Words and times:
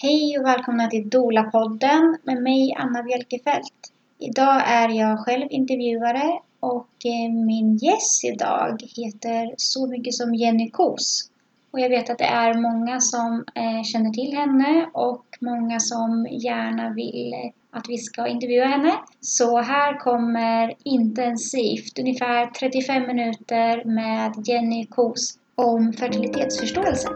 Hej 0.00 0.38
och 0.38 0.46
välkomna 0.46 0.86
till 0.86 1.08
Dola-podden 1.08 2.18
med 2.22 2.42
mig 2.42 2.74
Anna 2.78 3.02
Bjelkefelt. 3.02 3.92
Idag 4.18 4.62
är 4.66 4.88
jag 4.88 5.18
själv 5.18 5.46
intervjuare 5.50 6.38
och 6.60 6.88
eh, 7.04 7.32
min 7.32 7.76
gäst 7.76 8.24
idag 8.24 8.82
heter 8.96 9.54
så 9.56 9.86
mycket 9.86 10.14
som 10.14 10.34
Jenny 10.34 10.70
Kos. 10.70 11.30
Och 11.70 11.80
jag 11.80 11.88
vet 11.88 12.10
att 12.10 12.18
det 12.18 12.24
är 12.24 12.54
många 12.54 13.00
som 13.00 13.44
eh, 13.54 13.82
känner 13.82 14.10
till 14.10 14.36
henne 14.36 14.90
och 14.94 15.24
många 15.40 15.80
som 15.80 16.26
gärna 16.30 16.90
vill 16.90 17.32
eh, 17.32 17.78
att 17.78 17.88
vi 17.88 17.98
ska 17.98 18.26
intervjua 18.26 18.66
henne. 18.66 18.92
Så 19.20 19.58
här 19.58 19.98
kommer 19.98 20.74
intensivt, 20.84 21.98
ungefär 21.98 22.46
35 22.46 23.06
minuter 23.06 23.84
med 23.84 24.48
Jenny 24.48 24.86
Kos 24.86 25.38
om 25.54 25.92
fertilitetsförståelse. 25.92 27.08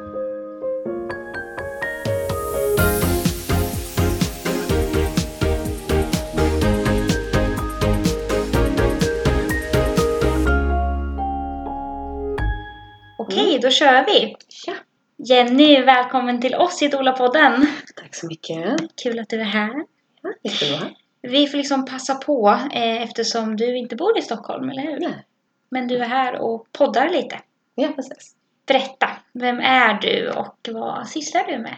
Okej, 13.32 13.58
då 13.58 13.70
kör 13.70 14.04
vi! 14.06 14.36
Ja, 14.66 14.74
Jenny, 15.16 15.82
välkommen 15.82 16.40
till 16.40 16.54
oss 16.54 16.82
i 16.82 16.88
Dola-podden. 16.88 17.66
tack 17.96 18.14
så 18.14 18.26
mycket. 18.26 18.76
Kul 19.02 19.18
att 19.18 19.28
du 19.28 19.40
är 19.40 19.44
här. 19.44 19.84
Ja, 20.22 20.32
jättebra. 20.42 20.88
Vi 21.22 21.46
får 21.46 21.58
liksom 21.58 21.84
passa 21.84 22.14
på 22.14 22.58
eh, 22.72 23.02
eftersom 23.02 23.56
du 23.56 23.76
inte 23.76 23.96
bor 23.96 24.18
i 24.18 24.22
Stockholm, 24.22 24.70
eller 24.70 24.82
hur? 24.82 25.00
Nej. 25.00 25.24
Men 25.68 25.88
du 25.88 25.96
är 25.98 26.04
här 26.04 26.40
och 26.40 26.66
poddar 26.72 27.08
lite. 27.08 27.40
Ja, 27.74 27.88
precis. 27.96 28.34
Berätta, 28.66 29.08
vem 29.32 29.60
är 29.60 30.00
du 30.00 30.30
och 30.30 30.68
vad 30.68 31.08
sysslar 31.08 31.44
du 31.46 31.58
med? 31.58 31.76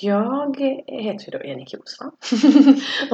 Jag 0.00 0.60
heter 0.86 1.24
ju 1.32 1.38
då 1.38 1.44
Jenny 1.44 1.66
Kos, 1.66 2.00
va? 2.00 2.10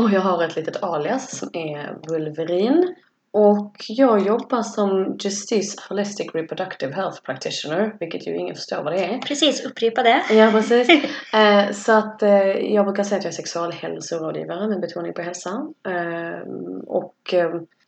och 0.02 0.10
jag 0.10 0.20
har 0.20 0.44
ett 0.44 0.56
litet 0.56 0.82
alias 0.82 1.38
som 1.38 1.50
är 1.52 1.98
Vulverin. 2.08 2.94
Och 3.30 3.74
jag 3.88 4.26
jobbar 4.26 4.62
som 4.62 5.16
Justice 5.20 5.76
Holistic 5.88 6.34
Reproductive 6.34 6.94
Health 6.94 7.22
Practitioner, 7.22 7.96
vilket 8.00 8.26
ju 8.26 8.36
ingen 8.36 8.54
förstår 8.54 8.82
vad 8.82 8.92
det 8.92 9.04
är. 9.04 9.18
Precis, 9.18 9.64
upprepa 9.64 10.02
det. 10.02 10.22
Ja, 10.30 10.50
precis. 10.52 10.88
Eh, 11.34 11.72
så 11.72 11.92
att 11.92 12.22
eh, 12.22 12.72
jag 12.74 12.84
brukar 12.84 13.04
säga 13.04 13.18
att 13.18 13.24
jag 13.24 13.30
är 13.30 13.36
sexualhälsorådgivare 13.36 14.68
med 14.68 14.80
betoning 14.80 15.12
på 15.12 15.22
hälsa. 15.22 15.66
Eh, 15.86 16.48
och 16.86 17.34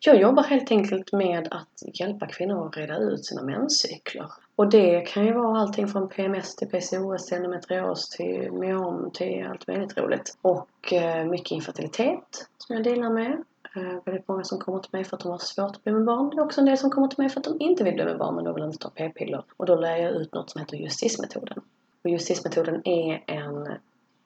jag 0.00 0.20
jobbar 0.20 0.42
helt 0.42 0.70
enkelt 0.70 1.12
med 1.12 1.48
att 1.50 2.00
hjälpa 2.00 2.26
kvinnor 2.26 2.66
att 2.66 2.76
reda 2.76 2.98
ut 2.98 3.24
sina 3.24 3.42
menscykler. 3.42 4.26
Och 4.56 4.70
det 4.70 5.00
kan 5.00 5.26
ju 5.26 5.32
vara 5.32 5.60
allting 5.60 5.88
från 5.88 6.08
PMS 6.08 6.56
till 6.56 6.68
PCOS, 6.68 7.32
endometrios 7.32 8.08
till 8.08 8.52
myom 8.52 9.10
till 9.14 9.46
allt 9.50 9.66
möjligt 9.66 9.98
roligt. 9.98 10.38
Och 10.42 10.92
mycket 11.30 11.50
infertilitet 11.50 12.48
som 12.58 12.76
jag 12.76 12.84
dealar 12.84 13.10
med. 13.10 13.44
Eh, 13.76 14.04
väldigt 14.04 14.28
många 14.28 14.44
som 14.44 14.58
kommer 14.58 14.78
till 14.78 14.90
mig 14.92 15.04
för 15.04 15.16
att 15.16 15.22
de 15.22 15.32
har 15.32 15.38
svårt 15.38 15.76
att 15.76 15.84
bli 15.84 15.92
med 15.92 16.04
barn. 16.04 16.30
Det 16.30 16.36
är 16.36 16.44
också 16.44 16.60
en 16.60 16.66
del 16.66 16.78
som 16.78 16.90
kommer 16.90 17.08
till 17.08 17.18
mig 17.18 17.28
för 17.28 17.40
att 17.40 17.44
de 17.44 17.60
inte 17.60 17.84
vill 17.84 17.94
bli 17.94 18.04
med 18.04 18.18
barn 18.18 18.34
men 18.34 18.44
de 18.44 18.54
vill 18.54 18.64
inte 18.64 18.78
ta 18.78 18.90
p-piller. 18.90 19.44
Och 19.56 19.66
då 19.66 19.74
lär 19.74 19.96
jag 19.96 20.12
ut 20.12 20.34
något 20.34 20.50
som 20.50 20.60
heter 20.60 20.76
justismetoden. 20.76 21.58
Och 22.04 22.10
justismetoden 22.10 22.88
är 22.88 23.24
en 23.26 23.68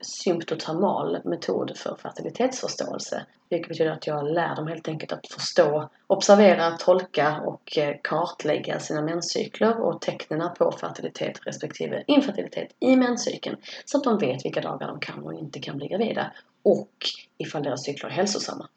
symptotermal 0.00 1.18
metod 1.24 1.76
för 1.76 1.96
fertilitetsförståelse. 1.96 3.26
Vilket 3.48 3.68
betyder 3.68 3.90
att 3.90 4.06
jag 4.06 4.30
lär 4.30 4.56
dem 4.56 4.66
helt 4.66 4.88
enkelt 4.88 5.12
att 5.12 5.26
förstå, 5.26 5.88
observera, 6.06 6.70
tolka 6.70 7.40
och 7.40 7.78
eh, 7.78 7.96
kartlägga 8.02 8.80
sina 8.80 9.02
menscykler 9.02 9.80
och 9.80 10.00
tecknen 10.00 10.54
på 10.58 10.72
fertilitet 10.72 11.46
respektive 11.46 12.04
infertilitet 12.06 12.74
i 12.80 12.96
menscykeln. 12.96 13.56
Så 13.84 13.98
att 13.98 14.04
de 14.04 14.18
vet 14.18 14.44
vilka 14.44 14.60
dagar 14.60 14.86
de 14.88 15.00
kan 15.00 15.24
och 15.24 15.34
inte 15.34 15.60
kan 15.60 15.76
bli 15.76 15.88
gravida. 15.88 16.32
Och 16.62 16.90
ifall 17.38 17.62
deras 17.62 17.84
cykler 17.84 18.10
är 18.10 18.14
hälsosamma. 18.14 18.68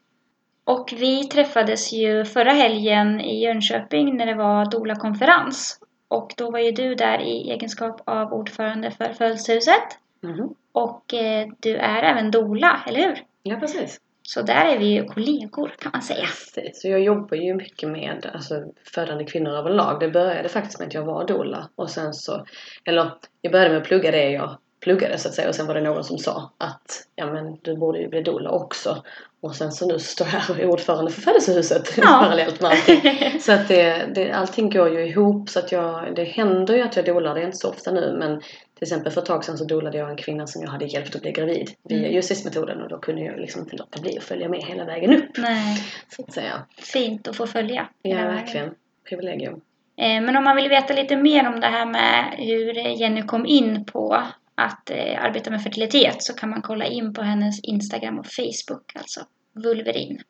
Och 0.68 0.94
vi 0.98 1.24
träffades 1.24 1.94
ju 1.94 2.26
förra 2.26 2.52
helgen 2.52 3.22
i 3.22 3.44
Jönköping 3.44 4.18
när 4.18 4.26
det 4.26 4.36
var 4.36 4.72
Dola-konferens. 4.72 5.80
Och 6.08 6.34
då 6.38 6.52
var 6.52 6.60
ju 6.60 6.72
du 6.72 6.96
där 6.96 7.20
i 7.20 7.52
egenskap 7.52 8.02
av 8.06 8.34
ordförande 8.34 8.92
för 8.92 9.14
Födelsehuset. 9.14 10.00
Mhm. 10.22 10.56
Och 10.72 11.14
eh, 11.14 11.48
du 11.60 11.76
är 11.76 12.04
även 12.04 12.32
Dola, 12.32 12.84
eller 12.88 13.00
hur? 13.00 13.24
Ja, 13.44 13.56
precis. 13.56 14.02
Så 14.22 14.42
där 14.42 14.66
är 14.66 14.80
vi 14.80 14.86
ju 14.86 15.04
kollegor 15.04 15.76
kan 15.80 15.92
man 15.92 16.02
säga. 16.02 16.26
Precis, 16.26 16.82
så 16.82 16.88
jag 16.88 17.00
jobbar 17.00 17.38
ju 17.38 17.54
mycket 17.54 17.90
med 17.90 18.30
alltså, 18.34 18.64
födande 18.94 19.24
kvinnor 19.24 19.52
överlag. 19.52 20.00
Det 20.00 20.10
började 20.10 20.50
faktiskt 20.50 20.80
med 20.80 20.88
att 20.88 20.94
jag 20.94 21.06
var 21.06 21.28
doula 21.28 21.70
och 21.76 21.90
sen 21.90 22.14
så, 22.14 22.46
eller 22.86 23.12
jag 23.42 23.52
började 23.52 23.70
med 23.70 23.82
att 23.82 23.88
plugga 23.88 24.12
det 24.12 24.30
jag 24.30 24.58
pluggade 24.88 25.18
så 25.18 25.28
att 25.30 25.34
säga 25.36 25.50
och 25.50 25.56
sen 25.56 25.68
var 25.68 25.74
det 25.74 25.82
någon 25.82 26.04
som 26.04 26.18
sa 26.18 26.52
att 26.58 27.08
ja 27.16 27.26
men 27.34 27.58
du 27.62 27.78
borde 27.78 28.00
ju 28.00 28.08
bli 28.08 28.22
doula 28.22 28.50
också. 28.50 29.04
Och 29.42 29.56
sen 29.56 29.72
så 29.72 29.88
nu 29.88 30.00
står 30.00 30.28
jag 30.28 30.40
här 30.40 30.52
och 30.56 30.60
är 30.60 30.66
ordförande 30.70 31.12
för 31.12 31.22
Födelsehuset 31.22 31.94
Ja. 31.98 32.04
parallellt 32.24 32.62
med 32.62 32.72
allting. 32.72 33.02
Så 33.42 33.52
att 33.52 33.68
det, 33.68 34.06
det, 34.16 34.32
allting 34.32 34.70
går 34.70 34.90
ju 34.90 35.08
ihop 35.08 35.50
så 35.50 35.60
att 35.60 35.72
jag, 35.72 36.16
det 36.16 36.24
händer 36.24 36.76
ju 36.76 36.82
att 36.82 36.96
jag 36.96 37.06
dolar, 37.06 37.36
det 37.36 37.42
är 37.42 37.46
inte 37.46 37.58
så 37.58 37.70
ofta 37.70 37.92
nu 37.92 38.16
men 38.20 38.40
till 38.40 38.84
exempel 38.84 39.12
för 39.12 39.22
ett 39.22 39.28
tag 39.28 39.44
sedan 39.46 39.58
så 39.58 39.66
dolade 39.66 39.98
jag 39.98 40.10
en 40.10 40.18
kvinna 40.18 40.48
som 40.48 40.62
jag 40.62 40.70
hade 40.70 40.86
hjälpt 40.86 41.16
att 41.16 41.22
bli 41.22 41.32
gravid 41.32 41.70
via 41.84 42.00
Mm. 42.00 42.12
justismetoden 42.14 42.82
och 42.82 42.90
då 42.90 42.98
kunde 42.98 43.22
jag 43.22 43.40
liksom 43.40 43.62
inte 43.62 43.76
låta 43.76 44.02
bli 44.02 44.18
att 44.18 44.24
följa 44.24 44.50
med 44.50 44.64
hela 44.64 44.86
vägen 44.86 45.16
upp. 45.16 45.38
Nej, 45.38 45.78
Så 46.16 46.22
att 46.22 46.34
säga. 46.34 46.62
fint 46.78 47.28
att 47.28 47.36
få 47.36 47.48
följa. 47.48 47.88
Ja, 48.02 48.16
verkligen. 48.18 48.70
Privilegium. 49.10 49.62
Eh, 49.98 50.22
Men 50.22 50.36
om 50.36 50.44
man 50.44 50.56
vill 50.56 50.70
veta 50.70 50.94
lite 50.94 51.16
mer 51.16 51.48
om 51.48 51.60
det 51.60 51.68
här 51.68 51.86
med 51.86 52.34
hur 52.38 52.74
Jenny 52.74 53.22
kom 53.22 53.46
in 53.46 53.86
på 53.86 54.24
att 54.58 54.90
eh, 54.90 55.24
arbeta 55.24 55.50
med 55.50 55.64
fertilitet 55.64 56.24
så 56.24 56.34
kan 56.34 56.50
man 56.50 56.62
kolla 56.62 56.86
in 56.86 57.14
på 57.14 57.22
hennes 57.22 57.60
Instagram 57.64 58.20
och 58.20 58.28
Facebook, 58.28 58.96
alltså 58.96 59.22
Vulverin. 59.54 60.22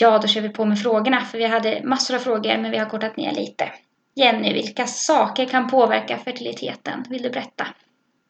Ja, 0.00 0.18
då 0.18 0.28
kör 0.28 0.40
vi 0.40 0.48
på 0.48 0.64
med 0.64 0.78
frågorna 0.78 1.20
för 1.20 1.38
vi 1.38 1.46
hade 1.46 1.82
massor 1.84 2.14
av 2.14 2.18
frågor 2.18 2.58
men 2.58 2.70
vi 2.70 2.78
har 2.78 2.86
kortat 2.86 3.16
ner 3.16 3.34
lite. 3.34 3.72
Jenny, 4.14 4.52
vilka 4.52 4.86
saker 4.86 5.46
kan 5.46 5.70
påverka 5.70 6.18
fertiliteten? 6.18 7.04
Vill 7.08 7.22
du 7.22 7.30
berätta? 7.30 7.66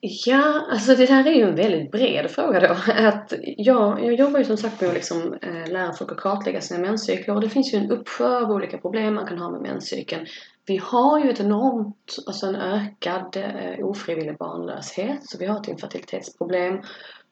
Ja, 0.00 0.66
alltså 0.70 0.94
det 0.94 1.08
här 1.08 1.26
är 1.26 1.32
ju 1.32 1.42
en 1.42 1.56
väldigt 1.56 1.90
bred 1.90 2.30
fråga 2.30 2.60
då. 2.60 2.92
Att 2.92 3.32
jag, 3.56 4.04
jag 4.04 4.14
jobbar 4.14 4.38
ju 4.38 4.44
som 4.44 4.56
sagt 4.56 4.80
med 4.80 4.88
att 4.90 4.94
liksom, 4.94 5.38
eh, 5.42 5.72
lära 5.72 5.92
folk 5.92 6.12
att 6.12 6.20
kartlägga 6.20 6.60
sina 6.60 6.80
menscykler 6.80 7.34
och 7.34 7.40
det 7.40 7.48
finns 7.48 7.74
ju 7.74 7.78
en 7.78 7.90
uppsjö 7.90 8.36
av 8.36 8.50
olika 8.50 8.78
problem 8.78 9.14
man 9.14 9.26
kan 9.26 9.38
ha 9.38 9.50
med 9.50 9.60
menscykeln. 9.60 10.26
Vi 10.68 10.76
har 10.76 11.20
ju 11.20 11.30
ett 11.30 11.40
enormt, 11.40 12.16
alltså 12.26 12.46
en 12.46 12.56
ökad 12.56 13.36
eh, 13.36 13.86
ofrivillig 13.86 14.38
barnlöshet, 14.38 15.18
så 15.22 15.38
vi 15.38 15.46
har 15.46 15.60
ett 15.60 15.68
infertilitetsproblem. 15.68 16.80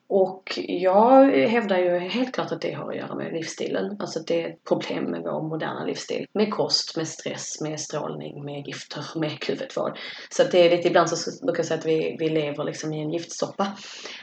Och 0.09 0.59
jag 0.67 1.31
hävdar 1.31 1.77
ju 1.77 1.97
helt 1.97 2.33
klart 2.33 2.51
att 2.51 2.61
det 2.61 2.73
har 2.73 2.89
att 2.89 2.97
göra 2.97 3.15
med 3.15 3.33
livsstilen. 3.33 3.97
Alltså 3.99 4.19
att 4.19 4.27
det 4.27 4.43
är 4.43 4.49
ett 4.49 4.63
problem 4.63 5.03
med 5.03 5.21
vår 5.21 5.41
moderna 5.41 5.85
livsstil. 5.85 6.25
Med 6.33 6.53
kost, 6.53 6.97
med 6.97 7.07
stress, 7.07 7.61
med 7.61 7.79
strålning, 7.79 8.45
med 8.45 8.67
gifter, 8.67 9.05
med 9.15 9.39
kluvetvård. 9.39 9.97
Så 10.29 10.41
att 10.41 10.51
det 10.51 10.65
är 10.65 10.77
lite, 10.77 10.87
ibland 10.87 11.09
så 11.09 11.45
brukar 11.45 11.59
jag 11.59 11.65
säga 11.65 11.79
att 11.79 11.85
vi, 11.85 12.15
vi 12.19 12.29
lever 12.29 12.63
liksom 12.63 12.93
i 12.93 13.01
en 13.01 13.11
giftsoppa. 13.11 13.67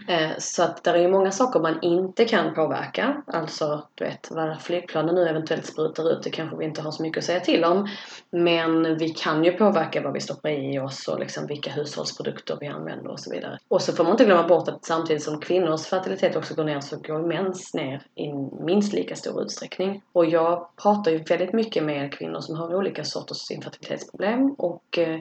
Eh, 0.09 0.31
så 0.39 0.63
att 0.63 0.85
det 0.85 0.91
är 0.91 0.97
ju 0.97 1.09
många 1.09 1.31
saker 1.31 1.61
man 1.61 1.83
inte 1.83 2.25
kan 2.25 2.55
påverka. 2.55 3.23
Alltså, 3.27 3.89
du 3.95 4.05
vet, 4.05 4.31
vad 4.31 4.61
flygplanen 4.63 5.15
nu 5.15 5.29
eventuellt 5.29 5.67
sprutar 5.67 6.13
ut, 6.13 6.23
det 6.23 6.31
kanske 6.31 6.57
vi 6.57 6.65
inte 6.65 6.83
har 6.83 6.91
så 6.91 7.03
mycket 7.03 7.19
att 7.19 7.25
säga 7.25 7.41
till 7.41 7.65
om. 7.65 7.89
Men 8.31 8.99
vi 8.99 9.09
kan 9.09 9.45
ju 9.45 9.53
påverka 9.53 10.03
vad 10.03 10.13
vi 10.13 10.21
stoppar 10.21 10.51
i 10.51 10.79
oss 10.79 11.09
och 11.09 11.19
liksom 11.21 11.47
vilka 11.47 11.71
hushållsprodukter 11.71 12.57
vi 12.61 12.67
använder 12.67 13.11
och 13.11 13.21
så 13.21 13.31
vidare. 13.31 13.59
Och 13.69 13.83
så 13.83 13.93
får 13.93 14.05
man 14.05 14.13
inte 14.13 14.25
glömma 14.25 14.49
bort 14.49 14.69
att 14.69 14.85
samtidigt 14.85 15.23
som 15.23 15.41
kvinnor 15.41 15.74
kvinnors 15.75 15.87
fertilitet 15.87 16.37
också 16.37 16.55
går 16.55 16.65
ner 16.65 16.81
så 16.81 16.97
går 16.97 17.27
mäns 17.29 17.75
ner 17.75 18.03
i 18.15 18.33
minst 18.65 18.93
lika 18.93 19.17
stor 19.17 19.43
utsträckning. 19.43 20.03
Och 20.13 20.27
jag 20.27 20.69
pratar 20.83 21.11
ju 21.11 21.19
väldigt 21.19 21.53
mycket 21.53 21.85
med 21.85 22.13
kvinnor 22.13 22.41
som 22.41 22.57
har 22.57 22.75
olika 22.75 23.05
sorters 23.05 23.51
infertilitetsproblem 23.51 24.55
och 24.59 24.99
eh, 24.99 25.19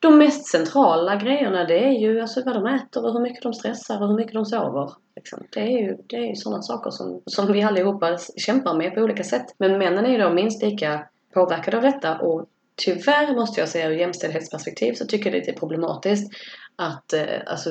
de 0.00 0.18
mest 0.18 0.46
centrala 0.46 1.16
grejerna 1.16 1.64
det 1.64 1.84
är 1.84 1.92
ju 1.92 2.20
alltså 2.20 2.42
vad 2.44 2.54
de 2.54 2.66
äter 2.66 3.06
och 3.06 3.12
hur 3.12 3.20
mycket 3.20 3.42
de 3.42 3.52
stressar 3.52 4.02
och 4.02 4.08
hur 4.08 4.16
mycket 4.16 4.34
de 4.34 4.44
sover. 4.44 4.92
Liksom. 5.16 5.42
Det 5.52 5.60
är 5.60 5.78
ju, 5.78 5.96
det 6.06 6.16
är 6.16 6.26
ju 6.26 6.34
sådana 6.34 6.62
saker 6.62 6.90
som, 6.90 7.20
som 7.26 7.52
vi 7.52 7.62
allihopa 7.62 8.18
kämpar 8.36 8.74
med 8.74 8.94
på 8.94 9.00
olika 9.00 9.24
sätt. 9.24 9.46
Men 9.58 9.78
männen 9.78 10.06
är 10.06 10.10
ju 10.10 10.18
då 10.18 10.30
minst 10.30 10.62
lika 10.62 11.06
påverkade 11.34 11.76
av 11.76 11.82
detta 11.82 12.18
och 12.18 12.46
tyvärr 12.76 13.34
måste 13.34 13.60
jag 13.60 13.68
säga 13.68 13.88
ur 13.88 13.96
jämställdhetsperspektiv 13.96 14.92
så 14.92 15.06
tycker 15.06 15.24
jag 15.24 15.32
det 15.32 15.38
är 15.38 15.46
lite 15.46 15.60
problematiskt 15.60 16.32
att 16.76 17.12
eh, 17.12 17.24
alltså, 17.46 17.70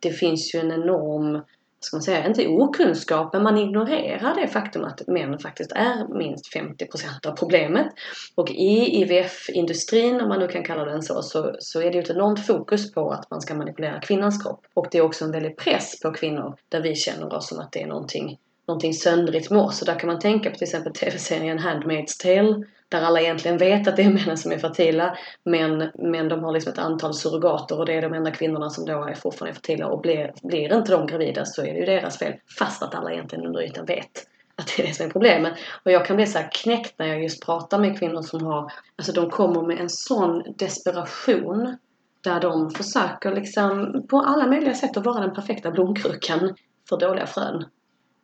det 0.00 0.12
finns 0.12 0.54
ju 0.54 0.60
en 0.60 0.72
enorm 0.72 1.42
ska 1.80 1.96
man 1.96 2.02
säga, 2.02 2.26
inte 2.26 2.48
okunskap, 2.48 3.32
men 3.32 3.42
man 3.42 3.58
ignorerar 3.58 4.34
det 4.34 4.48
faktum 4.48 4.84
att 4.84 5.06
män 5.06 5.38
faktiskt 5.38 5.72
är 5.72 6.18
minst 6.18 6.54
50% 6.54 7.26
av 7.26 7.32
problemet. 7.36 7.86
Och 8.34 8.50
i 8.50 9.02
IVF-industrin, 9.02 10.20
om 10.20 10.28
man 10.28 10.38
nu 10.40 10.48
kan 10.48 10.64
kalla 10.64 10.84
den 10.84 11.02
så, 11.02 11.22
så, 11.22 11.56
så 11.58 11.80
är 11.80 11.84
det 11.84 11.92
ju 11.92 12.00
ett 12.00 12.10
enormt 12.10 12.46
fokus 12.46 12.92
på 12.92 13.10
att 13.10 13.30
man 13.30 13.40
ska 13.40 13.54
manipulera 13.54 14.00
kvinnans 14.00 14.42
kropp. 14.42 14.66
Och 14.74 14.86
det 14.90 14.98
är 14.98 15.02
också 15.02 15.24
en 15.24 15.32
väldig 15.32 15.56
press 15.56 16.00
på 16.00 16.12
kvinnor 16.12 16.56
där 16.68 16.80
vi 16.80 16.94
känner 16.94 17.34
oss 17.34 17.48
som 17.48 17.60
att 17.60 17.72
det 17.72 17.82
är 17.82 17.86
någonting, 17.86 18.38
någonting 18.68 18.94
söndrigt 18.94 19.50
med 19.50 19.62
oss. 19.62 19.78
Så 19.78 19.84
där 19.84 19.98
kan 19.98 20.06
man 20.06 20.18
tänka 20.18 20.50
på 20.50 20.56
till 20.56 20.66
exempel 20.66 20.92
tv-serien 20.92 21.58
Handmaid's 21.58 22.22
Tale 22.22 22.64
där 22.90 23.02
alla 23.02 23.20
egentligen 23.20 23.58
vet 23.58 23.88
att 23.88 23.96
det 23.96 24.02
är 24.02 24.10
männen 24.10 24.38
som 24.38 24.52
är 24.52 24.58
fertila 24.58 25.16
men, 25.44 25.90
men 25.94 26.28
de 26.28 26.44
har 26.44 26.52
liksom 26.52 26.72
ett 26.72 26.78
antal 26.78 27.14
surrogater 27.14 27.78
och 27.78 27.86
det 27.86 27.94
är 27.94 28.02
de 28.02 28.14
enda 28.14 28.30
kvinnorna 28.30 28.70
som 28.70 28.84
då 28.84 29.04
är 29.04 29.14
fortfarande 29.14 29.54
fertila 29.54 29.86
och 29.86 30.00
blir, 30.00 30.32
blir 30.42 30.76
inte 30.76 30.92
de 30.92 31.06
gravida 31.06 31.44
så 31.44 31.62
är 31.62 31.72
det 31.72 31.78
ju 31.78 31.86
deras 31.86 32.18
fel 32.18 32.34
fast 32.58 32.82
att 32.82 32.94
alla 32.94 33.12
egentligen 33.12 33.46
under 33.46 33.62
ytan 33.62 33.86
vet 33.86 34.26
att 34.56 34.66
det 34.76 34.82
är 34.82 34.86
det 34.86 34.94
som 34.94 35.06
är 35.06 35.10
problemet. 35.10 35.52
Och 35.84 35.90
jag 35.90 36.06
kan 36.06 36.16
bli 36.16 36.26
så 36.26 36.38
här 36.38 36.50
knäckt 36.52 36.98
när 36.98 37.06
jag 37.06 37.22
just 37.22 37.44
pratar 37.44 37.78
med 37.78 37.98
kvinnor 37.98 38.22
som 38.22 38.46
har, 38.46 38.72
alltså 38.96 39.12
de 39.12 39.30
kommer 39.30 39.62
med 39.62 39.80
en 39.80 39.90
sån 39.90 40.42
desperation 40.58 41.76
där 42.20 42.40
de 42.40 42.70
försöker 42.70 43.34
liksom 43.34 44.02
på 44.10 44.18
alla 44.18 44.46
möjliga 44.46 44.74
sätt 44.74 44.96
att 44.96 45.06
vara 45.06 45.20
den 45.20 45.34
perfekta 45.34 45.70
blomkrukan 45.70 46.54
för 46.88 46.96
dåliga 46.96 47.26
frön. 47.26 47.64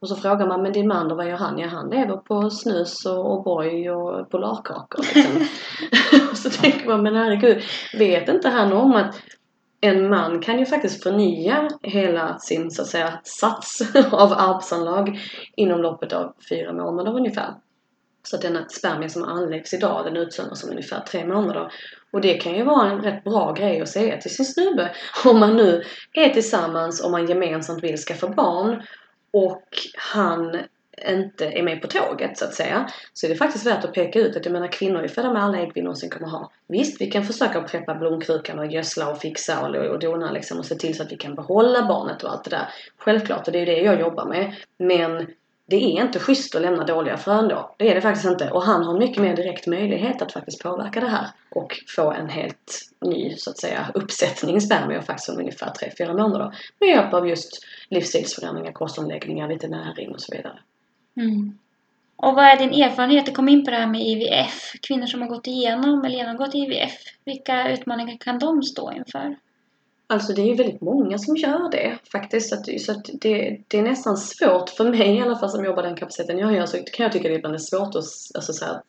Och 0.01 0.09
så 0.09 0.17
frågar 0.17 0.47
man, 0.47 0.63
men 0.63 0.73
din 0.73 0.89
man 0.89 1.09
då, 1.09 1.15
vad 1.15 1.29
gör 1.29 1.37
han? 1.37 1.59
Ja, 1.59 1.69
han 1.69 1.91
lever 1.91 2.17
på 2.17 2.51
snus 2.51 3.07
och 3.07 3.47
O'boy 3.47 3.89
och 3.89 4.31
polarkakor 4.31 5.05
liksom. 5.15 5.47
och 6.31 6.37
så 6.37 6.51
tänker 6.51 6.89
man, 6.89 7.03
men 7.03 7.17
herregud, 7.17 7.63
vet 7.99 8.29
inte 8.29 8.49
han 8.49 8.73
om 8.73 8.93
att 8.93 9.15
en 9.81 10.09
man 10.09 10.41
kan 10.41 10.59
ju 10.59 10.67
faktiskt 10.67 11.03
förnya 11.03 11.69
hela 11.83 12.39
sin, 12.39 12.71
så 12.71 12.83
att 12.83 12.89
säga, 12.89 13.21
sats 13.23 13.95
av 14.13 14.33
arvsanlag 14.33 15.21
inom 15.57 15.81
loppet 15.81 16.13
av 16.13 16.35
fyra 16.49 16.73
månader 16.73 17.17
ungefär. 17.17 17.55
Så 18.23 18.37
att 18.37 18.43
den 18.43 18.69
spermie 18.69 19.09
som 19.09 19.25
anläggs 19.25 19.75
idag, 19.75 20.05
den 20.05 20.17
utsöndras 20.17 20.65
om 20.65 20.71
ungefär 20.71 21.01
tre 21.01 21.27
månader. 21.27 21.73
Och 22.13 22.21
det 22.21 22.35
kan 22.35 22.55
ju 22.55 22.65
vara 22.65 22.91
en 22.91 23.03
rätt 23.03 23.25
bra 23.25 23.53
grej 23.53 23.81
att 23.81 23.89
säga 23.89 24.17
till 24.17 24.35
sin 24.35 24.45
snubbe. 24.47 24.91
Om 25.25 25.41
man 25.41 25.57
nu 25.57 25.83
är 26.13 26.29
tillsammans 26.29 27.05
och 27.05 27.11
man 27.11 27.27
gemensamt 27.27 27.85
vill 27.85 27.97
skaffa 27.97 28.29
barn 28.29 28.83
och 29.31 29.69
han 29.95 30.57
inte 31.09 31.47
är 31.47 31.63
med 31.63 31.83
på 31.83 31.89
tåget 31.89 32.39
så 32.39 32.45
att 32.45 32.55
säga. 32.55 32.91
Så 33.13 33.27
är 33.27 33.31
det 33.31 33.37
faktiskt 33.37 33.67
värt 33.67 33.85
att 33.85 33.93
peka 33.93 34.19
ut 34.19 34.37
att 34.37 34.45
jag 34.45 34.53
menar 34.53 34.73
kvinnor 34.73 35.03
är 35.03 35.09
födda 35.09 35.33
med 35.33 35.43
alla 35.43 35.59
ägg 35.59 35.73
vi 35.75 35.83
någonsin 35.83 36.11
kommer 36.11 36.29
ha. 36.29 36.51
Visst, 36.67 37.01
vi 37.01 37.11
kan 37.11 37.25
försöka 37.25 37.63
preppa 37.63 37.95
blomkrukan 37.95 38.59
och 38.59 38.67
gödsla 38.67 39.11
och 39.11 39.19
fixa 39.19 39.67
och, 39.67 39.77
och 39.77 39.99
dona 39.99 40.33
liksom 40.33 40.59
och 40.59 40.67
se 40.67 40.75
till 40.75 40.97
så 40.97 41.03
att 41.03 41.13
vi 41.13 41.17
kan 41.17 41.35
behålla 41.35 41.89
barnet 41.89 42.23
och 42.23 42.31
allt 42.31 42.45
det 42.45 42.51
där. 42.51 42.69
Självklart, 42.97 43.47
och 43.47 43.53
det 43.53 43.59
är 43.59 43.67
ju 43.67 43.75
det 43.75 43.81
jag 43.81 44.01
jobbar 44.01 44.27
med. 44.27 44.55
Men 44.79 45.27
det 45.67 45.77
är 45.77 46.03
inte 46.03 46.19
schysst 46.19 46.55
att 46.55 46.63
lämna 46.63 46.85
dåliga 46.85 47.17
frön 47.17 47.49
då. 47.49 47.75
Det 47.77 47.91
är 47.91 47.95
det 47.95 48.01
faktiskt 48.01 48.27
inte. 48.27 48.51
Och 48.51 48.63
han 48.63 48.85
har 48.85 48.99
mycket 48.99 49.23
mer 49.23 49.37
direkt 49.37 49.67
möjlighet 49.67 50.23
att 50.23 50.33
faktiskt 50.33 50.63
påverka 50.63 51.01
det 51.01 51.09
här 51.09 51.27
och 51.51 51.77
få 51.97 52.13
en 52.13 52.29
helt 52.29 52.91
ny, 53.01 53.37
så 53.37 53.51
att 53.51 53.59
säga, 53.59 53.91
uppsättning 53.95 54.61
spermier 54.61 55.01
faktiskt 55.01 55.29
om 55.29 55.39
ungefär 55.39 55.73
3-4 55.99 56.17
månader. 56.17 56.57
Med 56.81 56.89
hjälp 56.89 57.15
av 57.15 57.29
just 57.29 57.67
livsstilsförändringar, 57.89 58.73
kostomläggningar, 58.73 59.49
lite 59.49 59.69
näring 59.69 60.15
och 60.15 60.21
så 60.21 60.37
vidare. 60.37 60.59
Mm. 61.17 61.59
Och 62.17 62.35
vad 62.35 62.45
är 62.45 62.57
din 62.57 62.83
erfarenhet? 62.83 63.27
Du 63.27 63.33
kom 63.33 63.49
in 63.49 63.65
på 63.65 63.71
det 63.71 63.77
här 63.77 63.87
med 63.87 64.01
IVF. 64.01 64.73
Kvinnor 64.83 65.07
som 65.07 65.23
har 65.23 65.29
gått 65.29 65.47
igenom 65.47 66.05
eller 66.05 66.17
genomgått 66.17 66.55
IVF. 66.55 66.99
Vilka 67.25 67.73
utmaningar 67.73 68.17
kan 68.21 68.39
de 68.39 68.63
stå 68.63 68.93
inför? 68.93 69.37
Alltså 70.09 70.33
det 70.33 70.43
är 70.43 70.47
ju 70.47 70.55
väldigt 70.55 70.81
många 70.81 71.19
som 71.19 71.37
gör 71.37 71.71
det 71.71 71.99
faktiskt. 72.13 72.49
Så, 72.49 72.55
att, 72.55 72.81
så 72.81 72.93
att 72.93 73.11
det, 73.21 73.61
det 73.69 73.79
är 73.79 73.83
nästan 73.83 74.17
svårt 74.17 74.71
för 74.71 74.91
mig 74.91 75.17
i 75.17 75.21
alla 75.21 75.39
fall 75.39 75.51
som 75.51 75.65
jobbar 75.65 75.83
den 75.83 75.97
kapaciteten 75.97 76.39
jag 76.39 76.55
gör. 76.55 76.67
Så 76.67 76.77
kan 76.77 77.05
jag 77.05 77.13
tycka 77.13 77.29
det 77.29 77.35
ibland 77.35 77.55
är 77.55 77.59
svårt 77.59 77.89
att 77.89 78.05
alltså, 78.35 78.53
så 78.53 78.65
här, 78.65 78.81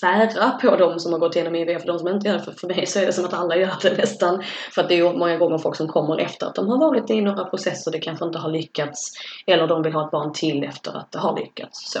sära 0.00 0.50
på 0.50 0.76
de 0.76 0.98
som 0.98 1.12
har 1.12 1.18
gått 1.18 1.36
igenom 1.36 1.54
IVF 1.54 1.82
och 1.82 1.86
de 1.86 1.98
som 1.98 2.08
inte 2.08 2.28
gör 2.28 2.34
det. 2.34 2.42
För, 2.42 2.52
för 2.52 2.66
mig 2.68 2.86
så 2.86 2.98
är 2.98 3.06
det 3.06 3.12
som 3.12 3.24
att 3.24 3.34
alla 3.34 3.56
gör 3.56 3.74
det 3.82 3.96
nästan. 3.98 4.42
För 4.74 4.82
att 4.82 4.88
det 4.88 4.94
är 4.94 4.96
ju 4.96 5.12
många 5.12 5.36
gånger 5.36 5.58
folk 5.58 5.76
som 5.76 5.88
kommer 5.88 6.18
efter 6.18 6.46
att 6.46 6.54
de 6.54 6.68
har 6.68 6.78
varit 6.78 7.10
i 7.10 7.20
några 7.20 7.44
processer 7.44 7.90
det 7.90 7.98
kanske 7.98 8.24
inte 8.24 8.38
har 8.38 8.50
lyckats. 8.50 9.12
Eller 9.46 9.66
de 9.66 9.82
vill 9.82 9.92
ha 9.92 10.04
ett 10.04 10.10
barn 10.10 10.32
till 10.32 10.64
efter 10.64 10.96
att 10.96 11.12
det 11.12 11.18
har 11.18 11.38
lyckats. 11.38 11.92
Så. 11.92 11.98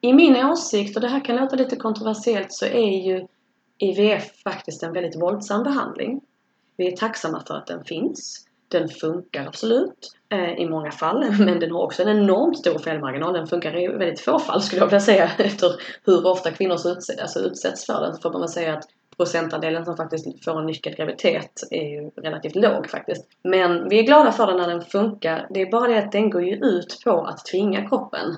I 0.00 0.12
min 0.12 0.36
åsikt, 0.36 0.96
och 0.96 1.02
det 1.02 1.08
här 1.08 1.24
kan 1.24 1.36
låta 1.36 1.56
lite 1.56 1.76
kontroversiellt, 1.76 2.52
så 2.52 2.66
är 2.66 3.06
ju 3.06 3.26
IVF 3.78 4.42
faktiskt 4.44 4.82
en 4.82 4.92
väldigt 4.92 5.22
våldsam 5.22 5.62
behandling. 5.62 6.20
Vi 6.82 6.92
är 6.92 6.96
tacksamma 6.96 7.42
för 7.46 7.54
att 7.54 7.66
den 7.66 7.84
finns. 7.84 8.46
Den 8.68 8.88
funkar 8.88 9.46
absolut 9.46 10.16
eh, 10.28 10.52
i 10.52 10.68
många 10.68 10.90
fall, 10.90 11.30
men 11.38 11.60
den 11.60 11.70
har 11.70 11.82
också 11.82 12.02
en 12.02 12.08
enormt 12.08 12.58
stor 12.58 12.78
felmarginal. 12.78 13.32
Den 13.32 13.46
funkar 13.46 13.78
i 13.78 13.86
väldigt 13.86 14.20
få 14.20 14.38
fall 14.38 14.62
skulle 14.62 14.80
jag 14.80 14.86
vilja 14.86 15.00
säga 15.00 15.30
efter 15.38 15.72
hur 16.04 16.26
ofta 16.26 16.50
kvinnor 16.50 16.74
utsätts, 16.74 17.20
alltså 17.20 17.38
utsätts 17.38 17.86
för 17.86 18.00
den. 18.00 18.14
Så 18.14 18.20
får 18.20 18.32
man 18.32 18.40
väl 18.40 18.48
säga 18.48 18.78
att 18.78 18.84
procentandelen 19.16 19.84
som 19.84 19.96
faktiskt 19.96 20.44
får 20.44 20.60
en 20.60 20.66
lyckad 20.66 20.96
graviditet 20.96 21.62
är 21.70 21.88
ju 21.88 22.10
relativt 22.16 22.56
låg 22.56 22.90
faktiskt. 22.90 23.26
Men 23.42 23.88
vi 23.88 23.98
är 23.98 24.02
glada 24.02 24.32
för 24.32 24.46
den 24.46 24.56
när 24.56 24.68
den 24.68 24.82
funkar. 24.82 25.46
Det 25.50 25.60
är 25.60 25.70
bara 25.70 25.88
det 25.88 25.98
att 25.98 26.12
den 26.12 26.30
går 26.30 26.42
ju 26.42 26.56
ut 26.56 27.00
på 27.04 27.24
att 27.24 27.44
tvinga 27.44 27.88
kroppen 27.88 28.36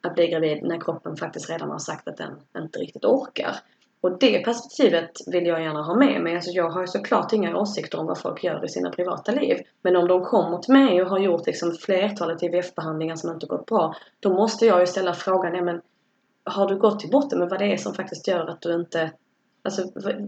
att 0.00 0.14
bli 0.14 0.28
gravid 0.28 0.62
när 0.62 0.80
kroppen 0.80 1.16
faktiskt 1.16 1.50
redan 1.50 1.70
har 1.70 1.78
sagt 1.78 2.08
att 2.08 2.16
den 2.16 2.32
inte 2.58 2.78
riktigt 2.78 3.04
orkar. 3.04 3.56
Och 4.00 4.18
det 4.18 4.44
perspektivet 4.44 5.10
vill 5.26 5.46
jag 5.46 5.62
gärna 5.62 5.82
ha 5.82 5.94
med 5.94 6.22
mig. 6.22 6.34
Alltså 6.34 6.50
jag 6.50 6.70
har 6.70 6.80
ju 6.80 6.86
såklart 6.86 7.32
inga 7.32 7.56
åsikter 7.56 8.00
om 8.00 8.06
vad 8.06 8.18
folk 8.18 8.44
gör 8.44 8.64
i 8.64 8.68
sina 8.68 8.90
privata 8.90 9.32
liv. 9.32 9.56
Men 9.82 9.96
om 9.96 10.08
de 10.08 10.24
kommer 10.24 10.58
till 10.58 10.72
mig 10.72 11.02
och 11.02 11.08
har 11.08 11.18
gjort 11.18 11.46
liksom 11.46 11.72
flertalet 11.72 12.42
IVF-behandlingar 12.42 13.16
som 13.16 13.30
inte 13.30 13.46
gått 13.46 13.66
bra. 13.66 13.94
Då 14.20 14.34
måste 14.34 14.66
jag 14.66 14.80
ju 14.80 14.86
ställa 14.86 15.14
frågan, 15.14 15.54
ja 15.54 15.62
men 15.62 15.80
har 16.44 16.68
du 16.68 16.78
gått 16.78 17.00
till 17.00 17.10
botten 17.10 17.38
med 17.38 17.48
vad 17.48 17.58
det 17.58 17.72
är 17.72 17.76
som 17.76 17.94
faktiskt 17.94 18.28
gör 18.28 18.46
att 18.46 18.60
du 18.60 18.74
inte 18.74 19.10
Alltså 19.62 19.82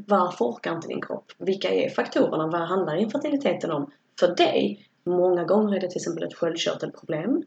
varför 0.06 0.44
orkar 0.44 0.74
inte 0.74 0.88
din 0.88 1.02
kropp? 1.02 1.32
Vilka 1.38 1.70
är 1.70 1.90
faktorerna? 1.90 2.46
Vad 2.46 2.60
handlar 2.60 2.96
infertiliteten 2.96 3.70
om? 3.70 3.90
För 4.20 4.34
dig, 4.36 4.88
många 5.04 5.44
gånger 5.44 5.76
är 5.76 5.80
det 5.80 5.88
till 5.88 5.96
exempel 5.96 6.24
ett 6.24 6.34
sköldkörtelproblem. 6.34 7.42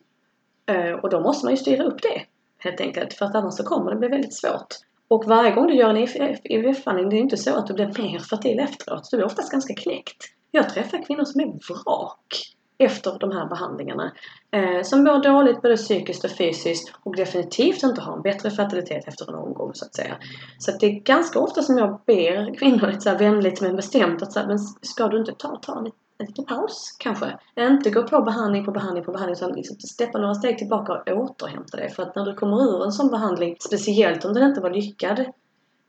Eh, 0.66 0.92
och 0.92 1.10
då 1.10 1.20
måste 1.20 1.46
man 1.46 1.54
ju 1.54 1.58
styra 1.58 1.84
upp 1.84 2.02
det 2.02 2.22
helt 2.58 2.82
enkelt. 2.82 3.14
För 3.14 3.26
att 3.26 3.36
annars 3.36 3.54
så 3.54 3.64
kommer 3.64 3.92
det 3.92 3.98
bli 3.98 4.08
väldigt 4.08 4.34
svårt. 4.34 4.76
Och 5.14 5.26
varje 5.26 5.52
gång 5.52 5.68
du 5.68 5.76
gör 5.76 5.90
en 5.90 6.08
IVF-behandling, 6.44 7.10
det 7.10 7.16
är 7.16 7.20
inte 7.20 7.38
så 7.38 7.56
att 7.56 7.68
du 7.68 7.74
blir 7.74 7.86
mer 7.86 8.20
fertil 8.20 8.60
efteråt. 8.60 9.12
Du 9.12 9.18
blir 9.18 9.26
oftast 9.26 9.52
ganska 9.52 9.74
knäckt. 9.74 10.18
Jag 10.52 10.70
träffar 10.70 11.06
kvinnor 11.06 11.24
som 11.24 11.42
är 11.42 11.46
vrak 11.46 12.56
efter 12.78 13.20
de 13.20 13.32
här 13.32 13.46
behandlingarna. 13.50 14.12
Eh, 14.52 14.84
som 14.84 15.04
mår 15.04 15.24
dåligt 15.24 15.62
både 15.62 15.78
psykiskt 15.78 16.24
och 16.24 16.32
fysiskt 16.32 16.94
och 17.04 17.16
definitivt 17.16 17.84
inte 17.84 18.02
har 18.02 18.16
en 18.16 18.22
bättre 18.22 18.52
fertilitet 18.52 19.08
efter 19.08 19.30
en 19.30 19.36
omgång 19.36 19.72
så 19.74 19.86
att 19.86 19.96
säga. 19.96 20.16
Så 20.58 20.72
att 20.72 20.80
det 20.80 20.86
är 20.86 21.00
ganska 21.00 21.40
ofta 21.40 21.62
som 21.62 21.78
jag 21.78 22.02
ber 22.06 22.56
kvinnor 22.56 22.88
lite 22.88 23.02
så 23.02 23.10
här 23.10 23.20
vänligt 23.20 23.62
men 23.62 23.76
bestämt 23.76 24.22
att 24.22 24.34
så 24.34 24.40
här, 24.40 24.48
men 24.48 24.60
ska 24.60 25.08
du 25.08 25.20
inte 25.20 25.34
ta, 25.34 25.56
ta 25.56 25.80
en 25.80 25.92
en 26.24 26.28
liten 26.28 26.46
paus 26.46 26.96
kanske. 27.00 27.38
Inte 27.56 27.90
gå 27.90 28.04
på 28.04 28.22
behandling 28.22 28.66
på 28.66 28.72
behandling 28.72 29.04
på 29.04 29.12
behandling 29.12 29.36
utan 29.36 29.52
liksom 29.52 29.80
steppa 29.80 30.18
några 30.18 30.34
steg 30.34 30.58
tillbaka 30.58 30.94
och 30.94 31.18
återhämta 31.18 31.78
dig. 31.78 31.90
För 31.90 32.04
att 32.04 32.16
när 32.16 32.26
du 32.26 32.34
kommer 32.34 32.58
ur 32.58 32.84
en 32.84 32.92
sån 32.92 33.12
behandling, 33.12 33.56
speciellt 33.60 34.26
om 34.26 34.34
den 34.34 34.50
inte 34.50 34.62
var 34.62 34.70
lyckad, 34.70 35.26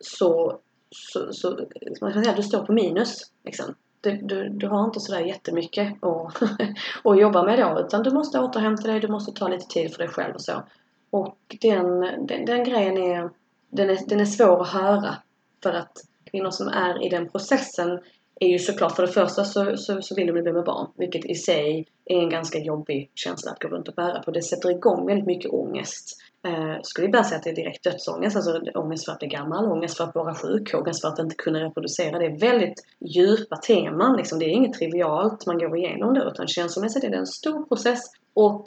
så, 0.00 0.58
så, 0.90 1.32
så 1.32 1.58
man 2.00 2.12
kan 2.12 2.24
säga 2.24 2.36
du 2.36 2.42
står 2.42 2.66
på 2.66 2.72
minus. 2.72 3.30
Liksom. 3.44 3.74
Du, 4.00 4.16
du, 4.22 4.48
du 4.48 4.68
har 4.68 4.84
inte 4.84 5.00
sådär 5.00 5.20
jättemycket 5.20 6.04
att, 6.04 6.42
att 7.04 7.20
jobba 7.20 7.42
med 7.42 7.58
då 7.58 7.80
utan 7.80 8.02
du 8.02 8.10
måste 8.10 8.40
återhämta 8.40 8.88
dig, 8.88 9.00
du 9.00 9.08
måste 9.08 9.32
ta 9.32 9.48
lite 9.48 9.66
tid 9.66 9.92
för 9.92 9.98
dig 9.98 10.08
själv 10.08 10.34
och 10.34 10.42
så. 10.42 10.62
Och 11.10 11.38
den, 11.60 12.00
den, 12.00 12.44
den 12.44 12.64
grejen 12.64 12.98
är 12.98 13.30
den, 13.70 13.90
är, 13.90 13.98
den 14.08 14.20
är 14.20 14.24
svår 14.24 14.62
att 14.62 14.68
höra 14.68 15.16
för 15.62 15.72
att 15.72 15.92
kvinnor 16.30 16.50
som 16.50 16.68
är 16.68 17.06
i 17.06 17.08
den 17.08 17.28
processen 17.28 18.00
är 18.40 18.48
ju 18.48 18.58
såklart, 18.58 18.96
för 18.96 19.02
det 19.02 19.12
första 19.12 19.44
så, 19.44 19.76
så, 19.76 20.02
så 20.02 20.14
vill 20.14 20.26
de 20.26 20.32
bli 20.32 20.52
med 20.52 20.64
barn. 20.64 20.86
Vilket 20.96 21.24
i 21.24 21.34
sig 21.34 21.86
är 22.04 22.18
en 22.18 22.30
ganska 22.30 22.58
jobbig 22.58 23.10
känsla 23.14 23.50
att 23.50 23.62
gå 23.62 23.68
runt 23.68 23.88
och 23.88 23.94
bära 23.94 24.22
på. 24.22 24.30
Det 24.30 24.42
sätter 24.42 24.70
igång 24.70 25.06
väldigt 25.06 25.26
mycket 25.26 25.50
ångest. 25.50 26.20
Eh, 26.46 26.76
skulle 26.82 27.06
ibland 27.06 27.26
säga 27.26 27.38
att 27.38 27.44
det 27.44 27.50
är 27.50 27.54
direkt 27.54 27.84
dödsångest. 27.84 28.36
Alltså 28.36 28.60
ångest 28.74 29.04
för 29.04 29.12
att 29.12 29.18
bli 29.18 29.28
gammal, 29.28 29.72
ångest 29.72 29.96
för 29.96 30.04
att 30.04 30.14
vara 30.14 30.34
sjuk, 30.34 30.74
ångest 30.74 31.00
för 31.00 31.08
att 31.08 31.18
inte 31.18 31.34
kunna 31.36 31.64
reproducera. 31.64 32.18
Det 32.18 32.26
är 32.26 32.38
väldigt 32.40 32.86
djupa 33.00 33.56
teman. 33.56 34.16
Liksom. 34.16 34.38
Det 34.38 34.44
är 34.44 34.48
inget 34.48 34.72
trivialt 34.72 35.46
man 35.46 35.58
går 35.58 35.76
igenom 35.76 36.14
det. 36.14 36.24
Utan 36.24 36.48
känslomässigt 36.48 37.04
är 37.04 37.10
det 37.10 37.16
en 37.16 37.26
stor 37.26 37.64
process. 37.64 38.00
Och 38.34 38.66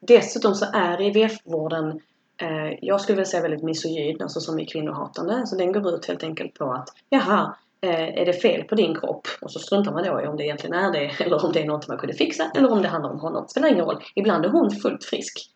dessutom 0.00 0.54
så 0.54 0.66
är 0.72 1.00
IVF-vården 1.00 2.00
eh, 2.42 2.78
jag 2.80 3.00
skulle 3.00 3.16
vilja 3.16 3.30
säga 3.30 3.42
väldigt 3.42 3.62
misogyn, 3.62 4.22
alltså 4.22 4.40
som 4.40 4.58
är 4.58 4.64
kvinnohatande. 4.64 5.46
Så 5.46 5.56
den 5.56 5.72
går 5.72 5.94
ut 5.94 6.06
helt 6.06 6.22
enkelt 6.22 6.54
på 6.54 6.72
att 6.72 6.88
jaha, 7.08 7.54
Eh, 7.80 8.20
är 8.20 8.26
det 8.26 8.32
fel 8.32 8.64
på 8.64 8.74
din 8.74 8.94
kropp? 8.94 9.28
Och 9.40 9.52
så 9.52 9.58
struntar 9.58 9.92
man 9.92 10.04
då 10.04 10.22
i 10.22 10.26
om 10.26 10.36
det 10.36 10.44
egentligen 10.44 10.74
är 10.74 10.92
det 10.92 11.10
eller 11.24 11.44
om 11.44 11.52
det 11.52 11.60
är 11.60 11.66
något 11.66 11.88
man 11.88 11.98
kunde 11.98 12.14
fixa 12.14 12.50
eller 12.56 12.72
om 12.72 12.82
det 12.82 12.88
handlar 12.88 13.10
om 13.10 13.20
honom. 13.20 13.42
Det 13.42 13.48
spelar 13.48 13.68
ingen 13.68 13.84
roll. 13.84 14.02
Ibland 14.14 14.44
är 14.44 14.48
hon 14.48 14.70
fullt 14.70 15.04
frisk. 15.04 15.50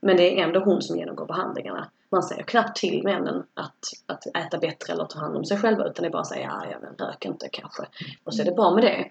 Men 0.00 0.16
det 0.16 0.40
är 0.40 0.44
ändå 0.44 0.60
hon 0.60 0.82
som 0.82 0.96
genomgår 0.96 1.26
behandlingarna. 1.26 1.90
Man 2.10 2.22
säger 2.22 2.42
knappt 2.42 2.76
till 2.76 3.02
männen 3.04 3.42
att, 3.54 3.78
att 4.06 4.26
äta 4.36 4.58
bättre 4.58 4.92
eller 4.92 5.04
ta 5.04 5.18
hand 5.18 5.36
om 5.36 5.44
sig 5.44 5.58
själva 5.58 5.84
utan 5.84 6.02
det 6.02 6.08
är 6.08 6.12
bara 6.12 6.22
att 6.22 6.28
säga 6.28 6.50
ah, 6.52 6.64
ja, 6.64 6.70
ja 6.70 6.78
men 6.82 7.06
rök 7.06 7.24
inte 7.24 7.48
kanske. 7.52 7.82
Och 8.24 8.34
så 8.34 8.42
är 8.42 8.46
det 8.46 8.52
bra 8.52 8.74
med 8.74 8.84
det. 8.84 9.10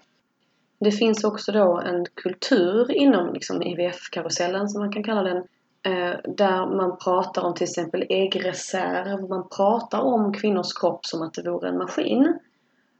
Det 0.80 0.90
finns 0.90 1.24
också 1.24 1.52
då 1.52 1.78
en 1.78 2.06
kultur 2.14 2.92
inom 2.92 3.32
liksom 3.34 3.62
IVF-karusellen 3.62 4.68
som 4.68 4.80
man 4.80 4.92
kan 4.92 5.02
kalla 5.02 5.22
den 5.22 5.36
eh, 5.82 6.16
där 6.36 6.76
man 6.76 6.98
pratar 6.98 7.42
om 7.42 7.54
till 7.54 7.64
exempel 7.64 8.06
äggreserv. 8.08 9.28
Man 9.28 9.48
pratar 9.48 10.00
om 10.00 10.32
kvinnors 10.32 10.72
kropp 10.72 11.06
som 11.06 11.22
att 11.22 11.34
det 11.34 11.50
vore 11.50 11.68
en 11.68 11.78
maskin. 11.78 12.38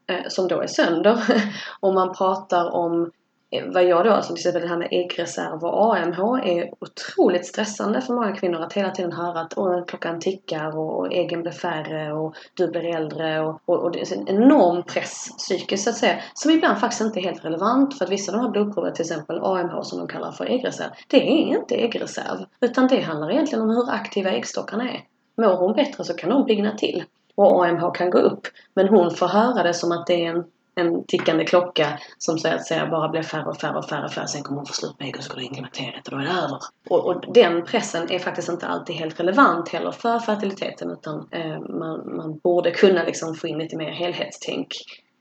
Eh, 0.09 0.29
som 0.29 0.49
då 0.49 0.61
är 0.61 0.67
sönder. 0.67 1.23
och 1.81 1.95
man 1.95 2.15
pratar 2.15 2.71
om 2.75 3.11
eh, 3.51 3.65
vad 3.67 3.85
jag 3.85 4.05
då, 4.05 4.11
alltså 4.11 4.35
till 4.35 4.41
exempel 4.41 4.63
det 4.63 4.69
här 4.69 4.77
med 4.77 4.89
äggreserv 4.91 5.65
och 5.65 5.97
AMH 5.97 6.21
är 6.45 6.71
otroligt 6.81 7.47
stressande 7.47 8.01
för 8.01 8.15
många 8.15 8.37
kvinnor 8.37 8.61
att 8.61 8.73
hela 8.73 8.91
tiden 8.91 9.13
höra 9.13 9.41
att 9.41 9.59
Åh, 9.59 9.85
klockan 9.87 10.21
tickar 10.21 10.79
och 10.79 11.13
äggen 11.13 11.43
blir 11.43 11.53
färre 11.53 12.13
och 12.13 12.35
du 12.55 12.69
blir 12.69 12.97
äldre 12.97 13.41
och, 13.41 13.61
och, 13.65 13.79
och 13.79 13.93
det 13.93 14.01
är 14.01 14.17
en 14.17 14.29
enorm 14.29 14.83
press 14.83 15.29
psykiskt 15.39 15.85
så 15.85 15.91
att 15.91 15.97
säga 15.97 16.21
som 16.35 16.51
ibland 16.51 16.79
faktiskt 16.79 17.01
inte 17.01 17.21
är 17.21 17.25
helt 17.25 17.45
relevant 17.45 17.99
för 17.99 18.05
att 18.05 18.11
vissa 18.11 18.33
av 18.33 18.39
de 18.39 18.45
här 18.45 18.51
blodproverna 18.51 18.95
till 18.95 19.05
exempel 19.05 19.39
AMH 19.43 19.83
som 19.83 19.99
de 19.99 20.09
kallar 20.09 20.33
för 20.33 20.45
äggreserv 20.45 20.91
det 21.09 21.29
är 21.29 21.59
inte 21.59 21.75
äggreserv 21.75 22.45
utan 22.61 22.89
det 22.89 23.01
handlar 23.01 23.31
egentligen 23.31 23.63
om 23.63 23.71
hur 23.71 23.91
aktiva 23.91 24.31
äggstockarna 24.31 24.91
är. 24.91 25.01
Mår 25.37 25.57
hon 25.57 25.73
bättre 25.73 26.05
så 26.05 26.15
kan 26.15 26.31
de 26.31 26.47
pigna 26.47 26.77
till 26.77 27.05
och 27.45 27.67
AMH 27.67 27.91
kan 27.95 28.11
gå 28.11 28.19
upp 28.19 28.47
men 28.75 28.89
hon 28.89 29.11
får 29.11 29.27
höra 29.27 29.63
det 29.63 29.75
som 29.75 29.93
att 29.93 30.07
det 30.07 30.25
är 30.25 30.31
en 30.31 30.45
en 30.79 31.05
tickande 31.05 31.45
klocka 31.45 31.99
som 32.19 32.39
så 32.39 32.49
att 32.49 32.67
säga 32.67 32.87
bara 32.87 33.09
blir 33.09 33.23
färre 33.23 33.45
och 33.45 33.57
färre 33.57 33.79
och 33.79 33.89
färre 33.89 34.05
och 34.05 34.13
färre. 34.13 34.27
Sen 34.27 34.43
kommer 34.43 34.59
hon 34.59 34.67
få 34.67 34.73
slut 34.73 34.99
på 34.99 35.05
ägg 35.05 35.17
och 35.17 35.25
så 35.25 35.31
går 35.31 35.41
det 35.41 35.45
in 35.45 35.53
klimakteriet 35.53 36.09
och 36.09 36.11
då 36.11 36.17
är 36.17 36.23
det 36.23 36.31
över. 36.31 36.59
Och, 36.91 37.07
och, 37.07 37.35
den 37.35 37.65
pressen 37.65 38.11
är 38.11 38.19
faktiskt 38.19 38.49
inte 38.49 38.67
alltid 38.67 38.97
helt 38.97 39.21
relevant 39.21 39.69
heller 39.69 39.93
för 39.93 40.19
fertiliteten 40.19 40.91
utan 40.91 41.29
eh, 41.31 41.61
man, 41.61 42.17
man 42.17 42.39
borde 42.39 42.71
kunna 42.71 43.03
liksom 43.03 43.35
få 43.35 43.47
in 43.49 43.59
lite 43.59 43.77
mer 43.77 43.91
helhetstänk 43.91 44.69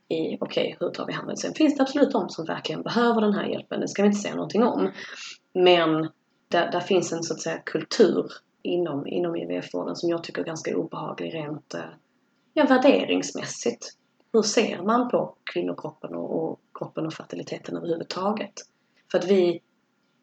i 0.10 0.16
okej, 0.16 0.38
okay, 0.42 0.76
hur 0.80 0.90
tar 0.90 1.06
vi 1.06 1.14
hand 1.14 1.30
om 1.30 1.36
det? 1.36 1.42
Sen 1.42 1.54
finns 1.54 1.78
det 1.78 1.84
absolut 1.84 2.12
de 2.12 2.30
som 2.30 2.46
verkligen 2.46 2.82
behöver 2.82 3.22
den 3.22 3.34
här 3.34 3.46
hjälpen. 3.46 3.82
Det 3.82 3.88
ska 3.88 4.02
vi 4.02 4.08
inte 4.08 4.20
säga 4.20 4.36
någonting 4.36 4.64
om. 4.64 4.92
Men 5.54 6.10
där, 6.48 6.72
där 6.72 6.80
finns 6.80 7.14
en 7.14 7.24
så 7.24 7.34
att 7.34 7.42
säga 7.42 7.58
kultur 7.58 8.26
inom, 8.62 9.08
inom 9.08 9.36
IVF-vården 9.36 9.96
som 9.96 10.10
jag 10.10 10.24
tycker 10.24 10.42
är 10.42 10.46
ganska 10.46 10.78
obehaglig 10.78 11.34
rent 11.34 11.74
eh, 11.74 11.82
ja, 12.58 12.66
värderingsmässigt 12.66 13.98
hur 14.34 14.42
ser 14.42 14.82
man 14.82 15.10
på 15.10 15.36
kvinnokroppen 15.54 16.16
och, 16.16 16.44
och 16.44 16.60
kroppen 16.74 17.06
och 17.06 17.14
fertiliteten 17.14 17.78
överhuvudtaget? 17.78 18.54
För 19.12 19.18
att 19.18 19.26
vi, 19.26 19.62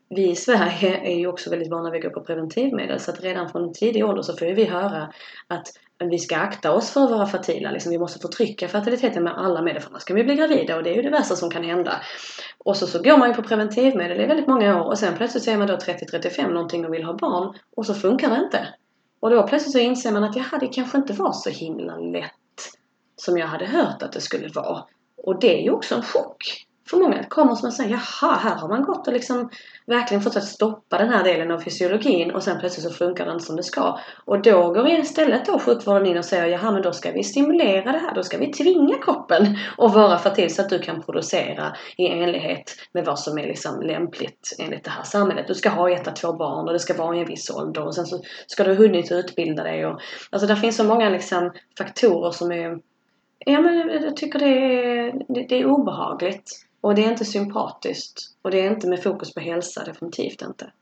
vi 0.09 0.31
i 0.31 0.37
Sverige 0.37 0.99
är 0.99 1.19
ju 1.19 1.27
också 1.27 1.51
väldigt 1.51 1.71
vana 1.71 1.91
vid 1.91 2.07
att 2.07 2.13
gå 2.13 2.21
på 2.21 2.27
preventivmedel 2.27 3.01
så 3.01 3.11
att 3.11 3.21
redan 3.21 3.49
från 3.49 3.73
tidig 3.73 4.05
ålder 4.05 4.23
så 4.23 4.37
får 4.37 4.47
vi 4.47 4.65
höra 4.65 5.13
att 5.47 5.69
vi 5.99 6.19
ska 6.19 6.37
akta 6.37 6.73
oss 6.73 6.91
för 6.91 7.05
att 7.05 7.11
vara 7.11 7.27
fertila. 7.27 7.71
Liksom 7.71 7.91
vi 7.91 7.99
måste 7.99 8.19
förtrycka 8.19 8.69
fertiliteten 8.69 9.25
med 9.25 9.39
alla 9.39 9.63
medel 9.63 9.83
för 9.83 9.91
annars 9.91 10.05
kan 10.05 10.17
vi 10.17 10.25
bli 10.25 10.35
gravida 10.35 10.77
och 10.77 10.83
det 10.83 10.91
är 10.91 10.95
ju 10.95 11.03
det 11.03 11.11
värsta 11.11 11.37
som 11.37 11.51
kan 11.51 11.65
hända. 11.65 11.93
Och 12.59 12.77
så, 12.77 12.87
så 12.87 13.03
går 13.03 13.19
man 13.19 13.29
ju 13.29 13.35
på 13.35 13.43
preventivmedel 13.43 14.21
i 14.21 14.27
väldigt 14.27 14.47
många 14.47 14.83
år 14.83 14.87
och 14.87 14.99
sen 14.99 15.17
plötsligt 15.17 15.45
så 15.45 15.51
är 15.51 15.57
man 15.57 15.67
då 15.67 15.75
30-35 15.75 16.53
någonting 16.53 16.87
och 16.87 16.95
vill 16.95 17.05
ha 17.05 17.13
barn 17.13 17.55
och 17.77 17.87
så 17.87 17.95
funkar 17.95 18.31
det 18.31 18.45
inte. 18.45 18.69
Och 19.25 19.31
då 19.31 19.43
plötsligt 19.43 19.73
så 19.73 19.79
inser 19.79 20.13
man 20.13 20.25
att 20.25 20.37
jaha, 20.37 20.59
det 20.61 20.69
kanske 20.69 20.99
inte 20.99 21.13
var 21.13 21.33
så 21.33 21.51
himla 21.51 21.97
lätt 21.97 22.33
som 23.17 23.39
jag 23.39 23.47
hade 23.47 23.67
hört 23.67 24.03
att 24.03 24.13
det 24.13 24.21
skulle 24.21 24.49
vara. 24.49 24.85
Och 25.17 25.41
det 25.41 25.59
är 25.59 25.63
ju 25.63 25.71
också 25.71 25.95
en 25.95 26.03
chock 26.03 26.67
för 26.91 26.97
många. 26.97 27.25
Kommer 27.25 27.55
som 27.55 27.69
att 27.69 27.75
säga, 27.75 27.89
jaha, 28.21 28.37
här 28.37 28.55
har 28.55 28.69
man 28.69 28.83
gått 28.83 29.07
och 29.07 29.13
liksom 29.13 29.51
verkligen 29.87 30.23
fått 30.23 30.45
stoppa 30.45 30.99
den 30.99 31.09
här 31.09 31.25
delen 31.25 31.51
av 31.51 31.61
fysiologin 31.61 32.31
och 32.31 32.43
sen 32.43 32.61
plötsligt 32.61 32.87
så 32.87 32.93
funkar 32.93 33.27
den 33.27 33.41
som 33.41 33.57
det 33.57 33.63
ska. 33.63 33.99
Och 34.25 34.43
då 34.43 34.73
går 34.73 34.89
istället 34.89 35.47
då 35.47 35.59
sjukvården 35.59 36.07
in 36.07 36.19
och 36.19 36.25
säger, 36.25 36.47
jaha 36.47 36.73
men 36.73 36.83
då 36.83 36.93
ska 36.93 37.13
vi 37.13 37.25
stimulera 37.25 37.93
det 37.93 37.99
här, 37.99 38.15
då 38.15 38.23
ska 38.23 38.39
vi 38.39 38.53
tvinga 38.53 38.99
kroppen 38.99 39.57
att 39.79 39.95
vara 39.95 40.19
fertil 40.19 40.55
så 40.55 40.63
att 40.63 40.69
du 40.69 40.79
kan 40.79 41.03
producera 41.03 41.77
i 41.97 42.07
enlighet 42.07 42.77
med 42.93 43.05
vad 43.05 43.19
som 43.19 43.39
är 43.39 43.47
liksom 43.47 43.83
lämpligt 43.83 44.57
enligt 44.59 44.85
det 44.85 44.91
här 44.91 45.03
samhället. 45.03 45.49
Du 45.49 45.55
ska 45.55 45.69
ha 45.69 45.91
ett, 45.91 46.17
två 46.17 46.33
barn 46.33 46.67
och 46.67 46.73
det 46.73 46.79
ska 46.79 46.95
vara 46.95 47.17
i 47.17 47.21
en 47.21 47.27
viss 47.27 47.51
ålder 47.51 47.85
och 47.87 47.95
sen 47.95 48.07
så 48.07 48.23
ska 48.47 48.65
du 48.65 48.71
ha 48.71 48.77
hunnit 48.77 49.13
utbilda 49.13 49.63
dig 49.63 49.87
och 49.87 50.01
alltså 50.31 50.47
det 50.47 50.57
finns 50.57 50.77
så 50.77 50.85
många 50.85 51.11
liksom 51.11 51.53
faktorer 51.79 52.31
som 52.31 52.53
är 52.53 52.79
Ja, 53.47 53.61
men 53.61 53.89
jag 53.89 54.17
tycker 54.17 54.39
det 54.39 54.47
är, 54.47 55.13
det, 55.29 55.47
det 55.49 55.61
är 55.61 55.67
obehagligt. 55.67 56.67
Och 56.85 56.95
det 56.95 57.05
är 57.05 57.11
inte 57.11 57.25
sympatiskt. 57.25 58.21
Och 58.43 58.51
det 58.51 58.61
är 58.61 58.71
inte 58.71 58.89
med 58.89 59.03
fokus 59.03 59.35
på 59.35 59.41
hälsa, 59.41 59.85
definitivt 59.85 60.43
inte. 60.43 60.73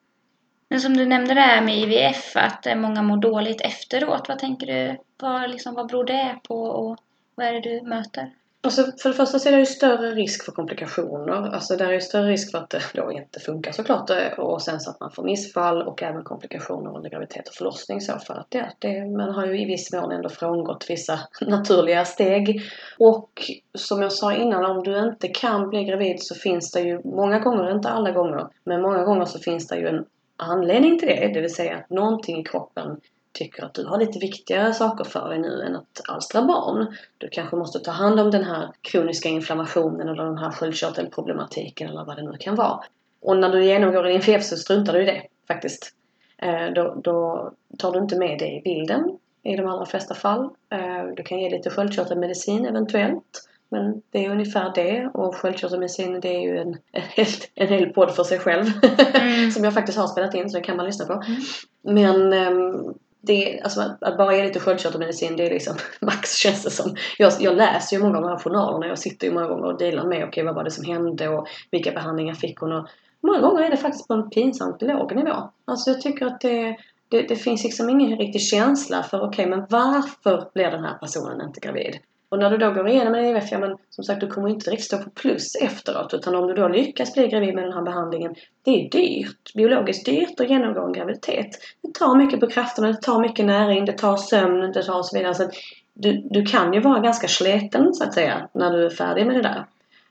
Men 0.68 0.80
som 0.80 0.96
du 0.96 1.06
nämnde 1.06 1.34
det 1.34 1.40
här 1.40 1.62
med 1.62 1.78
IVF, 1.78 2.36
att 2.36 2.66
många 2.76 3.02
mår 3.02 3.16
dåligt 3.16 3.60
efteråt. 3.60 4.28
Vad 4.28 4.38
tänker 4.38 4.66
du, 4.66 4.98
vad, 5.18 5.50
liksom, 5.50 5.74
vad 5.74 5.88
beror 5.88 6.04
det 6.04 6.38
på 6.48 6.62
och 6.62 6.96
vad 7.34 7.46
är 7.46 7.52
det 7.52 7.60
du 7.60 7.82
möter? 7.82 8.30
Alltså 8.64 8.84
för 9.02 9.08
det 9.08 9.14
första 9.14 9.38
så 9.38 9.48
är 9.48 9.52
det 9.52 9.58
ju 9.58 9.66
större 9.66 10.10
risk 10.10 10.44
för 10.44 10.52
komplikationer. 10.52 11.32
Alltså 11.32 11.76
där 11.76 11.86
är 11.86 11.92
ju 11.92 12.00
större 12.00 12.30
risk 12.30 12.50
för 12.50 12.58
att 12.58 12.70
det 12.70 12.82
då 12.94 13.12
inte 13.12 13.40
funkar 13.40 13.72
såklart. 13.72 14.10
Och 14.38 14.62
sen 14.62 14.80
så 14.80 14.90
att 14.90 15.00
man 15.00 15.10
får 15.10 15.24
missfall 15.24 15.82
och 15.82 16.02
även 16.02 16.24
komplikationer 16.24 16.96
under 16.96 17.10
graviditet 17.10 17.48
och 17.48 17.54
förlossning 17.54 18.00
så 18.00 18.18
för 18.18 18.34
att 18.34 18.46
det, 18.48 18.72
det, 18.78 19.04
man 19.04 19.34
har 19.34 19.46
ju 19.46 19.62
i 19.62 19.64
viss 19.64 19.92
mån 19.92 20.12
ändå 20.12 20.28
frångått 20.28 20.86
vissa 20.88 21.18
naturliga 21.40 22.04
steg. 22.04 22.62
Och 22.98 23.52
som 23.74 24.02
jag 24.02 24.12
sa 24.12 24.34
innan, 24.34 24.64
om 24.64 24.82
du 24.82 24.98
inte 24.98 25.28
kan 25.28 25.68
bli 25.68 25.84
gravid 25.84 26.22
så 26.22 26.34
finns 26.34 26.72
det 26.72 26.80
ju 26.80 27.00
många 27.04 27.38
gånger, 27.38 27.70
inte 27.70 27.88
alla 27.88 28.10
gånger, 28.10 28.48
men 28.64 28.82
många 28.82 29.04
gånger 29.04 29.24
så 29.24 29.38
finns 29.38 29.68
det 29.68 29.76
ju 29.76 29.88
en 29.88 30.04
anledning 30.36 30.98
till 30.98 31.08
det. 31.08 31.30
Det 31.34 31.40
vill 31.40 31.54
säga 31.54 31.76
att 31.76 31.90
någonting 31.90 32.40
i 32.40 32.44
kroppen 32.44 33.00
tycker 33.32 33.64
att 33.64 33.74
du 33.74 33.86
har 33.86 33.98
lite 33.98 34.18
viktigare 34.18 34.72
saker 34.72 35.04
för 35.04 35.28
dig 35.28 35.38
nu 35.38 35.62
än 35.62 35.76
att 35.76 36.00
alstra 36.08 36.42
barn. 36.42 36.96
Du 37.18 37.28
kanske 37.28 37.56
måste 37.56 37.78
ta 37.78 37.90
hand 37.90 38.20
om 38.20 38.30
den 38.30 38.44
här 38.44 38.70
kroniska 38.82 39.28
inflammationen 39.28 40.08
eller 40.08 40.24
den 40.24 40.38
här 40.38 40.50
sköldkörtelproblematiken 40.50 41.88
eller 41.88 42.04
vad 42.04 42.16
det 42.16 42.22
nu 42.22 42.36
kan 42.40 42.54
vara. 42.54 42.80
Och 43.20 43.36
när 43.36 43.50
du 43.50 43.64
genomgår 43.64 44.06
en 44.06 44.16
IVF 44.16 44.44
så 44.44 44.56
struntar 44.56 44.92
du 44.92 45.02
i 45.02 45.06
det 45.06 45.22
faktiskt. 45.48 45.94
Eh, 46.38 46.72
då, 46.74 46.94
då 47.04 47.50
tar 47.78 47.92
du 47.92 47.98
inte 47.98 48.18
med 48.18 48.38
det 48.38 48.48
i 48.48 48.60
bilden 48.64 49.18
i 49.42 49.56
de 49.56 49.66
allra 49.66 49.86
flesta 49.86 50.14
fall. 50.14 50.48
Eh, 50.70 51.04
du 51.16 51.22
kan 51.22 51.38
ge 51.38 51.50
lite 51.50 51.70
sköldkörtelmedicin 51.70 52.66
eventuellt. 52.66 53.48
Men 53.68 54.02
det 54.10 54.24
är 54.24 54.30
ungefär 54.30 54.72
det 54.74 55.10
och 55.14 55.36
sköldkörtelmedicin 55.36 56.20
det 56.20 56.28
är 56.28 56.40
ju 56.40 56.58
en, 56.58 56.76
en, 56.92 57.02
hel, 57.02 57.26
en 57.54 57.68
hel 57.68 57.92
podd 57.92 58.14
för 58.14 58.24
sig 58.24 58.38
själv. 58.38 58.66
Mm. 59.14 59.50
som 59.50 59.64
jag 59.64 59.74
faktiskt 59.74 59.98
har 59.98 60.06
spelat 60.06 60.34
in 60.34 60.50
så 60.50 60.58
det 60.58 60.64
kan 60.64 60.76
man 60.76 60.86
lyssna 60.86 61.06
på. 61.06 61.12
Mm. 61.12 61.40
Men 61.82 62.32
um, 62.32 62.94
det, 63.22 63.60
alltså 63.60 63.80
att, 64.00 64.16
bara 64.16 64.36
ge 64.36 64.44
lite 64.44 64.60
sköldkörtelmedicin 64.60 65.36
det 65.36 65.46
är 65.46 65.50
liksom 65.50 65.76
max 66.00 66.36
känns 66.36 66.64
det 66.64 66.70
som. 66.70 66.96
Jag, 67.18 67.32
jag 67.40 67.56
läser 67.56 67.96
ju 67.96 68.02
många 68.02 68.16
av 68.16 68.22
de 68.22 68.28
här 68.28 68.38
journalerna. 68.38 68.86
Jag 68.86 68.98
sitter 68.98 69.26
ju 69.26 69.32
många 69.32 69.48
gånger 69.48 69.64
och 69.64 69.78
delar 69.78 70.04
med 70.04 70.18
okej 70.18 70.28
okay, 70.28 70.44
vad 70.44 70.54
var 70.54 70.64
det 70.64 70.70
som 70.70 70.84
hände 70.84 71.28
och 71.28 71.48
vilka 71.70 71.92
behandlingar 71.92 72.34
fick 72.34 72.58
hon 72.58 72.72
och 72.72 72.88
många 73.22 73.40
gånger 73.40 73.62
är 73.62 73.70
det 73.70 73.76
faktiskt 73.76 74.08
på 74.08 74.14
en 74.14 74.30
pinsamt 74.30 74.82
låg 74.82 75.16
nivå. 75.16 75.50
Alltså 75.64 75.90
jag 75.90 76.00
tycker 76.00 76.26
att 76.26 76.40
det, 76.40 76.76
det, 77.08 77.22
det 77.22 77.36
finns 77.36 77.64
liksom 77.64 77.90
ingen 77.90 78.18
riktig 78.18 78.42
känsla 78.42 79.02
för 79.02 79.18
okej 79.18 79.28
okay, 79.28 79.46
men 79.46 79.66
varför 79.70 80.50
blir 80.54 80.70
den 80.70 80.84
här 80.84 80.98
personen 80.98 81.46
inte 81.46 81.60
gravid? 81.60 81.98
Och 82.32 82.38
när 82.38 82.50
du 82.50 82.56
då 82.56 82.70
går 82.70 82.88
igenom 82.88 83.14
en 83.14 83.24
IVF, 83.24 83.52
ja 83.52 83.58
men 83.58 83.76
som 83.90 84.04
sagt 84.04 84.20
du 84.20 84.26
kommer 84.26 84.48
inte 84.48 84.70
direkt 84.70 84.84
stå 84.84 84.98
på 84.98 85.10
plus 85.10 85.56
efteråt 85.56 86.14
utan 86.14 86.34
om 86.34 86.46
du 86.46 86.54
då 86.54 86.68
lyckas 86.68 87.14
bli 87.14 87.28
gravid 87.28 87.54
med 87.54 87.64
den 87.64 87.72
här 87.72 87.82
behandlingen, 87.82 88.34
det 88.64 88.70
är 88.70 88.90
dyrt, 88.90 89.54
biologiskt 89.54 90.06
dyrt 90.06 90.40
att 90.40 90.50
genomgå 90.50 90.86
en 90.86 90.92
graviditet. 90.92 91.48
Det 91.82 91.94
tar 91.94 92.16
mycket 92.16 92.40
på 92.40 92.46
krafterna, 92.46 92.88
det 92.88 93.02
tar 93.02 93.20
mycket 93.20 93.46
näring, 93.46 93.84
det 93.84 93.92
tar 93.92 94.16
sömn, 94.16 94.72
det 94.72 94.82
tar 94.82 95.02
så 95.02 95.16
vidare. 95.16 95.34
Så 95.34 95.50
du, 95.94 96.28
du 96.30 96.44
kan 96.44 96.72
ju 96.72 96.80
vara 96.80 97.00
ganska 97.00 97.28
sleten 97.28 97.94
så 97.94 98.04
att 98.04 98.14
säga 98.14 98.48
när 98.52 98.70
du 98.70 98.86
är 98.86 98.90
färdig 98.90 99.26
med 99.26 99.36
det 99.36 99.42
där. 99.42 99.66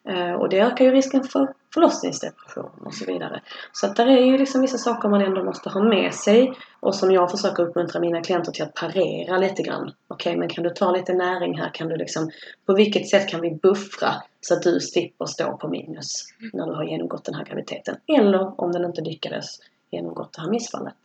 Eh, 0.10 0.34
och 0.34 0.50
det 0.50 0.60
ökar 0.60 0.86
ju 0.86 0.92
risken 0.92 1.24
för 1.24 1.54
förlossningsdepression 1.74 2.72
och 2.86 2.94
så 2.94 3.06
vidare. 3.06 3.42
Så 3.72 3.86
att 3.86 3.96
där 3.96 4.08
är 4.08 4.26
ju 4.26 4.38
liksom 4.38 4.62
vissa 4.62 4.78
saker 4.78 5.10
man 5.10 5.22
ändå 5.22 5.44
måste 5.44 5.70
ha 5.70 5.84
med 5.84 6.14
sig 6.14 6.54
och 6.80 6.96
som 6.96 7.12
jag 7.12 7.32
försöker 7.32 7.64
uppmuntra 7.64 8.00
mina 8.00 8.22
klienter 8.22 8.52
till 8.52 8.64
att 8.64 8.74
parera 8.74 9.38
lite 9.38 9.64
grann. 9.64 9.94
Okej, 10.08 10.30
okay, 10.30 10.40
men 10.40 10.50
kan 10.50 10.64
du 10.64 10.70
ta 10.70 10.92
lite 10.92 11.14
näring 11.14 11.58
här? 11.58 11.70
Kan 11.74 11.88
du 11.88 11.98
liksom, 11.98 12.32
på 12.66 12.74
vilket 12.74 13.10
sätt 13.10 13.30
kan 13.30 13.42
vi 13.42 13.52
buffra 13.52 14.14
så 14.42 14.54
att 14.54 14.62
du 14.62 14.80
slipper 14.80 15.26
stå 15.26 15.58
på 15.58 15.68
minus 15.68 16.34
när 16.54 16.66
du 16.68 16.74
har 16.74 16.84
genomgått 16.84 17.26
den 17.26 17.36
här 17.36 17.46
graviditeten? 17.46 17.96
Eller 18.08 18.62
om 18.62 18.72
den 18.72 18.86
inte 18.86 19.02
lyckades 19.02 19.60
genomgått 19.92 20.34
det 20.34 20.42
här 20.42 20.50
missfallet. 20.50 20.96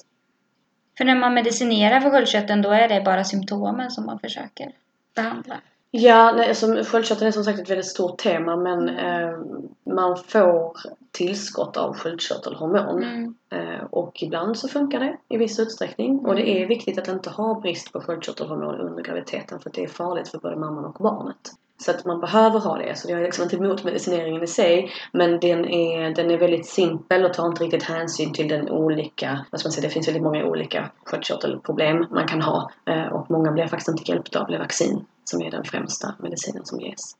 För 0.98 1.04
när 1.04 1.16
man 1.16 1.34
medicinerar 1.34 2.00
för 2.00 2.10
sköldkörteln 2.10 2.62
då 2.62 2.70
är 2.70 2.88
det 2.88 3.02
bara 3.04 3.24
symptomen 3.24 3.90
som 3.90 4.06
man 4.06 4.18
försöker 4.18 4.72
behandla? 5.14 5.60
Ja, 5.90 6.32
nej, 6.32 6.48
alltså, 6.48 6.66
sköldkörteln 6.66 7.28
är 7.28 7.32
som 7.32 7.44
sagt 7.44 7.58
ett 7.58 7.70
väldigt 7.70 7.86
stort 7.86 8.18
tema 8.18 8.56
men 8.56 8.88
eh, 8.88 9.38
man 9.84 10.16
får 10.16 10.76
tillskott 11.10 11.76
av 11.76 11.94
sköldkörtelhormon. 11.96 13.02
Mm. 13.02 13.34
Eh, 13.50 13.84
och 13.90 14.22
ibland 14.22 14.58
så 14.58 14.68
funkar 14.68 15.00
det 15.00 15.16
i 15.28 15.36
viss 15.36 15.60
utsträckning. 15.60 16.10
Mm. 16.12 16.26
Och 16.26 16.34
det 16.34 16.62
är 16.62 16.66
viktigt 16.66 16.98
att 16.98 17.08
inte 17.08 17.30
ha 17.30 17.60
brist 17.60 17.92
på 17.92 18.00
sköldkörtelhormon 18.00 18.80
under 18.80 19.02
graviditeten 19.02 19.60
för 19.60 19.70
det 19.74 19.84
är 19.84 19.88
farligt 19.88 20.28
för 20.28 20.38
både 20.38 20.56
mamman 20.56 20.84
och 20.84 20.96
barnet. 21.00 21.52
Så 21.78 21.90
att 21.90 22.04
man 22.04 22.21
behöver 22.21 22.61
ha 22.61 22.78
det. 22.78 22.99
Så 22.99 23.11
jag 23.11 23.21
är 23.21 23.25
liksom 23.25 23.45
inte 23.45 23.56
emot 23.56 23.85
medicineringen 23.85 24.42
i 24.42 24.47
sig. 24.47 24.90
Men 25.12 25.40
den 25.40 25.64
är, 25.64 26.14
den 26.14 26.30
är 26.30 26.38
väldigt 26.38 26.66
simpel 26.66 27.25
och 27.25 27.35
tar 27.35 27.47
inte 27.47 27.64
riktigt 27.64 27.83
hänsyn 27.83 28.33
till 28.33 28.49
den 28.49 28.71
olika, 28.71 29.47
vad 29.50 29.61
ska 29.61 29.66
man 29.66 29.73
säga, 29.73 29.88
det 29.88 29.95
finns 29.95 30.09
väldigt 30.09 30.23
många 30.23 30.45
olika 30.45 30.90
sköldkörtelproblem 31.04 32.06
man 32.11 32.26
kan 32.26 32.42
ha. 32.42 32.71
Eh, 32.85 33.06
och 33.06 33.30
många 33.30 33.52
blir 33.52 33.66
faktiskt 33.66 33.88
inte 33.88 34.12
hjälpta 34.12 34.40
av 34.40 34.50
vaccin 34.59 35.04
som 35.25 35.42
är 35.42 35.50
den 35.50 35.64
främsta 35.64 36.14
medicinen 36.18 36.64
som 36.64 36.80
ges. 36.80 37.16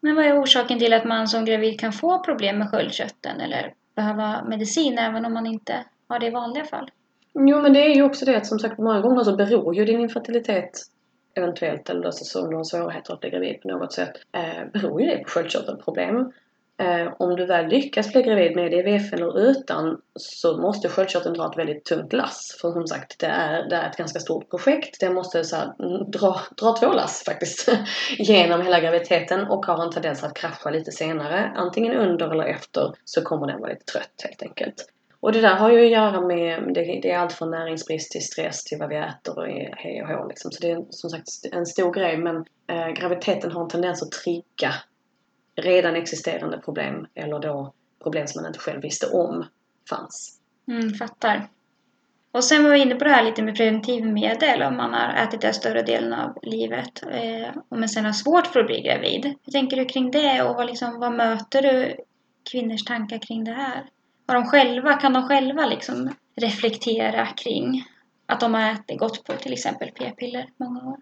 Men 0.00 0.16
vad 0.16 0.24
är 0.24 0.42
orsaken 0.42 0.78
till 0.78 0.92
att 0.92 1.04
man 1.04 1.28
som 1.28 1.44
gravid 1.44 1.80
kan 1.80 1.92
få 1.92 2.18
problem 2.18 2.58
med 2.58 2.70
sköldkörteln 2.70 3.40
eller 3.40 3.74
behöva 3.96 4.44
medicin 4.44 4.98
även 4.98 5.24
om 5.24 5.34
man 5.34 5.46
inte 5.46 5.84
har 6.08 6.18
det 6.18 6.26
i 6.26 6.30
vanliga 6.30 6.64
fall? 6.64 6.90
Jo 7.34 7.62
men 7.62 7.72
det 7.72 7.80
är 7.80 7.94
ju 7.94 8.02
också 8.02 8.24
det 8.24 8.36
att 8.36 8.46
som 8.46 8.58
sagt 8.58 8.78
många 8.78 9.00
gånger 9.00 9.24
så 9.24 9.36
beror 9.36 9.74
ju 9.74 9.84
din 9.84 10.00
infertilitet 10.00 10.70
eventuellt 11.38 11.90
eller 11.90 12.10
så 12.10 12.42
om 12.42 12.50
du 12.50 12.56
har 12.56 12.64
svårigheter 12.64 13.14
att 13.14 13.20
bli 13.20 13.30
gravid 13.30 13.62
på 13.62 13.68
något 13.68 13.92
sätt 13.92 14.12
eh, 14.32 14.64
beror 14.72 15.00
ju 15.02 15.06
det 15.06 15.18
på 15.18 15.28
sköldkörtelproblem. 15.28 16.32
Eh, 16.80 17.12
om 17.18 17.36
du 17.36 17.46
väl 17.46 17.68
lyckas 17.68 18.12
bli 18.12 18.22
gravid 18.22 18.56
med 18.56 18.72
IVF 18.72 19.12
eller 19.12 19.40
utan 19.40 20.00
så 20.14 20.56
måste 20.56 20.88
sköldkörteln 20.88 21.34
dra 21.34 21.50
ett 21.50 21.58
väldigt 21.58 21.84
tungt 21.84 22.12
lass. 22.12 22.58
För 22.60 22.72
som 22.72 22.86
sagt, 22.86 23.18
det 23.18 23.26
är, 23.26 23.68
det 23.68 23.76
är 23.76 23.90
ett 23.90 23.96
ganska 23.96 24.20
stort 24.20 24.50
projekt. 24.50 25.00
Det 25.00 25.10
måste 25.10 25.44
så 25.44 25.56
här, 25.56 25.74
mm, 25.78 26.10
dra, 26.10 26.40
dra 26.56 26.76
två 26.76 26.92
lass 26.92 27.24
faktiskt 27.24 27.68
genom 28.18 28.62
hela 28.62 28.80
graviditeten 28.80 29.46
och 29.46 29.66
har 29.66 29.84
en 29.84 29.92
tendens 29.92 30.24
att 30.24 30.34
krascha 30.34 30.70
lite 30.70 30.92
senare. 30.92 31.52
Antingen 31.56 31.92
under 31.92 32.30
eller 32.30 32.44
efter 32.44 32.92
så 33.04 33.22
kommer 33.22 33.46
den 33.46 33.60
vara 33.60 33.70
lite 33.70 33.84
trött 33.84 34.22
helt 34.24 34.42
enkelt. 34.42 34.88
Och 35.20 35.32
det 35.32 35.40
där 35.40 35.54
har 35.54 35.70
ju 35.70 35.84
att 35.84 35.90
göra 35.90 36.20
med, 36.20 36.74
det, 36.74 37.00
det 37.02 37.10
är 37.10 37.18
allt 37.18 37.32
från 37.32 37.50
näringsbrist 37.50 38.12
till 38.12 38.24
stress 38.24 38.64
till 38.64 38.78
vad 38.78 38.88
vi 38.88 38.96
äter 38.96 39.38
och 39.38 39.46
hej 39.76 40.02
och 40.02 40.08
hå 40.08 40.28
liksom. 40.28 40.50
Så 40.50 40.60
det 40.60 40.70
är 40.70 40.84
som 40.90 41.10
sagt 41.10 41.28
en 41.52 41.66
stor 41.66 41.92
grej 41.92 42.16
men 42.16 42.36
eh, 42.66 42.88
graviditeten 42.88 43.52
har 43.52 43.62
en 43.62 43.68
tendens 43.68 44.02
att 44.02 44.12
trigga 44.12 44.74
redan 45.56 45.96
existerande 45.96 46.58
problem 46.58 47.06
eller 47.14 47.38
då 47.38 47.72
problem 48.02 48.26
som 48.26 48.42
man 48.42 48.50
inte 48.50 48.58
själv 48.58 48.82
visste 48.82 49.06
om 49.06 49.46
fanns. 49.90 50.40
Mm, 50.68 50.94
fattar. 50.94 51.48
Och 52.32 52.44
sen 52.44 52.64
var 52.64 52.70
vi 52.70 52.78
inne 52.78 52.94
på 52.94 53.04
det 53.04 53.10
här 53.10 53.24
lite 53.24 53.42
med 53.42 53.56
preventivmedel 53.56 54.62
om 54.62 54.76
man 54.76 54.94
har 54.94 55.14
ätit 55.14 55.40
det 55.40 55.52
större 55.52 55.82
delen 55.82 56.12
av 56.12 56.38
livet 56.42 57.02
eh, 57.10 57.56
och 57.68 57.78
men 57.78 57.88
sen 57.88 58.04
har 58.04 58.12
svårt 58.12 58.46
för 58.46 58.60
att 58.60 58.66
bli 58.66 58.80
gravid. 58.80 59.34
Hur 59.44 59.52
tänker 59.52 59.76
du 59.76 59.84
kring 59.84 60.10
det 60.10 60.42
och 60.42 60.56
vad, 60.56 60.66
liksom, 60.66 61.00
vad 61.00 61.12
möter 61.12 61.62
du 61.62 61.96
kvinnors 62.50 62.84
tankar 62.84 63.18
kring 63.18 63.44
det 63.44 63.52
här? 63.52 63.84
Har 64.28 64.34
de 64.34 64.46
själva, 64.46 64.94
kan 64.94 65.12
de 65.12 65.28
själva 65.28 65.66
liksom 65.66 66.14
reflektera 66.36 67.26
kring 67.26 67.84
att 68.26 68.40
de 68.40 68.54
har 68.54 68.70
ätit, 68.70 68.98
gått 68.98 69.24
på 69.24 69.32
till 69.32 69.52
exempel 69.52 69.90
p-piller 69.90 70.50
många 70.56 70.84
år? 70.84 70.96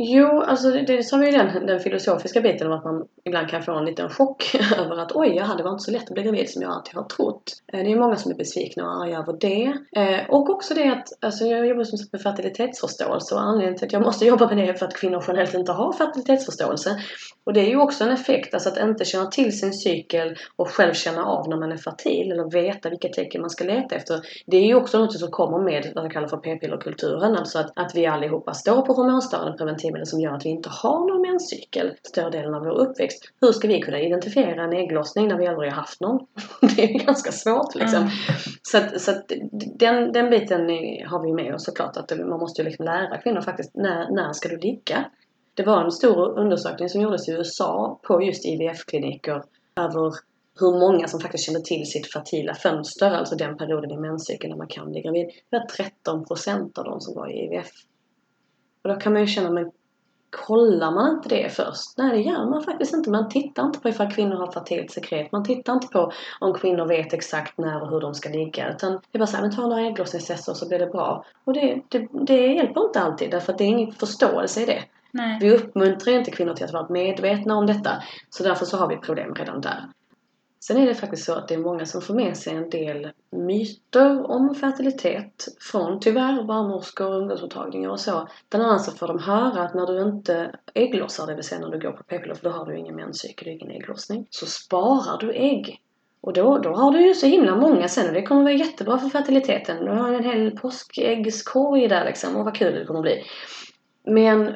Jo, 0.00 0.40
alltså 0.40 0.70
det, 0.70 0.82
det 0.82 1.12
vi 1.12 1.26
ju 1.26 1.32
den, 1.32 1.66
den 1.66 1.80
filosofiska 1.80 2.40
biten 2.40 2.66
om 2.66 2.72
att 2.72 2.84
man 2.84 3.06
ibland 3.24 3.48
kan 3.48 3.62
få 3.62 3.72
en 3.72 3.84
liten 3.84 4.08
chock 4.08 4.54
över 4.78 4.98
att 4.98 5.12
oj, 5.12 5.32
jaha, 5.36 5.56
det 5.56 5.62
var 5.62 5.70
inte 5.70 5.84
så 5.84 5.90
lätt 5.90 6.02
att 6.02 6.14
bli 6.14 6.22
gravid 6.22 6.50
som 6.50 6.62
jag 6.62 6.72
alltid 6.72 6.94
har 6.94 7.04
trott. 7.04 7.52
Eh, 7.72 7.84
det 7.84 7.92
är 7.92 7.96
många 7.96 8.16
som 8.16 8.30
är 8.30 8.36
besvikna 8.36 8.84
och 8.84 9.02
arga 9.02 9.18
över 9.18 9.36
det. 9.40 9.64
Eh, 9.96 10.30
och 10.30 10.50
också 10.50 10.74
det 10.74 10.88
att, 10.88 11.08
alltså 11.20 11.44
jag 11.44 11.66
jobbar 11.66 11.84
som 11.84 11.98
sagt 11.98 12.12
med 12.12 12.22
fertilitetsförståelse 12.22 13.34
och 13.34 13.40
anledningen 13.40 13.78
till 13.78 13.86
att 13.86 13.92
jag 13.92 14.02
måste 14.02 14.24
jobba 14.32 14.48
med 14.48 14.56
det 14.56 14.68
är 14.68 14.74
för 14.74 14.86
att 14.86 14.96
kvinnor 14.96 15.24
generellt 15.26 15.54
inte 15.54 15.72
har 15.72 15.92
fertilitetsförståelse. 15.92 17.02
Och 17.44 17.52
det 17.52 17.60
är 17.60 17.68
ju 17.68 17.80
också 17.80 18.04
en 18.04 18.10
effekt, 18.10 18.54
alltså 18.54 18.68
att 18.68 18.78
inte 18.78 19.04
känna 19.04 19.26
till 19.26 19.58
sin 19.58 19.72
cykel 19.72 20.36
och 20.56 20.68
själv 20.68 20.92
känna 20.92 21.24
av 21.24 21.48
när 21.48 21.56
man 21.56 21.72
är 21.72 21.76
fertil 21.76 22.32
eller 22.32 22.50
veta 22.50 22.90
vilka 22.90 23.08
tecken 23.08 23.40
man 23.40 23.50
ska 23.50 23.64
leta 23.64 23.94
efter. 23.94 24.20
Det 24.46 24.56
är 24.56 24.66
ju 24.66 24.74
också 24.74 24.98
något 24.98 25.18
som 25.18 25.30
kommer 25.30 25.58
med 25.58 25.92
vad 25.94 26.04
jag 26.04 26.12
kallar 26.12 26.28
för 26.28 26.36
p-pillerkulturen. 26.36 27.36
Alltså 27.36 27.58
att, 27.58 27.72
att 27.74 27.94
vi 27.94 28.06
allihopa 28.06 28.54
står 28.54 28.82
på 28.82 28.92
hormonstörande 28.92 29.58
preventivmedel 29.88 30.06
som 30.06 30.20
gör 30.20 30.32
att 30.32 30.46
vi 30.46 30.50
inte 30.50 30.68
har 30.68 31.08
någon 31.08 31.22
menscykel 31.22 31.94
större 32.02 32.30
delen 32.30 32.54
av 32.54 32.64
vår 32.64 32.78
uppväxt. 32.78 33.32
Hur 33.40 33.52
ska 33.52 33.68
vi 33.68 33.80
kunna 33.80 34.00
identifiera 34.00 34.64
en 34.64 34.72
ägglossning 34.72 35.28
när 35.28 35.38
vi 35.38 35.46
aldrig 35.46 35.72
har 35.72 35.76
haft 35.76 36.00
någon? 36.00 36.26
det 36.76 36.94
är 36.94 37.06
ganska 37.06 37.32
svårt 37.32 37.74
liksom. 37.74 37.98
Mm. 37.98 38.10
Så, 38.62 38.78
att, 38.78 39.00
så 39.00 39.10
att 39.10 39.32
den, 39.78 40.12
den 40.12 40.30
biten 40.30 40.60
har 41.06 41.22
vi 41.22 41.32
med 41.32 41.54
oss 41.54 41.64
såklart 41.64 41.96
att 41.96 42.18
man 42.18 42.40
måste 42.40 42.62
ju 42.62 42.68
liksom 42.68 42.84
lära 42.84 43.18
kvinnor 43.18 43.40
faktiskt 43.40 43.74
när, 43.74 44.10
när 44.10 44.32
ska 44.32 44.48
du 44.48 44.56
ligga? 44.56 45.04
Det 45.54 45.62
var 45.62 45.84
en 45.84 45.92
stor 45.92 46.38
undersökning 46.38 46.88
som 46.88 47.00
gjordes 47.00 47.28
i 47.28 47.32
USA 47.32 48.00
på 48.02 48.22
just 48.22 48.44
IVF-kliniker 48.44 49.42
över 49.76 50.12
hur 50.60 50.78
många 50.78 51.08
som 51.08 51.20
faktiskt 51.20 51.44
kände 51.44 51.60
till 51.60 51.86
sitt 51.86 52.12
fertila 52.12 52.54
fönster, 52.54 53.10
alltså 53.10 53.36
den 53.36 53.56
perioden 53.56 53.90
i 53.90 53.96
menscykeln 53.96 54.50
när 54.50 54.58
man 54.58 54.68
kan 54.68 54.90
bli 54.90 55.00
gravid. 55.00 55.26
Det 55.50 55.58
var 55.58 55.66
13 55.66 56.24
procent 56.24 56.78
av 56.78 56.84
de 56.84 57.00
som 57.00 57.14
var 57.14 57.28
i 57.28 57.44
IVF. 57.44 57.70
Och 58.82 58.88
då 58.88 59.00
kan 59.00 59.12
man 59.12 59.22
ju 59.22 59.28
känna, 59.28 59.50
men 59.50 59.70
kollar 60.30 60.90
man 60.90 61.10
inte 61.10 61.28
det 61.28 61.52
först? 61.52 61.98
Nej, 61.98 62.10
det 62.10 62.30
gör 62.30 62.50
man 62.50 62.62
faktiskt 62.62 62.94
inte. 62.94 63.10
Man 63.10 63.28
tittar 63.28 63.66
inte 63.66 63.80
på 63.80 63.88
ifall 63.88 64.12
kvinnor 64.12 64.36
har 64.36 64.52
fertilt 64.52 64.90
sekret. 64.90 65.32
Man 65.32 65.44
tittar 65.44 65.72
inte 65.72 65.86
på 65.86 66.12
om 66.40 66.54
kvinnor 66.54 66.86
vet 66.86 67.12
exakt 67.12 67.58
när 67.58 67.82
och 67.82 67.90
hur 67.90 68.00
de 68.00 68.14
ska 68.14 68.28
ligga. 68.28 68.70
Utan 68.70 68.92
det 68.92 68.98
är 69.12 69.18
bara 69.18 69.26
såhär, 69.26 69.42
men 69.42 69.56
ta 69.56 69.62
några 69.62 69.86
ägglossningstester 69.86 70.54
så 70.54 70.68
blir 70.68 70.78
det 70.78 70.86
bra. 70.86 71.24
Och 71.44 71.52
det, 71.52 71.82
det, 71.88 72.08
det 72.12 72.46
hjälper 72.46 72.80
inte 72.80 73.00
alltid 73.00 73.30
därför 73.30 73.52
att 73.52 73.58
det 73.58 73.64
är 73.64 73.68
ingen 73.68 73.92
förståelse 73.92 74.62
i 74.62 74.66
det. 74.66 74.82
Nej. 75.10 75.38
Vi 75.40 75.50
uppmuntrar 75.50 76.12
inte 76.12 76.30
kvinnor 76.30 76.54
till 76.54 76.64
att 76.64 76.72
vara 76.72 76.88
medvetna 76.88 77.56
om 77.56 77.66
detta. 77.66 77.90
Så 78.30 78.42
därför 78.42 78.64
så 78.64 78.76
har 78.76 78.88
vi 78.88 78.96
problem 78.96 79.34
redan 79.34 79.60
där. 79.60 79.84
Sen 80.60 80.76
är 80.76 80.86
det 80.86 80.94
faktiskt 80.94 81.24
så 81.24 81.34
att 81.34 81.48
det 81.48 81.54
är 81.54 81.58
många 81.58 81.86
som 81.86 82.02
får 82.02 82.14
med 82.14 82.36
sig 82.36 82.54
en 82.54 82.70
del 82.70 83.10
myter 83.30 84.30
om 84.30 84.54
fertilitet 84.54 85.48
från 85.60 86.00
tyvärr 86.00 86.44
barnmorskor 86.44 87.06
och 87.06 87.20
ungdomsmottagningar 87.20 87.90
och 87.90 88.00
så. 88.00 88.28
Bland 88.50 88.66
annat 88.66 88.84
så 88.84 88.92
får 88.92 89.06
de 89.06 89.18
höra 89.18 89.62
att 89.62 89.74
när 89.74 89.86
du 89.86 90.02
inte 90.02 90.54
ägglossar, 90.74 91.26
det 91.26 91.34
vill 91.34 91.44
säga 91.44 91.60
när 91.60 91.70
du 91.70 91.80
går 91.80 91.92
på 91.92 92.02
p-piller 92.02 92.34
för 92.34 92.44
då 92.44 92.50
har 92.50 92.66
du 92.66 92.78
ingen 92.78 92.96
menscykel, 92.96 93.48
och 93.48 93.54
ingen 93.54 93.70
ägglossning, 93.70 94.26
så 94.30 94.46
sparar 94.46 95.18
du 95.20 95.32
ägg. 95.32 95.80
Och 96.20 96.32
då, 96.32 96.58
då 96.58 96.70
har 96.74 96.92
du 96.92 97.06
ju 97.06 97.14
så 97.14 97.26
himla 97.26 97.56
många 97.56 97.88
sen 97.88 98.08
och 98.08 98.14
det 98.14 98.22
kommer 98.22 98.42
vara 98.42 98.52
jättebra 98.52 98.98
för 98.98 99.08
fertiliteten. 99.08 99.84
Du 99.84 99.90
har 99.90 100.12
en 100.12 100.24
hel 100.24 100.50
påskäggskorg 100.50 101.88
där 101.88 102.04
liksom 102.04 102.36
och 102.36 102.44
vad 102.44 102.56
kul 102.56 102.74
det 102.74 102.84
kommer 102.84 103.00
bli. 103.00 103.24
Men 104.06 104.54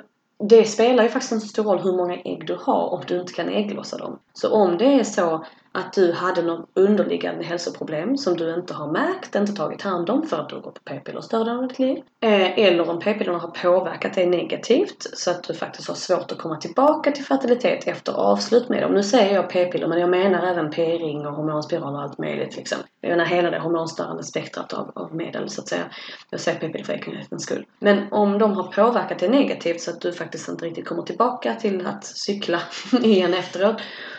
det 0.48 0.64
spelar 0.64 1.02
ju 1.02 1.08
faktiskt 1.08 1.32
inte 1.32 1.46
så 1.46 1.50
stor 1.50 1.64
roll 1.64 1.78
hur 1.78 1.96
många 1.96 2.16
ägg 2.16 2.46
du 2.46 2.56
har 2.60 2.88
om 2.88 3.02
du 3.06 3.20
inte 3.20 3.32
kan 3.32 3.48
ägglossa 3.48 3.98
dem. 3.98 4.18
Så 4.32 4.52
om 4.52 4.78
det 4.78 4.84
är 4.84 5.04
så 5.04 5.44
att 5.72 5.92
du 5.92 6.12
hade 6.12 6.42
något 6.42 6.70
underliggande 6.74 7.44
hälsoproblem 7.44 8.16
som 8.16 8.36
du 8.36 8.54
inte 8.54 8.74
har 8.74 8.92
märkt, 8.92 9.34
inte 9.34 9.52
tagit 9.52 9.82
hand 9.82 10.10
om 10.10 10.26
för 10.26 10.38
att 10.38 10.48
du 10.48 10.60
går 10.60 10.70
på 10.70 10.80
p-piller 10.84 11.20
större 11.20 11.44
delen 11.44 11.58
av 11.58 11.68
ditt 11.68 11.78
liv. 11.78 11.98
Eh, 12.20 12.58
eller 12.58 12.90
om 12.90 12.98
p-pillerna 12.98 13.38
har 13.38 13.48
påverkat 13.48 14.14
dig 14.14 14.26
negativt 14.26 15.06
så 15.12 15.30
att 15.30 15.44
du 15.44 15.54
faktiskt 15.54 15.88
har 15.88 15.94
svårt 15.94 16.32
att 16.32 16.38
komma 16.38 16.56
tillbaka 16.56 17.12
till 17.12 17.24
fertilitet 17.24 17.86
efter 17.86 18.12
avslut 18.12 18.68
med 18.68 18.82
dem. 18.82 18.92
Nu 18.92 19.02
säger 19.02 19.34
jag 19.34 19.50
p-piller 19.50 19.86
men 19.86 20.00
jag 20.00 20.10
menar 20.10 20.46
även 20.46 20.70
p-ring 20.70 21.26
och 21.26 21.32
hormonspiral 21.32 21.94
och 21.94 22.02
allt 22.02 22.18
möjligt 22.18 22.56
liksom. 22.56 22.78
Jag 23.00 23.10
menar 23.10 23.24
hela 23.24 23.50
det 23.50 23.58
hormonstörande 23.58 24.22
spektrat 24.22 24.72
av, 24.72 24.92
av 24.94 25.14
medel 25.14 25.48
så 25.48 25.60
att 25.60 25.68
säga. 25.68 25.84
Jag 26.30 26.40
säger 26.40 26.60
p-piller 26.60 26.84
för 26.84 26.92
enkelhetens 26.92 27.42
skull. 27.42 27.66
Men 27.78 28.12
om 28.12 28.38
de 28.38 28.52
har 28.52 28.72
påverkat 28.72 29.18
dig 29.18 29.28
negativt 29.28 29.80
så 29.80 29.90
att 29.90 30.00
du 30.00 30.12
faktiskt 30.12 30.48
inte 30.48 30.64
riktigt 30.64 30.88
kommer 30.88 31.02
tillbaka 31.02 31.54
till 31.54 31.86
att 31.86 32.04
cykla 32.04 32.60
igen 33.02 33.34
efteråt 33.34 33.76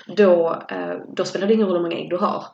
då, 0.07 0.61
eh, 0.69 0.95
då 1.07 1.25
spelar 1.25 1.47
det 1.47 1.53
ingen 1.53 1.67
roll 1.67 1.75
hur 1.75 1.83
många 1.83 1.97
ägg 1.97 2.09
du 2.09 2.17
har. 2.17 2.45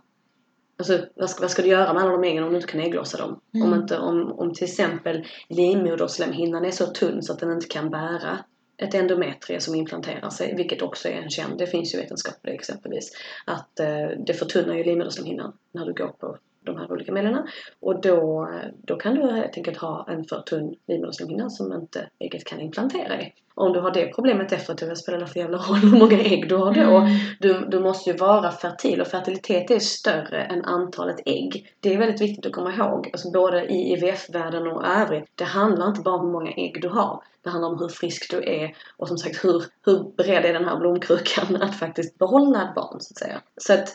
Alltså, 0.78 1.00
vad 1.16 1.30
ska, 1.30 1.42
vad 1.42 1.52
ska 1.52 1.62
du 1.62 1.68
göra 1.68 1.94
med 1.94 2.04
alla 2.04 2.12
de 2.12 2.24
äggen 2.24 2.44
om 2.44 2.50
du 2.50 2.56
inte 2.56 2.72
kan 2.72 2.82
ägglossa 2.82 3.18
dem? 3.18 3.40
Mm. 3.54 3.68
Om, 3.68 3.80
inte, 3.80 4.00
om, 4.00 4.32
om 4.32 4.54
till 4.54 4.64
exempel 4.64 5.26
livmoderslemhinnan 5.50 6.66
är 6.66 6.72
så 6.72 6.86
tunn 6.86 7.24
så 7.24 7.34
att 7.34 7.40
den 7.40 7.52
inte 7.52 7.68
kan 7.68 7.90
bära 7.90 8.40
ett 8.78 8.96
endometrie 8.96 9.60
som 9.60 9.76
implanterar 9.76 10.30
sig, 10.30 10.56
vilket 10.56 10.82
också 10.82 11.08
är 11.08 11.22
en 11.22 11.30
känd, 11.30 11.58
det 11.58 11.68
finns 11.68 11.94
ju 11.94 11.98
vetenskap 11.98 12.42
på 12.42 12.48
det 12.48 12.54
exempelvis, 12.54 13.12
att 13.46 13.80
eh, 13.80 14.08
det 14.26 14.34
förtunnar 14.34 14.76
ju 14.76 14.84
livmoderslemhinnan 14.84 15.54
när 15.72 15.86
du 15.86 15.94
går 15.94 16.08
på 16.08 16.38
de 16.62 16.78
här 16.78 16.92
olika 16.92 17.12
medlen. 17.12 17.48
Och 17.80 18.02
då, 18.02 18.50
då 18.84 18.96
kan 18.96 19.16
du 19.16 19.32
helt 19.32 19.58
enkelt 19.58 19.78
ha 19.78 20.06
en 20.10 20.24
för 20.24 20.42
tunn 20.42 20.76
livmoderslemhinna 20.88 21.50
som 21.50 21.74
inte 21.74 22.10
ägget 22.20 22.46
kan 22.46 22.60
implantera 22.60 23.22
i. 23.22 23.34
Om 23.56 23.74
du 23.74 23.80
har 23.80 23.92
det 23.92 24.14
problemet 24.16 24.52
efteråt, 24.52 24.78
det 24.78 24.96
spelar 24.96 25.20
det 25.20 25.28
för 25.28 25.40
jävla 25.40 25.58
roll 25.58 25.78
hur 25.78 26.00
många 26.00 26.20
ägg 26.20 26.50
du 26.50 26.56
har 26.56 26.74
då? 26.74 26.98
Mm. 26.98 27.12
Du, 27.40 27.66
du 27.66 27.80
måste 27.80 28.10
ju 28.10 28.18
vara 28.18 28.52
fertil 28.52 29.02
och 29.02 29.08
fertilitet 29.08 29.72
är 29.72 29.80
större 29.80 30.44
än 30.44 30.66
antalet 30.66 31.20
ägg. 31.26 31.74
Det 31.80 31.94
är 31.94 31.98
väldigt 31.98 32.22
viktigt 32.22 32.46
att 32.46 32.52
komma 32.52 32.74
ihåg, 32.74 33.10
alltså 33.14 33.32
både 33.32 33.66
i 33.66 33.94
IVF-världen 33.94 34.68
och 34.68 34.86
övrigt. 34.86 35.32
Det 35.36 35.44
handlar 35.44 35.88
inte 35.88 36.02
bara 36.02 36.16
om 36.16 36.26
hur 36.26 36.32
många 36.32 36.52
ägg 36.52 36.82
du 36.82 36.90
har. 36.90 37.24
Det 37.44 37.50
handlar 37.50 37.70
om 37.70 37.80
hur 37.80 37.88
frisk 37.88 38.32
du 38.32 38.38
är 38.38 38.76
och 38.98 39.08
som 39.08 39.18
sagt 39.18 39.46
hur, 39.46 39.64
hur 39.86 40.16
beredd 40.18 40.46
är 40.46 40.54
den 40.54 40.66
här 40.66 40.80
blomkrukan 40.80 41.56
att 41.62 41.76
faktiskt 41.76 42.18
behålla 42.18 42.64
ett 42.64 42.76
barn 42.76 43.00
så 43.00 43.14
att 43.14 43.18
säga. 43.18 43.42
Så 43.58 43.74
att 43.74 43.90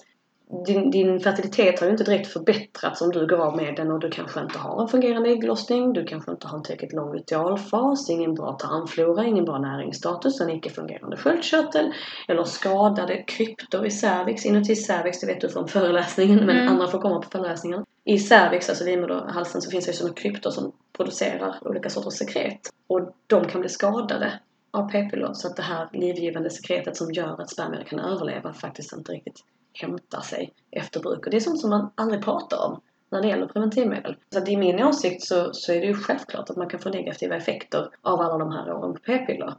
din, 0.66 0.90
din 0.90 1.20
fertilitet 1.20 1.80
har 1.80 1.86
ju 1.86 1.92
inte 1.92 2.04
direkt 2.04 2.32
förbättrats 2.32 3.00
om 3.00 3.10
du 3.10 3.26
går 3.26 3.36
av 3.36 3.56
med 3.56 3.76
den 3.76 3.90
och 3.90 4.00
du 4.00 4.10
kanske 4.10 4.40
inte 4.40 4.58
har 4.58 4.82
en 4.82 4.88
fungerande 4.88 5.30
ägglossning, 5.30 5.92
du 5.92 6.04
kanske 6.04 6.30
inte 6.30 6.46
har 6.46 6.58
en 6.58 6.64
tillräckligt 6.64 6.92
lång 6.92 7.14
lutealfas, 7.14 8.10
ingen 8.10 8.34
bra 8.34 8.52
tarmflora, 8.52 9.24
ingen 9.24 9.44
bra 9.44 9.58
näringsstatus, 9.58 10.40
en 10.40 10.50
icke-fungerande 10.50 11.16
sköldkörtel 11.16 11.92
eller 12.28 12.44
skadade 12.44 13.16
kryptor 13.16 13.86
i 13.86 13.90
cervix. 13.90 14.46
Inuti 14.46 14.76
cervix, 14.76 15.20
det 15.20 15.26
vet 15.26 15.40
du 15.40 15.48
från 15.48 15.68
föreläsningen, 15.68 16.46
men 16.46 16.56
mm. 16.56 16.68
andra 16.68 16.86
får 16.86 16.98
komma 16.98 17.20
på 17.20 17.30
föreläsningen. 17.30 17.84
I 18.04 18.18
cervix, 18.18 18.68
alltså 18.68 18.84
livmoderhalsen, 18.84 19.62
så 19.62 19.70
finns 19.70 19.84
det 19.84 19.90
ju 19.90 19.96
sådana 19.96 20.14
kryptor 20.14 20.50
som 20.50 20.72
producerar 20.96 21.58
olika 21.62 21.90
sorters 21.90 22.14
sekret. 22.14 22.60
Och 22.86 23.14
de 23.26 23.44
kan 23.44 23.60
bli 23.60 23.70
skadade 23.70 24.40
av 24.70 24.90
p-piller 24.90 25.32
så 25.32 25.48
att 25.48 25.56
det 25.56 25.62
här 25.62 25.88
livgivande 25.92 26.50
sekretet 26.50 26.96
som 26.96 27.12
gör 27.12 27.40
att 27.40 27.50
spermier 27.50 27.84
kan 27.84 27.98
överleva 27.98 28.52
faktiskt 28.52 28.92
inte 28.92 29.12
riktigt 29.12 29.44
hämta 29.74 30.20
sig 30.20 30.52
efter 30.70 31.00
bruk. 31.00 31.26
Och 31.26 31.30
det 31.30 31.36
är 31.36 31.40
sånt 31.40 31.60
som 31.60 31.70
man 31.70 31.92
aldrig 31.94 32.22
pratar 32.22 32.66
om 32.66 32.80
när 33.10 33.22
det 33.22 33.28
gäller 33.28 33.46
preventivmedel. 33.46 34.16
Så 34.32 34.38
att 34.38 34.48
i 34.48 34.56
min 34.56 34.84
åsikt 34.84 35.22
så, 35.22 35.50
så 35.52 35.72
är 35.72 35.80
det 35.80 35.86
ju 35.86 35.94
självklart 35.94 36.50
att 36.50 36.56
man 36.56 36.68
kan 36.68 36.80
få 36.80 36.88
negativa 36.88 37.36
effekter 37.36 37.88
av 38.02 38.20
alla 38.20 38.38
de 38.38 38.52
här 38.52 38.72
åren 38.72 38.94
på 38.94 39.00
p-piller. 39.00 39.54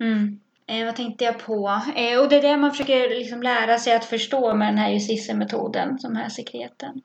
Mm. 0.00 0.40
Eh, 0.66 0.84
vad 0.84 0.96
tänkte 0.96 1.24
jag 1.24 1.38
på? 1.38 1.80
Eh, 1.96 2.20
och 2.20 2.28
det 2.28 2.36
är 2.36 2.42
det 2.42 2.56
man 2.56 2.70
försöker 2.70 3.08
liksom 3.08 3.42
lära 3.42 3.78
sig 3.78 3.96
att 3.96 4.04
förstå 4.04 4.54
med 4.54 4.68
den 4.68 4.78
här 4.78 4.90
justitiemetoden, 4.90 5.98
den 6.02 6.16
här 6.16 6.28
sekreten. 6.28 7.02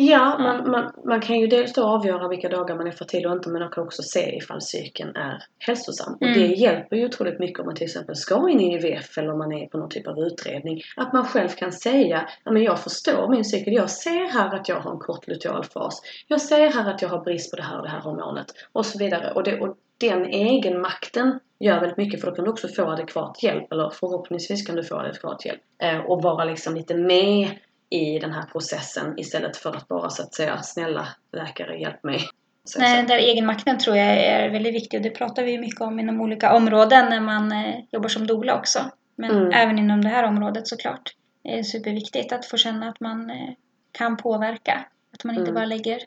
Ja, 0.00 0.38
man, 0.38 0.70
man, 0.70 0.92
man 1.04 1.20
kan 1.20 1.40
ju 1.40 1.46
dels 1.46 1.72
då 1.72 1.84
avgöra 1.84 2.28
vilka 2.28 2.48
dagar 2.48 2.76
man 2.76 2.86
är 2.86 2.90
fertil 2.90 3.26
och 3.26 3.32
inte 3.32 3.48
men 3.48 3.62
man 3.62 3.70
kan 3.70 3.84
också 3.84 4.02
se 4.02 4.36
ifall 4.36 4.60
cykeln 4.62 5.16
är 5.16 5.42
hälsosam. 5.58 6.14
Och 6.14 6.22
Mm. 6.22 6.38
det 6.38 6.46
hjälper 6.46 6.96
ju 6.96 7.04
otroligt 7.06 7.38
mycket 7.38 7.60
om 7.60 7.66
man 7.66 7.74
till 7.74 7.84
exempel 7.84 8.16
ska 8.16 8.50
in 8.50 8.60
i 8.60 8.74
IVF 8.74 9.18
eller 9.18 9.32
om 9.32 9.38
man 9.38 9.52
är 9.52 9.66
på 9.66 9.78
någon 9.78 9.88
typ 9.88 10.06
av 10.08 10.18
utredning. 10.18 10.82
Att 10.96 11.12
man 11.12 11.24
själv 11.24 11.48
kan 11.48 11.72
säga, 11.72 12.28
men 12.44 12.62
jag 12.62 12.78
förstår 12.80 13.28
min 13.28 13.44
cykel, 13.44 13.72
jag 13.74 13.90
ser 13.90 14.32
här 14.32 14.54
att 14.54 14.68
jag 14.68 14.80
har 14.80 14.92
en 14.92 14.98
kort 14.98 15.28
luteal 15.28 15.64
fas. 15.64 16.02
Jag 16.28 16.40
ser 16.40 16.68
här 16.70 16.90
att 16.90 17.02
jag 17.02 17.08
har 17.08 17.24
brist 17.24 17.50
på 17.50 17.56
det 17.56 17.62
här 17.62 17.76
och 17.76 17.82
det 17.82 17.90
här 17.90 18.00
hormonet. 18.00 18.46
Och 18.72 18.86
så 18.86 18.98
vidare. 18.98 19.32
Och, 19.34 19.42
det, 19.42 19.60
och 19.60 19.76
den 20.00 20.24
egenmakten 20.24 21.40
gör 21.60 21.80
väldigt 21.80 21.96
mycket 21.96 22.20
för 22.20 22.30
då 22.30 22.34
kan 22.34 22.44
du 22.44 22.50
också 22.50 22.68
få 22.68 22.82
adekvat 22.90 23.42
hjälp 23.42 23.72
eller 23.72 23.90
förhoppningsvis 23.90 24.66
kan 24.66 24.76
du 24.76 24.84
få 24.84 24.96
adekvat 24.96 25.44
hjälp. 25.44 25.60
Eh, 25.82 25.98
och 25.98 26.22
vara 26.22 26.44
liksom 26.44 26.74
lite 26.74 26.94
med 26.94 27.48
i 27.90 28.18
den 28.18 28.32
här 28.32 28.42
processen 28.42 29.18
istället 29.18 29.56
för 29.56 29.76
att 29.76 29.88
bara 29.88 30.10
så 30.10 30.22
att 30.22 30.34
säga 30.34 30.62
snälla 30.62 31.08
läkare 31.32 31.78
hjälp 31.80 32.04
mig. 32.04 32.20
Så, 32.64 32.80
Nej, 32.80 33.02
så. 33.02 33.08
där 33.08 33.18
egenmakten 33.18 33.78
tror 33.78 33.96
jag 33.96 34.06
är 34.06 34.50
väldigt 34.50 34.74
viktig 34.74 34.98
och 34.98 35.02
det 35.02 35.10
pratar 35.10 35.42
vi 35.44 35.58
mycket 35.58 35.80
om 35.80 36.00
inom 36.00 36.20
olika 36.20 36.54
områden 36.54 37.08
när 37.10 37.20
man 37.20 37.52
eh, 37.52 37.74
jobbar 37.92 38.08
som 38.08 38.26
doula 38.26 38.58
också. 38.58 38.90
Men 39.16 39.30
Mm. 39.30 39.52
även 39.52 39.78
inom 39.78 40.02
det 40.02 40.08
här 40.08 40.24
området 40.24 40.68
såklart. 40.68 41.14
Det 41.42 41.58
är 41.58 41.62
superviktigt 41.62 42.32
att 42.32 42.46
få 42.46 42.56
känna 42.56 42.88
att 42.88 43.00
man 43.00 43.30
eh, 43.30 43.48
kan 43.92 44.16
påverka. 44.16 44.84
Att 45.14 45.24
man 45.24 45.34
inte 45.34 45.50
Mm. 45.50 45.54
bara 45.54 45.64
lägger, 45.64 45.98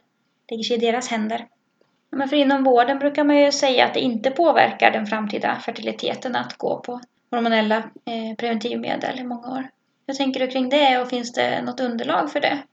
lägger 0.52 0.64
sig 0.64 0.78
i 0.78 0.80
deras 0.80 1.08
händer. 1.08 1.48
Men 2.10 2.30
för 2.30 2.36
inom 2.36 2.64
vården 2.64 3.00
brukar 3.00 3.24
man 3.24 3.38
ju 3.38 3.52
säga 3.52 3.86
att 3.86 3.94
det 3.94 4.00
inte 4.00 4.32
påverkar 4.32 4.92
den 4.92 5.06
framtida 5.08 5.56
fertiliteten 5.66 6.36
att 6.36 6.58
gå 6.58 6.80
på 6.80 7.02
hormonella 7.32 7.78
eh, 7.78 8.36
preventivmedel 8.38 9.20
i 9.20 9.24
många 9.24 9.48
år. 9.52 9.70
Hur 10.12 10.16
tänker 10.16 10.40
du 10.40 10.48
kring 10.48 10.70
det 10.70 11.02
och 11.02 11.10
finns 11.10 11.34
det 11.34 11.62
något 11.62 11.80
underlag 11.80 12.32
för 12.32 12.40
det? 12.40 12.64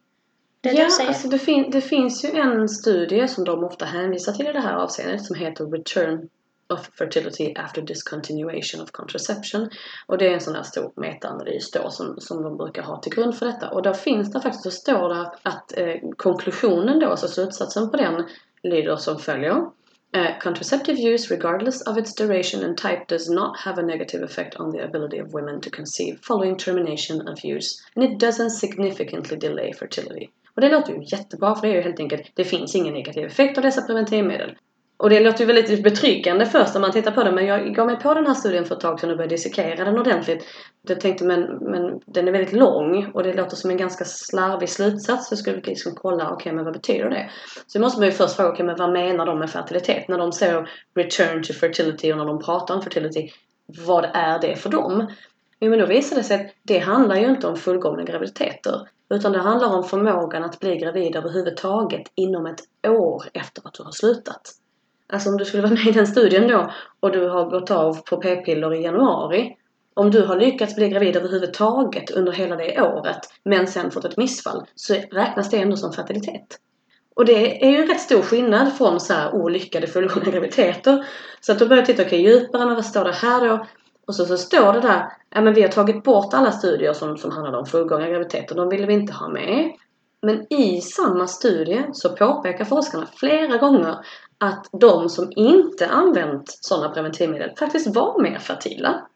Det 0.60 0.72
ja, 0.72 0.88
du 0.98 1.06
alltså 1.06 1.28
det, 1.28 1.38
fin- 1.38 1.70
det 1.70 1.80
finns 1.80 2.24
ju 2.24 2.28
en 2.28 2.68
studie 2.68 3.28
som 3.28 3.44
de 3.44 3.64
ofta 3.64 3.84
hänvisar 3.84 4.32
till 4.32 4.46
i 4.46 4.52
det 4.52 4.60
här 4.60 4.74
avseendet 4.74 5.24
som 5.24 5.36
heter 5.36 5.66
Return 5.66 6.28
of 6.68 6.90
Fertility 6.98 7.54
After 7.56 7.82
Discontinuation 7.82 8.82
of 8.82 8.90
Contraception. 8.90 9.70
Och 10.06 10.18
det 10.18 10.26
är 10.26 10.34
en 10.34 10.40
sån 10.40 10.54
här 10.54 10.62
stor 10.62 10.92
metaanalys 10.96 11.70
då 11.70 11.90
som, 11.90 12.20
som 12.20 12.42
de 12.42 12.56
brukar 12.56 12.82
ha 12.82 13.00
till 13.00 13.12
grund 13.12 13.36
för 13.38 13.46
detta. 13.46 13.70
Och 13.70 13.82
där 13.82 13.92
finns 13.92 14.32
det 14.32 14.40
faktiskt, 14.40 14.64
så 14.64 14.70
står 14.70 15.08
det 15.08 15.32
att 15.42 15.78
eh, 15.78 15.94
konklusionen 16.16 17.00
då, 17.00 17.06
alltså 17.06 17.28
slutsatsen 17.28 17.90
på 17.90 17.96
den, 17.96 18.24
lyder 18.62 18.96
som 18.96 19.18
följer. 19.18 19.66
Uh, 20.14 20.38
contraceptive 20.38 20.98
use, 20.98 21.30
regardless 21.30 21.82
of 21.82 21.98
its 21.98 22.14
duration 22.14 22.64
and 22.64 22.78
type, 22.78 23.06
does 23.08 23.28
not 23.28 23.58
have 23.58 23.78
a 23.78 23.82
negative 23.82 24.22
effect 24.22 24.56
on 24.56 24.70
the 24.70 24.82
ability 24.82 25.18
of 25.18 25.34
women 25.34 25.60
to 25.60 25.70
conceive 25.70 26.18
following 26.22 26.56
termination 26.56 27.28
of 27.28 27.44
use, 27.44 27.82
and 27.94 28.04
it 28.04 28.18
doesn't 28.18 28.50
significantly 28.50 29.36
delay 29.36 29.72
fertility. 29.72 30.30
Och 30.54 30.60
det 30.60 30.68
låter 30.68 30.92
ju 30.92 31.02
jättebra 31.04 31.54
för 31.54 31.62
det 31.62 31.72
är 31.72 31.76
ju 31.76 31.82
helt 31.82 32.00
enkelt, 32.00 32.32
det 32.34 32.44
finns 32.44 32.74
ingen 32.74 32.94
negativ 32.94 33.24
effekt 33.24 33.58
av 33.58 33.64
dessa 33.64 33.82
preventivmedel. 33.82 34.56
Och 34.98 35.10
det 35.10 35.20
låter 35.20 35.40
ju 35.40 35.46
väldigt 35.46 35.82
betryggande 35.82 36.46
först 36.46 36.74
när 36.74 36.80
man 36.80 36.92
tittar 36.92 37.10
på 37.10 37.22
det 37.22 37.32
men 37.32 37.46
jag 37.46 37.74
gav 37.74 37.86
mig 37.86 37.96
på 37.96 38.14
den 38.14 38.26
här 38.26 38.34
studien 38.34 38.64
för 38.64 38.74
ett 38.74 38.80
tag 38.80 39.00
sedan 39.00 39.10
och 39.10 39.16
började 39.16 39.34
dissekera 39.34 39.84
den 39.84 39.98
ordentligt. 39.98 40.44
Jag 40.88 41.00
tänkte 41.00 41.24
men, 41.24 41.40
men 41.60 42.00
den 42.06 42.28
är 42.28 42.32
väldigt 42.32 42.52
lång 42.52 43.10
och 43.14 43.22
det 43.22 43.34
låter 43.34 43.56
som 43.56 43.70
en 43.70 43.76
ganska 43.76 44.04
slarvig 44.04 44.68
slutsats. 44.68 45.28
Så 45.28 45.32
jag 45.32 45.38
skulle 45.38 45.60
liksom 45.60 45.94
kolla, 45.94 46.30
okej 46.30 46.52
men 46.52 46.64
vad 46.64 46.72
betyder 46.72 47.10
det? 47.10 47.30
Så 47.66 47.80
måste 47.80 48.00
man 48.00 48.08
ju 48.08 48.14
först 48.14 48.36
fråga, 48.36 48.48
okej 48.48 48.66
men 48.66 48.76
vad 48.76 48.92
menar 48.92 49.26
de 49.26 49.38
med 49.38 49.50
fertilitet? 49.50 50.08
När 50.08 50.18
de 50.18 50.32
säger 50.32 50.70
return 50.94 51.42
to 51.42 51.52
fertility 51.52 52.12
och 52.12 52.18
när 52.18 52.24
de 52.24 52.38
pratar 52.38 52.74
om 52.74 52.82
fertility, 52.82 53.30
vad 53.86 54.04
är 54.14 54.38
det 54.38 54.56
för 54.56 54.70
dem? 54.70 55.06
Jo 55.60 55.70
men 55.70 55.78
då 55.78 55.86
visar 55.86 56.16
det 56.16 56.22
sig 56.22 56.40
att 56.40 56.52
det 56.62 56.78
handlar 56.78 57.16
ju 57.16 57.30
inte 57.30 57.46
om 57.46 57.56
fullgångna 57.56 58.02
graviditeter. 58.02 58.88
Utan 59.14 59.32
det 59.32 59.38
handlar 59.38 59.74
om 59.76 59.84
förmågan 59.84 60.44
att 60.44 60.60
bli 60.60 60.76
gravid 60.76 61.16
överhuvudtaget 61.16 62.02
inom 62.14 62.46
ett 62.46 62.60
år 62.88 63.24
efter 63.32 63.62
att 63.66 63.74
du 63.74 63.82
har 63.82 63.92
slutat. 63.92 64.57
Alltså 65.12 65.28
om 65.30 65.36
du 65.36 65.44
skulle 65.44 65.62
vara 65.62 65.72
med 65.72 65.86
i 65.86 65.92
den 65.92 66.06
studien 66.06 66.48
då 66.48 66.72
och 67.00 67.12
du 67.12 67.28
har 67.28 67.50
gått 67.50 67.70
av 67.70 68.02
på 68.02 68.16
p-piller 68.16 68.74
i 68.74 68.82
januari. 68.82 69.56
Om 69.94 70.10
du 70.10 70.22
har 70.22 70.36
lyckats 70.36 70.76
bli 70.76 70.88
gravid 70.88 71.16
överhuvudtaget 71.16 72.10
under 72.10 72.32
hela 72.32 72.56
det 72.56 72.82
året 72.82 73.18
men 73.44 73.66
sen 73.66 73.90
fått 73.90 74.04
ett 74.04 74.16
missfall 74.16 74.66
så 74.74 74.94
räknas 74.94 75.50
det 75.50 75.58
ändå 75.58 75.76
som 75.76 75.92
fertilitet. 75.92 76.58
Och 77.16 77.24
det 77.24 77.64
är 77.64 77.70
ju 77.70 77.76
en 77.76 77.88
rätt 77.88 78.00
stor 78.00 78.22
skillnad 78.22 78.76
från 78.76 79.00
så 79.00 79.14
här 79.14 79.34
olyckade 79.34 79.86
fullgångna 79.86 80.30
graviditeter. 80.30 81.06
Så 81.40 81.52
att 81.52 81.58
då 81.58 81.66
börjar 81.66 81.80
jag 81.80 81.86
titta, 81.86 82.02
okej 82.02 82.22
djupare, 82.22 82.66
men 82.66 82.74
vad 82.74 82.84
står 82.84 83.04
det 83.04 83.12
här 83.12 83.48
då? 83.48 83.66
Och 84.06 84.14
så, 84.14 84.24
så 84.24 84.36
står 84.36 84.72
det 84.72 84.80
där, 84.80 85.12
ja 85.34 85.40
men 85.40 85.54
vi 85.54 85.62
har 85.62 85.68
tagit 85.68 86.04
bort 86.04 86.34
alla 86.34 86.52
studier 86.52 86.92
som, 86.92 87.16
som 87.16 87.30
handlade 87.30 87.58
om 87.58 87.66
fullgångna 87.66 88.08
graviditeter, 88.08 88.54
de 88.54 88.68
ville 88.68 88.86
vi 88.86 88.94
inte 88.94 89.12
ha 89.12 89.28
med. 89.28 89.72
Men 90.22 90.52
i 90.52 90.80
samma 90.80 91.26
studie 91.26 91.84
så 91.92 92.08
påpekar 92.08 92.64
forskarna 92.64 93.06
flera 93.16 93.56
gånger 93.56 93.96
att 94.38 94.68
de 94.72 95.08
som 95.08 95.32
inte 95.36 95.86
använt 95.86 96.58
sådana 96.60 96.88
preventivmedel 96.88 97.50
faktiskt 97.58 97.94
var 97.94 98.22
mer 98.22 98.38
fertila. 98.38 99.06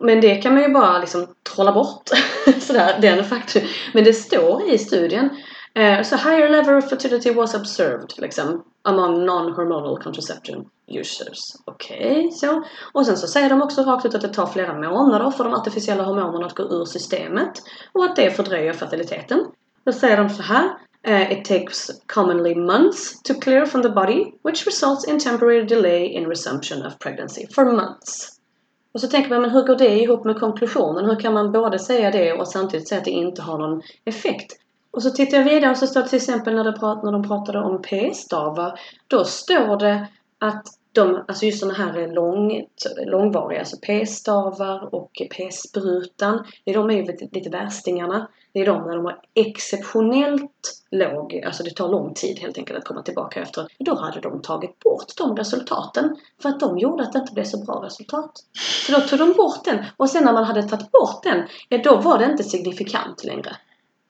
Men 0.00 0.20
det 0.20 0.34
kan 0.34 0.54
man 0.54 0.62
ju 0.62 0.68
bara 0.68 0.98
liksom 0.98 1.26
trolla 1.54 1.72
bort. 1.72 2.10
Sådär, 2.60 2.98
den 3.00 3.24
faktum. 3.24 3.62
Men 3.94 4.04
det 4.04 4.12
står 4.12 4.70
i 4.70 4.78
studien. 4.78 5.30
Eh, 5.74 5.98
uh, 5.98 6.02
so 6.02 6.16
higher 6.16 6.48
level 6.48 6.74
of 6.74 6.88
fertility 6.88 7.30
was 7.30 7.54
observed 7.54 8.12
liksom, 8.18 8.64
among 8.82 9.24
non-hormonal 9.24 10.02
contraception 10.02 10.68
users. 10.86 11.38
Okej, 11.64 12.18
okay, 12.18 12.30
så. 12.30 12.62
Och 12.92 13.06
sen 13.06 13.16
så 13.16 13.26
säger 13.26 13.50
de 13.50 13.62
också 13.62 13.82
rakt 13.82 14.06
ut 14.06 14.14
att 14.14 14.20
det 14.20 14.28
tar 14.28 14.46
flera 14.46 14.74
månader 14.74 15.30
för 15.30 15.44
de 15.44 15.52
artificiella 15.52 16.02
hormonerna 16.02 16.46
att 16.46 16.54
gå 16.54 16.62
ur 16.62 16.84
systemet 16.84 17.52
och 17.92 18.04
att 18.04 18.16
det 18.16 18.30
fördröjer 18.30 18.72
fertiliteten. 18.72 19.46
Då 19.84 19.92
säger 19.92 20.16
de 20.16 20.30
så 20.30 20.42
här. 20.42 20.70
Uh, 21.08 21.32
it 21.32 21.44
takes 21.44 21.90
commonly 22.06 22.54
months 22.54 23.22
to 23.22 23.34
clear 23.34 23.66
from 23.66 23.82
the 23.82 23.88
body, 23.88 24.34
which 24.42 24.66
results 24.66 25.08
in 25.08 25.18
temporary 25.18 25.66
delay 25.66 26.06
in 26.06 26.28
resumption 26.28 26.86
of 26.86 26.98
pregnancy 26.98 27.46
for 27.54 27.64
months. 27.64 28.38
Och 28.92 29.00
så 29.00 29.08
tänker 29.08 29.30
man, 29.30 29.42
men 29.42 29.50
hur 29.50 29.62
går 29.62 29.76
det 29.76 30.00
ihop 30.00 30.24
med 30.24 30.40
konklusionen? 30.40 31.04
Hur 31.04 31.20
kan 31.20 31.34
man 31.34 31.52
både 31.52 31.78
säga 31.78 32.10
det 32.10 32.32
och 32.32 32.48
samtidigt 32.48 32.88
säga 32.88 32.98
att 32.98 33.04
det 33.04 33.10
inte 33.10 33.42
har 33.42 33.58
någon 33.58 33.82
effekt? 34.04 34.52
Och 34.90 35.02
så 35.02 35.10
tittar 35.10 35.36
jag 35.36 35.44
vidare 35.44 35.70
och 35.70 35.76
så 35.76 35.86
står 35.86 36.02
det 36.02 36.08
till 36.08 36.16
exempel 36.16 36.54
när, 36.54 36.64
det 36.64 36.72
prat, 36.72 37.02
när 37.02 37.12
de 37.12 37.22
pratade 37.22 37.58
om 37.58 37.82
p-stavar. 37.82 38.80
Då 39.06 39.24
står 39.24 39.76
det 39.76 40.06
att 40.38 40.66
de, 40.92 41.24
alltså 41.28 41.46
just 41.46 41.60
sådana 41.60 41.78
här 41.78 42.14
lång, 42.14 42.66
långvariga, 43.06 43.58
alltså 43.58 43.76
p-stavar 43.86 44.94
och 44.94 45.22
p-sprutan. 45.30 46.44
De 46.64 46.90
är 46.90 46.94
ju 46.94 47.28
lite 47.32 47.50
värstingarna. 47.50 48.28
Det 48.54 48.60
är 48.60 48.66
de 48.66 48.82
när 48.82 48.96
de 48.96 49.04
har 49.04 49.20
exceptionellt 49.34 50.82
låg, 50.90 51.42
alltså 51.46 51.62
det 51.62 51.70
tar 51.70 51.88
lång 51.88 52.14
tid 52.14 52.38
helt 52.38 52.58
enkelt 52.58 52.78
att 52.78 52.84
komma 52.84 53.02
tillbaka 53.02 53.42
efter. 53.42 53.66
Då 53.78 53.94
hade 53.94 54.20
de 54.20 54.42
tagit 54.42 54.78
bort 54.78 55.16
de 55.16 55.36
resultaten 55.36 56.16
för 56.42 56.48
att 56.48 56.60
de 56.60 56.78
gjorde 56.78 57.02
att 57.02 57.12
det 57.12 57.18
inte 57.18 57.32
blev 57.32 57.44
så 57.44 57.64
bra 57.64 57.84
resultat. 57.84 58.32
Så 58.86 58.92
då 58.92 59.00
tog 59.00 59.18
de 59.18 59.32
bort 59.32 59.64
den 59.64 59.84
och 59.96 60.10
sen 60.10 60.24
när 60.24 60.32
man 60.32 60.44
hade 60.44 60.62
tagit 60.62 60.90
bort 60.92 61.22
den, 61.22 61.48
ja 61.68 61.78
då 61.84 61.96
var 61.96 62.18
det 62.18 62.24
inte 62.24 62.44
signifikant 62.44 63.24
längre. 63.24 63.56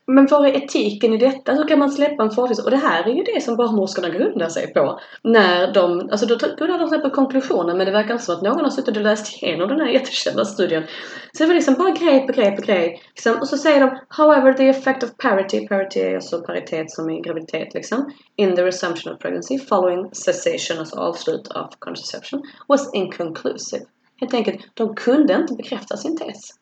Men 0.06 0.26
var 0.26 0.46
är 0.46 0.56
etiken 0.56 1.14
i 1.14 1.16
detta? 1.16 1.52
Hur 1.52 1.68
kan 1.68 1.78
man 1.78 1.90
släppa 1.90 2.22
en 2.22 2.30
forskning? 2.30 2.64
Och 2.64 2.70
det 2.70 2.76
här 2.76 3.08
är 3.08 3.14
ju 3.14 3.22
det 3.22 3.40
som 3.40 3.56
barnmorskorna 3.56 4.08
grundar 4.08 4.48
sig 4.48 4.72
på. 4.72 5.00
När 5.22 5.72
de, 5.72 6.08
alltså 6.10 6.26
då 6.26 6.36
grundar 6.36 6.78
de 6.78 6.88
sig 6.88 7.00
på 7.00 7.10
konklusionen 7.10 7.76
men 7.76 7.86
det 7.86 7.92
verkar 7.92 8.12
inte 8.12 8.24
som 8.24 8.34
att 8.34 8.42
någon 8.42 8.60
har 8.60 8.70
suttit 8.70 8.96
och 8.96 9.02
läst 9.02 9.42
igenom 9.42 9.68
den 9.68 9.80
här 9.80 9.88
jättekända 9.88 10.44
studien. 10.44 10.82
Så 11.32 11.42
det 11.42 11.46
var 11.46 11.54
liksom 11.54 11.74
bara 11.74 11.90
grej 11.90 12.26
på 12.26 12.32
grej 12.32 12.56
på 12.56 12.62
grej. 12.62 13.02
Liksom. 13.08 13.40
Och 13.40 13.48
så 13.48 13.56
säger 13.56 13.80
de 13.80 13.98
However 14.08 14.52
the 14.52 14.68
effect 14.68 15.02
of 15.02 15.16
parity, 15.16 15.68
parity 15.68 16.00
är 16.00 16.14
alltså 16.14 16.40
paritet 16.40 16.90
som 16.90 17.10
i 17.10 17.20
graviditet 17.20 17.74
liksom, 17.74 18.12
in 18.36 18.56
the 18.56 18.62
resumption 18.62 19.12
of 19.12 19.18
pregnancy 19.18 19.58
following 19.58 20.10
cessation, 20.12 20.78
alltså 20.78 20.96
avslut 20.96 21.48
av 21.48 21.68
contraception, 21.78 22.42
was 22.68 22.94
inconclusive. 22.94 23.84
Helt 24.20 24.34
enkelt, 24.34 24.60
de 24.74 24.94
kunde 24.94 25.34
inte 25.34 25.54
bekräfta 25.54 25.96
sin 25.96 26.16
tes. 26.16 26.61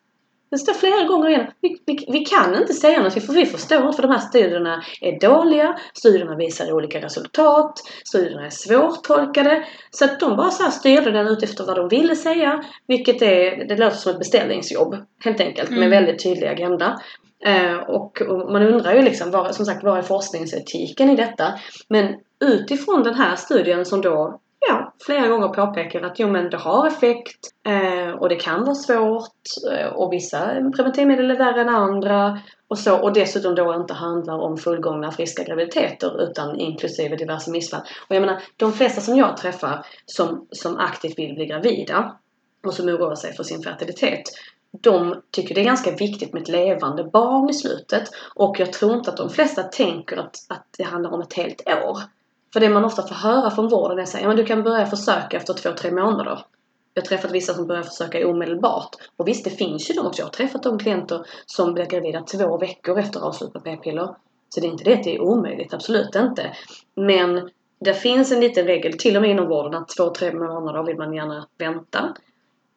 Det 0.51 0.59
står 0.59 0.73
flera 0.73 1.05
gånger 1.05 1.29
igen. 1.29 1.47
Vi, 1.61 1.83
vi, 1.87 2.07
vi 2.09 2.21
kan 2.21 2.55
inte 2.55 2.73
säga 2.73 3.03
något 3.03 3.27
för 3.27 3.33
vi 3.33 3.47
förstår 3.47 3.87
inte 3.87 3.97
för 3.97 4.03
de 4.03 4.11
här 4.11 4.19
studierna 4.19 4.83
är 5.01 5.21
dåliga. 5.21 5.79
Studierna 5.95 6.37
visar 6.37 6.73
olika 6.73 7.01
resultat. 7.01 7.73
Studierna 8.05 8.47
är 8.47 8.51
svårtolkade. 8.51 9.65
Så 9.91 10.05
att 10.05 10.21
de 10.21 10.37
bara 10.37 10.51
så 10.51 10.63
här 10.63 10.71
styrde 10.71 11.11
den 11.11 11.27
utifrån 11.27 11.67
vad 11.67 11.77
de 11.77 11.89
ville 11.89 12.17
säga. 12.17 12.65
Vilket 12.87 13.23
är, 13.23 13.65
det 13.65 13.77
låter 13.77 13.97
som 13.97 14.13
ett 14.13 14.19
beställningsjobb. 14.19 14.97
Helt 15.25 15.41
enkelt. 15.41 15.69
Mm. 15.69 15.81
Med 15.81 15.91
väldigt 15.91 16.23
tydlig 16.23 16.47
agenda. 16.47 17.01
Eh, 17.45 17.77
och, 17.77 18.23
och, 18.23 18.53
man 18.53 18.63
undrar 18.63 18.95
ju 18.95 19.03
liksom, 19.03 19.31
var, 19.31 19.53
som 19.53 19.67
sagt, 19.67 19.85
vad 19.85 19.99
är 19.99 20.03
forskningsetiken 20.03 21.11
i 21.11 21.17
detta? 21.17 21.53
Men 21.89 22.15
utifrån 22.45 23.03
den 23.03 23.15
här 23.15 23.37
studien 23.37 23.85
som 23.85 24.01
då 24.01 24.41
ja, 24.69 24.95
flera 25.07 25.29
gånger 25.29 25.49
påpekar 25.49 26.03
att 26.03 26.19
jo 26.19 26.29
men 26.29 26.51
det 26.51 26.57
har 26.57 26.87
effekt 26.87 27.49
eh, 27.67 28.11
och 28.11 28.29
det 28.29 28.37
kan 28.37 28.65
vara 28.65 28.75
svårt 28.75 29.45
eh, 29.73 29.87
och 29.87 30.13
vissa 30.13 30.71
preventivmedel 30.77 31.31
är 31.31 31.39
värre 31.39 31.61
än 31.61 31.69
andra 31.69 32.41
och 32.69 32.79
så 32.79 32.99
och 32.99 33.13
dessutom 33.13 33.55
då 33.55 33.75
inte 33.75 33.95
handlar 33.95 34.39
om 34.39 34.57
fullgångna 34.57 35.13
friska 35.13 35.45
graviditeter 35.45 36.23
utan 36.23 36.61
inklusive 36.61 37.17
diverse 37.17 37.51
missfall. 37.51 37.83
Och 38.09 38.17
jag 38.17 38.21
menar, 38.21 38.43
de 38.57 38.73
flesta 38.73 39.01
som 39.01 39.17
jag 39.17 39.37
träffar 39.37 39.87
som, 40.07 40.47
som 40.51 40.77
aktivt 40.77 41.19
vill 41.19 41.35
bli 41.35 41.47
gravida 41.47 42.17
och 42.67 42.75
som 42.75 42.89
oroar 42.89 43.15
sig 43.15 43.33
för 43.33 43.43
sin 43.43 43.63
fertilitet 43.63 44.23
de 44.73 45.23
tycker 45.31 45.55
det 45.55 45.61
är 45.61 45.65
ganska 45.65 45.91
viktigt 45.91 46.33
med 46.33 46.43
ett 46.43 46.49
levande 46.49 47.05
barn 47.05 47.51
i 47.51 47.55
slutet. 47.55 48.03
Och 48.35 48.61
jag 48.61 48.73
tror 48.73 48.95
inte 48.95 49.11
att 49.11 49.17
de 49.17 49.31
flesta 49.31 49.63
tänker 49.63 50.17
att, 50.17 50.37
att 50.49 50.67
det 50.79 50.83
handlar 50.83 51.11
om 51.11 51.21
ett 51.21 51.33
helt 51.33 51.69
år. 51.69 51.99
För 52.53 52.61
det 52.61 52.69
man 52.69 52.85
ofta 52.85 53.03
får 53.03 53.15
höra 53.15 53.51
från 53.51 53.69
vården 53.69 53.99
är 53.99 54.03
att 54.03 54.23
ja, 54.23 54.35
du 54.35 54.45
kan 54.45 54.63
börja 54.63 54.87
försöka 54.87 55.37
efter 55.37 55.55
två, 55.55 55.71
tre 55.73 55.91
månader. 55.91 56.45
Jag 56.95 57.03
har 57.03 57.07
träffat 57.07 57.31
vissa 57.31 57.55
som 57.55 57.67
börjar 57.67 57.83
försöka 57.83 58.29
omedelbart. 58.29 58.97
Och 59.17 59.29
visst, 59.29 59.45
det 59.45 59.51
finns 59.51 59.91
ju 59.91 59.95
de 59.95 60.07
också. 60.07 60.23
Jag 60.23 60.27
har 60.27 60.33
träffat 60.33 60.63
de 60.63 60.79
klienter 60.79 61.27
som 61.47 61.75
blir 61.75 61.87
gravida 61.87 62.23
två 62.23 62.59
veckor 62.59 62.99
efter 62.99 63.21
avslut 63.21 63.53
på 63.53 63.61
p-piller. 63.61 64.15
Så 64.49 64.61
det 64.61 64.67
är 64.67 64.71
inte 64.71 64.85
det 64.85 64.95
att 64.95 65.05
det 65.05 65.17
är 65.17 65.21
omöjligt, 65.21 65.75
absolut 65.75 66.15
inte. 66.17 66.57
Men 66.95 67.51
det 67.81 67.95
finns 67.95 68.33
en 68.33 68.41
liten 68.41 68.67
regel, 68.67 68.99
till 68.99 69.17
och 69.17 69.23
med 69.23 69.31
inom 69.31 69.49
vården, 69.49 69.75
att 69.75 69.89
två, 69.89 70.11
tre 70.11 70.33
månader 70.33 70.83
vill 70.83 70.97
man 70.97 71.15
gärna 71.15 71.47
vänta. 71.59 72.15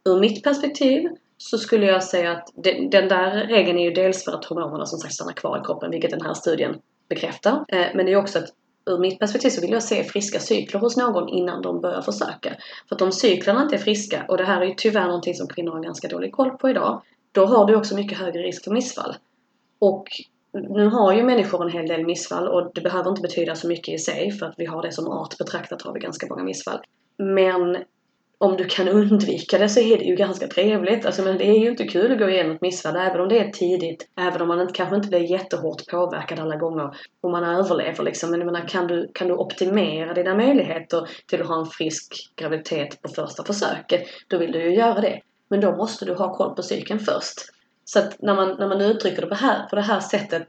Ur 0.05 0.19
mitt 0.19 0.43
perspektiv 0.43 1.09
så 1.37 1.57
skulle 1.57 1.85
jag 1.85 2.03
säga 2.03 2.31
att 2.31 2.49
den 2.91 3.07
där 3.07 3.47
regeln 3.47 3.79
är 3.79 3.83
ju 3.83 3.91
dels 3.91 4.25
för 4.25 4.31
att 4.31 4.45
hormonerna 4.45 4.85
som 4.85 4.99
sagt 4.99 5.13
stannar 5.13 5.33
kvar 5.33 5.59
i 5.59 5.65
kroppen, 5.65 5.91
vilket 5.91 6.11
den 6.11 6.21
här 6.21 6.33
studien 6.33 6.75
bekräftar. 7.09 7.65
Eh, 7.67 7.87
men 7.95 8.05
det 8.05 8.11
är 8.11 8.15
också 8.15 8.39
att 8.39 8.49
ur 8.85 8.97
mitt 8.97 9.19
perspektiv 9.19 9.49
så 9.49 9.61
vill 9.61 9.71
jag 9.71 9.83
se 9.83 10.03
friska 10.03 10.39
cykler 10.39 10.79
hos 10.79 10.97
någon 10.97 11.29
innan 11.29 11.61
de 11.61 11.81
börjar 11.81 12.01
försöka. 12.01 12.55
För 12.89 12.95
att 12.95 13.01
om 13.01 13.11
cyklerna 13.11 13.63
inte 13.63 13.75
är 13.75 13.79
friska, 13.79 14.25
och 14.27 14.37
det 14.37 14.43
här 14.43 14.61
är 14.61 14.65
ju 14.65 14.73
tyvärr 14.77 15.07
någonting 15.07 15.35
som 15.35 15.47
kvinnor 15.47 15.71
har 15.71 15.83
ganska 15.83 16.07
dålig 16.07 16.31
koll 16.31 16.49
på 16.51 16.69
idag, 16.69 17.01
då 17.31 17.45
har 17.45 17.65
du 17.65 17.75
också 17.75 17.95
mycket 17.95 18.17
högre 18.17 18.41
risk 18.41 18.63
för 18.63 18.71
missfall. 18.71 19.15
Och 19.79 20.07
nu 20.53 20.85
har 20.85 21.13
ju 21.13 21.23
människor 21.23 21.63
en 21.63 21.71
hel 21.71 21.87
del 21.87 22.05
missfall 22.05 22.47
och 22.47 22.71
det 22.73 22.81
behöver 22.81 23.09
inte 23.09 23.21
betyda 23.21 23.55
så 23.55 23.67
mycket 23.67 23.95
i 23.95 23.97
sig 23.97 24.31
för 24.31 24.45
att 24.45 24.55
vi 24.57 24.65
har 24.65 24.81
det 24.81 24.91
som 24.91 25.07
art 25.07 25.37
betraktat 25.37 25.81
har 25.81 25.93
vi 25.93 25.99
ganska 25.99 26.27
många 26.27 26.43
missfall. 26.43 26.79
Men 27.17 27.77
om 28.43 28.57
du 28.57 28.65
kan 28.65 28.87
undvika 28.87 29.57
det 29.57 29.69
så 29.69 29.79
är 29.79 29.97
det 29.97 30.03
ju 30.03 30.15
ganska 30.15 30.47
trevligt. 30.47 31.05
Alltså, 31.05 31.21
men 31.21 31.37
det 31.37 31.47
är 31.47 31.59
ju 31.59 31.69
inte 31.69 31.87
kul 31.87 32.11
att 32.11 32.19
gå 32.19 32.29
igenom 32.29 32.55
ett 32.55 32.61
missfall 32.61 32.95
även 32.95 33.21
om 33.21 33.29
det 33.29 33.39
är 33.39 33.51
tidigt. 33.51 34.07
Även 34.17 34.41
om 34.41 34.47
man 34.47 34.61
inte, 34.61 34.73
kanske 34.73 34.95
inte 34.95 35.07
blir 35.07 35.31
jättehårt 35.31 35.87
påverkad 35.87 36.39
alla 36.39 36.55
gånger 36.55 36.95
och 37.21 37.31
man 37.31 37.43
överlever 37.43 38.03
liksom. 38.03 38.31
Men 38.31 38.39
jag 38.39 38.45
menar, 38.45 38.67
kan 38.67 38.87
du, 38.87 39.11
kan 39.13 39.27
du 39.27 39.33
optimera 39.33 40.13
dina 40.13 40.35
möjligheter 40.35 41.09
till 41.27 41.41
att 41.41 41.47
ha 41.47 41.59
en 41.59 41.65
frisk 41.65 42.31
graviditet 42.35 43.01
på 43.01 43.09
första 43.09 43.43
försöket, 43.43 44.03
då 44.27 44.37
vill 44.37 44.51
du 44.51 44.63
ju 44.63 44.75
göra 44.75 45.01
det. 45.01 45.21
Men 45.49 45.61
då 45.61 45.75
måste 45.75 46.05
du 46.05 46.13
ha 46.13 46.35
koll 46.35 46.55
på 46.55 46.61
psyken 46.61 46.99
först. 46.99 47.39
Så 47.85 47.99
att 47.99 48.21
när 48.21 48.35
man, 48.35 48.55
när 48.59 48.67
man 48.67 48.81
uttrycker 48.81 49.21
det 49.21 49.27
på, 49.27 49.35
här, 49.35 49.67
på 49.69 49.75
det 49.75 49.81
här 49.81 49.99
sättet 49.99 50.45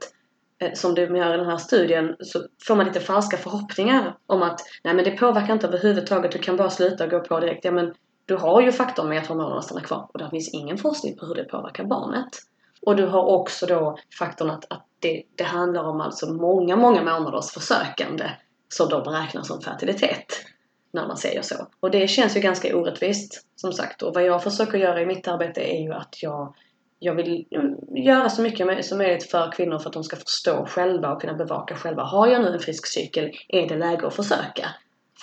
Eh, 0.61 0.73
som 0.73 0.95
de 0.95 1.15
gör 1.15 1.33
i 1.33 1.37
den 1.37 1.45
här 1.45 1.57
studien 1.57 2.15
så 2.19 2.47
får 2.67 2.75
man 2.75 2.85
lite 2.85 2.99
falska 2.99 3.37
förhoppningar 3.37 4.17
om 4.27 4.43
att 4.43 4.61
nej 4.83 4.93
men 4.93 5.05
det 5.05 5.11
påverkar 5.11 5.53
inte 5.53 5.67
överhuvudtaget, 5.67 6.31
du 6.31 6.39
kan 6.39 6.57
bara 6.57 6.69
sluta 6.69 7.03
och 7.03 7.09
gå 7.09 7.19
på 7.19 7.39
direkt. 7.39 7.65
Ja 7.65 7.71
men 7.71 7.93
du 8.25 8.35
har 8.35 8.61
ju 8.61 8.71
faktorn 8.71 9.09
med 9.09 9.19
att 9.19 9.27
hormonerna 9.27 9.61
stannar 9.61 9.81
kvar 9.81 10.09
och 10.13 10.19
det 10.19 10.29
finns 10.29 10.49
ingen 10.49 10.77
forskning 10.77 11.17
på 11.17 11.25
hur 11.25 11.35
det 11.35 11.43
påverkar 11.43 11.83
barnet. 11.83 12.29
Och 12.81 12.95
du 12.95 13.05
har 13.05 13.23
också 13.23 13.65
då 13.65 13.97
faktorn 14.19 14.49
att, 14.49 14.65
att 14.69 14.85
det, 14.99 15.23
det 15.35 15.43
handlar 15.43 15.83
om 15.83 16.01
alltså 16.01 16.33
många, 16.33 16.75
många 16.75 17.03
månaders 17.03 17.51
försökande 17.51 18.29
som 18.69 18.89
då 18.89 19.01
beräknas 19.01 19.47
som 19.47 19.61
fertilitet. 19.61 20.25
När 20.91 21.07
man 21.07 21.17
säger 21.17 21.41
så. 21.41 21.55
Och 21.79 21.91
det 21.91 22.07
känns 22.07 22.37
ju 22.37 22.39
ganska 22.39 22.77
orättvist 22.77 23.45
som 23.55 23.73
sagt. 23.73 24.01
Och 24.01 24.13
vad 24.13 24.23
jag 24.23 24.43
försöker 24.43 24.77
göra 24.77 25.01
i 25.01 25.05
mitt 25.05 25.27
arbete 25.27 25.61
är 25.61 25.81
ju 25.81 25.93
att 25.93 26.23
jag 26.23 26.55
jag 27.05 27.15
vill 27.15 27.45
göra 27.95 28.29
så 28.29 28.41
mycket 28.41 28.85
som 28.85 28.97
möjligt 28.97 29.31
för 29.31 29.51
kvinnor 29.51 29.79
för 29.79 29.89
att 29.89 29.93
de 29.93 30.03
ska 30.03 30.15
förstå 30.15 30.65
själva 30.65 31.11
och 31.11 31.21
kunna 31.21 31.33
bevaka 31.33 31.75
själva. 31.75 32.03
Har 32.03 32.27
jag 32.27 32.41
nu 32.41 32.47
en 32.47 32.59
frisk 32.59 32.87
cykel, 32.87 33.31
är 33.47 33.69
det 33.69 33.77
läge 33.77 34.07
att 34.07 34.15
försöka? 34.15 34.69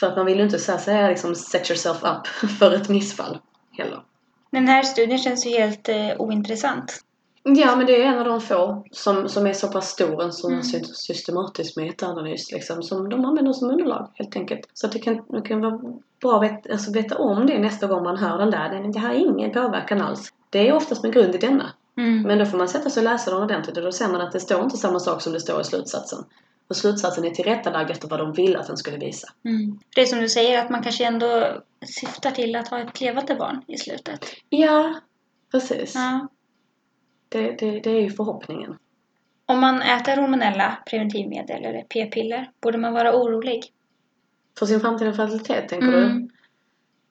För 0.01 0.07
att 0.07 0.16
man 0.16 0.27
vill 0.27 0.37
ju 0.38 0.45
inte 0.45 0.59
så 0.59 0.79
säga 0.79 1.09
liksom 1.09 1.35
set 1.35 1.71
yourself 1.71 2.03
up 2.05 2.51
för 2.59 2.75
ett 2.75 2.88
missfall 2.88 3.38
heller. 3.79 4.03
Den 4.51 4.68
här 4.68 4.83
studien 4.83 5.18
känns 5.18 5.47
ju 5.47 5.51
helt 5.51 5.88
eh, 5.88 6.11
ointressant. 6.18 7.01
Ja, 7.45 7.77
men 7.77 7.87
det 7.87 8.03
är 8.03 8.07
en 8.07 8.18
av 8.18 8.25
de 8.25 8.40
få 8.40 8.85
som, 8.90 9.29
som 9.29 9.47
är 9.47 9.53
så 9.53 9.68
pass 9.68 9.88
stor, 9.88 10.23
en 10.23 10.33
sån 10.33 10.53
mm. 10.53 10.85
systematisk 10.85 11.77
metaanalys 11.77 12.53
liksom, 12.53 12.83
som 12.83 13.09
de 13.09 13.25
använder 13.25 13.53
som 13.53 13.71
underlag 13.71 14.09
helt 14.14 14.37
enkelt. 14.37 14.61
Så 14.73 14.87
att 14.87 14.92
det 14.92 14.99
kan, 14.99 15.25
det 15.29 15.42
kan 15.42 15.61
vara 15.61 15.81
bra 16.21 16.37
att 16.37 16.42
vet, 16.42 16.71
alltså, 16.71 16.92
veta 16.92 17.18
om 17.18 17.47
det 17.47 17.59
nästa 17.59 17.87
gång 17.87 18.03
man 18.03 18.16
hör 18.16 18.38
den 18.38 18.51
där. 18.51 18.92
Det 18.92 18.99
här 18.99 19.14
är 19.14 19.18
ingen 19.18 19.53
påverkan 19.53 20.01
alls. 20.01 20.33
Det 20.53 20.69
är 20.69 20.73
oftast 20.73 21.03
med 21.03 21.12
grund 21.12 21.35
i 21.35 21.38
denna. 21.38 21.73
Mm. 21.97 22.23
Men 22.23 22.38
då 22.38 22.47
får 22.47 22.59
man 22.59 22.69
sätta 22.69 22.91
sig 22.91 23.01
och 23.01 23.12
läsa 23.12 23.31
den 23.31 23.43
ordentligt 23.43 23.77
och 23.77 23.83
då 23.83 23.93
ser 23.93 24.09
man 24.09 24.21
att 24.21 24.33
det 24.33 24.41
står 24.41 24.62
inte 24.62 24.77
samma 24.77 25.01
sak 25.01 25.23
som 25.23 25.33
det 25.33 25.41
står 25.41 25.61
i 25.61 25.65
slutsatsen. 25.65 26.25
Och 26.69 26.77
slutsatsen 26.77 27.25
är 27.25 27.31
tillrättalagd 27.31 27.91
efter 27.91 28.09
vad 28.09 28.21
de 28.21 28.33
vill 28.33 28.57
att 28.57 28.67
den 28.67 28.77
skulle 28.77 28.99
visa. 28.99 29.29
Mm. 29.45 29.79
Det 29.95 30.01
är 30.01 30.07
som 30.07 30.21
du 30.21 30.29
säger, 30.29 30.59
att 30.59 30.71
man 30.71 30.83
kanske 30.83 31.05
ändå 31.05 31.62
syftar 31.87 32.31
till 32.31 32.57
att 32.57 32.69
ha 32.69 32.81
ett 32.81 33.01
levande 33.01 33.35
barn 33.35 33.65
i 33.67 33.79
slutet. 33.79 34.25
Ja, 34.49 34.95
precis. 35.51 35.95
Ja. 35.95 36.29
Det, 37.29 37.51
det, 37.59 37.81
det 37.81 37.91
är 37.91 38.01
ju 38.01 38.11
förhoppningen. 38.11 38.79
Om 39.47 39.61
man 39.61 39.83
äter 39.83 40.17
hormonella 40.17 40.79
preventivmedel 40.91 41.65
eller 41.65 41.83
p-piller, 41.83 42.51
borde 42.61 42.79
man 42.79 42.93
vara 42.93 43.17
orolig? 43.17 43.73
För 44.59 44.67
sin 44.67 44.81
framtida 44.81 45.12
fertilitet, 45.12 45.69
tänker 45.69 45.88
mm. 45.88 46.19
du? 46.19 46.29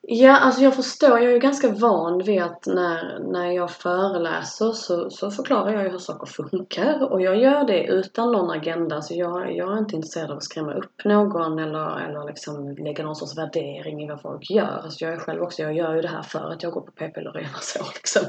Ja, 0.03 0.37
alltså 0.37 0.61
jag 0.61 0.75
förstår. 0.75 1.09
Jag 1.09 1.23
är 1.23 1.33
ju 1.33 1.39
ganska 1.39 1.69
van 1.69 2.23
vid 2.23 2.41
att 2.41 2.65
när, 2.65 3.19
när 3.31 3.51
jag 3.51 3.71
föreläser 3.71 4.71
så, 4.71 5.09
så 5.09 5.31
förklarar 5.31 5.73
jag 5.73 5.83
ju 5.83 5.89
hur 5.89 5.97
saker 5.97 6.25
funkar. 6.25 7.11
Och 7.11 7.21
jag 7.21 7.39
gör 7.39 7.63
det 7.63 7.83
utan 7.83 8.31
någon 8.31 8.51
agenda. 8.51 9.01
Så 9.01 9.13
jag, 9.13 9.55
jag 9.55 9.73
är 9.73 9.77
inte 9.77 9.95
intresserad 9.95 10.31
av 10.31 10.37
att 10.37 10.43
skrämma 10.43 10.73
upp 10.73 11.05
någon 11.05 11.59
eller, 11.59 11.99
eller 11.99 12.25
liksom 12.27 12.75
lägga 12.75 13.03
någon 13.03 13.15
sorts 13.15 13.37
värdering 13.37 14.03
i 14.03 14.07
vad 14.07 14.21
folk 14.21 14.49
gör. 14.49 14.81
Alltså 14.83 15.05
jag 15.05 15.13
är 15.13 15.17
själv 15.17 15.41
också, 15.41 15.61
jag 15.61 15.73
gör 15.73 15.95
ju 15.95 16.01
det 16.01 16.07
här 16.07 16.23
för 16.23 16.51
att 16.51 16.63
jag 16.63 16.71
går 16.71 16.81
på 16.81 16.91
p-piller 16.91 17.49
och 17.55 17.63
så 17.63 17.83
liksom. 17.93 18.21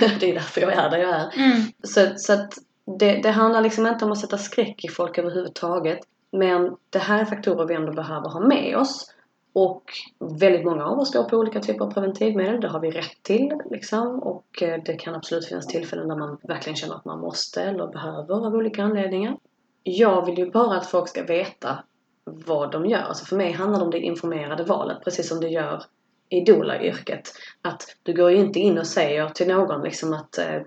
Det 0.20 0.30
är 0.30 0.34
därför 0.34 0.60
jag 0.60 0.72
är 0.72 0.90
där 0.90 0.98
jag 0.98 1.10
är. 1.10 1.32
Mm. 1.36 1.62
Så, 1.82 2.00
så 2.16 2.32
att 2.32 2.52
det, 2.98 3.20
det 3.22 3.30
handlar 3.30 3.60
liksom 3.60 3.86
inte 3.86 4.04
om 4.04 4.12
att 4.12 4.18
sätta 4.18 4.38
skräck 4.38 4.84
i 4.84 4.88
folk 4.88 5.18
överhuvudtaget. 5.18 5.98
Men 6.32 6.76
det 6.90 6.98
här 6.98 7.20
är 7.20 7.24
faktorer 7.24 7.66
vi 7.66 7.74
ändå 7.74 7.92
behöver 7.92 8.28
ha 8.28 8.40
med 8.40 8.76
oss. 8.76 9.12
Och 9.52 9.82
väldigt 10.18 10.64
många 10.64 10.84
av 10.86 10.98
oss 10.98 11.12
går 11.12 11.24
på 11.24 11.36
olika 11.36 11.60
typer 11.60 11.84
av 11.84 11.90
preventivmedel. 11.92 12.60
Det 12.60 12.68
har 12.68 12.80
vi 12.80 12.90
rätt 12.90 13.22
till. 13.22 13.52
Liksom. 13.70 14.18
Och 14.22 14.62
eh, 14.62 14.82
det 14.84 14.94
kan 14.94 15.14
absolut 15.14 15.46
finnas 15.46 15.66
tillfällen 15.66 16.08
där 16.08 16.16
man 16.16 16.38
verkligen 16.42 16.76
känner 16.76 16.94
att 16.94 17.04
man 17.04 17.20
måste 17.20 17.62
eller 17.62 17.86
behöver 17.86 18.46
av 18.46 18.54
olika 18.54 18.82
anledningar. 18.82 19.36
Jag 19.82 20.26
vill 20.26 20.38
ju 20.38 20.50
bara 20.50 20.76
att 20.76 20.86
folk 20.86 21.08
ska 21.08 21.22
veta 21.22 21.84
vad 22.24 22.72
de 22.72 22.86
gör. 22.86 22.98
Alltså 22.98 23.24
för 23.24 23.36
mig 23.36 23.52
handlar 23.52 23.78
det 23.78 23.84
om 23.84 23.90
det 23.90 24.00
informerade 24.00 24.64
valet, 24.64 25.04
precis 25.04 25.28
som 25.28 25.40
det 25.40 25.48
gör 25.48 25.82
i 26.28 26.40
doula-yrket. 26.40 27.32
Att 27.62 27.96
du 28.02 28.12
går 28.12 28.30
ju 28.30 28.36
inte 28.36 28.58
in 28.58 28.78
och 28.78 28.86
säger 28.86 29.28
till 29.28 29.48
någon 29.48 29.82
liksom 29.82 30.12
att 30.12 30.38
eh, 30.38 30.62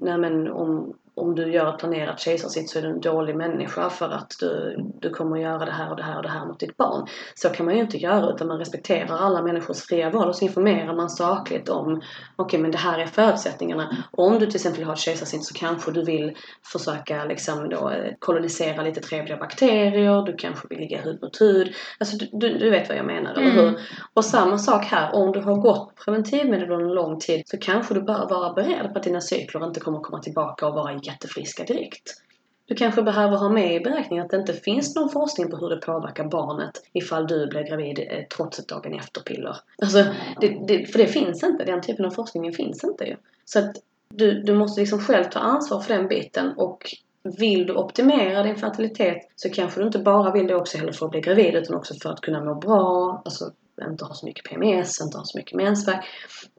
nej 0.00 0.18
men 0.18 0.50
om, 0.50 0.94
om 1.20 1.34
du 1.34 1.52
gör 1.52 1.74
ett 1.74 1.78
planerat 1.78 2.20
kejsarsnitt 2.20 2.70
så 2.70 2.78
är 2.78 2.82
du 2.82 2.88
en 2.88 3.00
dålig 3.00 3.36
människa 3.36 3.90
för 3.90 4.08
att 4.08 4.36
du, 4.40 4.76
du 5.00 5.10
kommer 5.10 5.36
att 5.36 5.42
göra 5.42 5.64
det 5.64 5.72
här 5.72 5.90
och 5.90 5.96
det 5.96 6.02
här 6.02 6.16
och 6.16 6.22
det 6.22 6.28
här 6.28 6.46
mot 6.46 6.60
ditt 6.60 6.76
barn. 6.76 7.06
Så 7.34 7.48
kan 7.48 7.66
man 7.66 7.74
ju 7.74 7.80
inte 7.80 7.98
göra 7.98 8.30
utan 8.30 8.48
man 8.48 8.58
respekterar 8.58 9.16
alla 9.18 9.42
människors 9.42 9.82
fria 9.82 10.10
val 10.10 10.28
och 10.28 10.36
så 10.36 10.44
informerar 10.44 10.96
man 10.96 11.10
sakligt 11.10 11.68
om 11.68 11.86
okej 11.92 12.02
okay, 12.36 12.60
men 12.60 12.70
det 12.70 12.78
här 12.78 12.98
är 12.98 13.06
förutsättningarna. 13.06 13.96
Om 14.10 14.38
du 14.38 14.46
till 14.46 14.54
exempel 14.54 14.84
har 14.84 14.92
ett 14.92 14.98
kejsarsnitt 14.98 15.44
så 15.44 15.54
kanske 15.54 15.92
du 15.92 16.04
vill 16.04 16.36
försöka 16.72 17.24
liksom 17.24 17.68
då 17.68 17.90
eh, 17.90 18.12
kolonisera 18.18 18.82
lite 18.82 19.00
trevliga 19.00 19.36
bakterier, 19.36 20.22
du 20.22 20.36
kanske 20.36 20.68
vill 20.68 20.78
ligga 20.78 21.00
hud 21.00 21.22
mot 21.22 21.40
hud. 21.40 21.74
Alltså 21.98 22.16
du, 22.16 22.28
du, 22.32 22.58
du 22.58 22.70
vet 22.70 22.88
vad 22.88 22.98
jag 22.98 23.06
menar, 23.06 23.34
mm. 23.34 23.48
eller 23.48 23.62
hur? 23.62 23.80
Och 24.14 24.24
samma 24.24 24.58
sak 24.58 24.84
här, 24.84 25.14
om 25.14 25.32
du 25.32 25.40
har 25.40 25.56
gått 25.56 25.94
preventivmedel 26.04 26.70
under 26.70 26.86
en 26.86 26.94
lång 26.94 27.18
tid 27.20 27.42
så 27.46 27.58
kanske 27.58 27.94
du 27.94 28.02
bör 28.02 28.28
vara 28.28 28.52
beredd 28.52 28.92
på 28.92 28.98
att 28.98 29.02
dina 29.02 29.20
cykler 29.20 29.66
inte 29.66 29.80
kommer 29.80 29.98
komma 30.00 30.18
tillbaka 30.18 30.66
och 30.66 30.74
vara 30.74 30.92
jättefriska 31.08 31.64
direkt. 31.64 32.22
Du 32.66 32.74
kanske 32.74 33.02
behöver 33.02 33.36
ha 33.36 33.48
med 33.48 33.74
i 33.74 33.80
beräkningen 33.80 34.24
att 34.24 34.30
det 34.30 34.36
inte 34.36 34.52
finns 34.52 34.96
någon 34.96 35.10
forskning 35.10 35.50
på 35.50 35.56
hur 35.56 35.68
det 35.68 35.76
påverkar 35.76 36.24
barnet 36.24 36.70
ifall 36.92 37.26
du 37.26 37.46
blir 37.46 37.62
gravid 37.62 37.98
eh, 37.98 38.24
trots 38.36 38.58
ett 38.58 38.68
dagen 38.68 38.94
efter-piller. 38.94 39.56
Alltså, 39.82 40.04
det, 40.40 40.66
det, 40.68 40.86
för 40.86 40.98
det 40.98 41.06
finns 41.06 41.44
inte. 41.44 41.64
Den 41.64 41.82
typen 41.82 42.04
av 42.04 42.10
forskning 42.10 42.52
finns 42.52 42.84
inte 42.84 43.04
ju. 43.04 43.16
Så 43.44 43.58
att 43.58 43.76
du, 44.08 44.42
du 44.42 44.54
måste 44.54 44.80
liksom 44.80 44.98
själv 44.98 45.24
ta 45.24 45.38
ansvar 45.38 45.80
för 45.80 45.94
den 45.94 46.08
biten 46.08 46.52
och 46.56 46.94
vill 47.22 47.66
du 47.66 47.74
optimera 47.74 48.42
din 48.42 48.56
fertilitet 48.56 49.18
så 49.36 49.50
kanske 49.50 49.80
du 49.80 49.86
inte 49.86 49.98
bara 49.98 50.32
vill 50.32 50.46
det 50.46 50.54
också 50.54 50.78
heller 50.78 50.92
för 50.92 51.06
att 51.06 51.12
bli 51.12 51.20
gravid 51.20 51.54
utan 51.54 51.76
också 51.76 51.94
för 52.02 52.10
att 52.10 52.20
kunna 52.20 52.44
må 52.44 52.54
bra, 52.54 53.22
alltså 53.24 53.52
inte 53.88 54.04
ha 54.04 54.14
så 54.14 54.26
mycket 54.26 54.44
PMS, 54.44 55.00
inte 55.00 55.18
ha 55.18 55.24
så 55.24 55.38
mycket 55.38 55.56
mensvärk. 55.56 56.04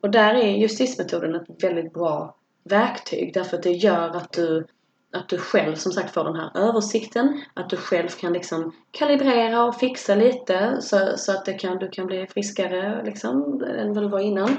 Och 0.01 0.09
där 0.09 0.33
är 0.33 0.57
justismetoden 0.57 1.35
ett 1.35 1.63
väldigt 1.63 1.93
bra 1.93 2.35
verktyg 2.71 3.33
därför 3.33 3.57
att 3.57 3.63
det 3.63 3.71
gör 3.71 4.15
att 4.15 4.31
du, 4.31 4.65
att 5.13 5.29
du 5.29 5.37
själv 5.37 5.75
som 5.75 5.91
sagt 5.91 6.13
får 6.13 6.23
den 6.23 6.35
här 6.35 6.51
översikten. 6.57 7.41
Att 7.53 7.69
du 7.69 7.77
själv 7.77 8.09
kan 8.09 8.33
liksom 8.33 8.71
kalibrera 8.91 9.63
och 9.63 9.75
fixa 9.75 10.15
lite 10.15 10.81
så, 10.81 11.17
så 11.17 11.31
att 11.31 11.45
det 11.45 11.53
kan, 11.53 11.77
du 11.77 11.89
kan 11.89 12.07
bli 12.07 12.27
friskare 12.27 13.03
liksom 13.05 13.63
än 13.63 13.93
vad 13.93 14.03
du 14.03 14.07
var 14.07 14.19
innan. 14.19 14.57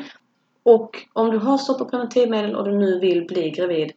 Och 0.62 1.06
om 1.12 1.30
du 1.30 1.38
har 1.38 1.58
stopp 1.58 1.78
på 1.78 1.84
preventivmedel 1.84 2.56
och 2.56 2.64
du 2.64 2.78
nu 2.78 2.98
vill 2.98 3.26
bli 3.26 3.50
gravid, 3.50 3.92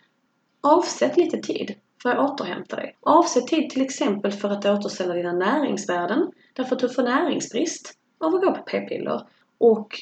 avsätt 0.62 1.18
lite 1.18 1.38
tid 1.38 1.76
för 2.04 2.10
att 2.10 2.32
återhämta 2.32 2.76
dig. 2.76 2.98
Avsätt 3.02 3.48
tid 3.48 3.70
till 3.70 3.82
exempel 3.82 4.32
för 4.32 4.50
att 4.50 4.66
återställa 4.66 5.14
dina 5.14 5.34
näringsvärden 5.34 6.32
därför 6.54 6.76
att 6.76 6.82
du 6.82 6.90
får 6.90 7.04
näringsbrist 7.04 7.94
av 8.20 8.36
att 8.36 8.42
gå 8.42 8.52
på 8.52 8.62
p-piller. 8.62 9.28
Och 9.58 10.00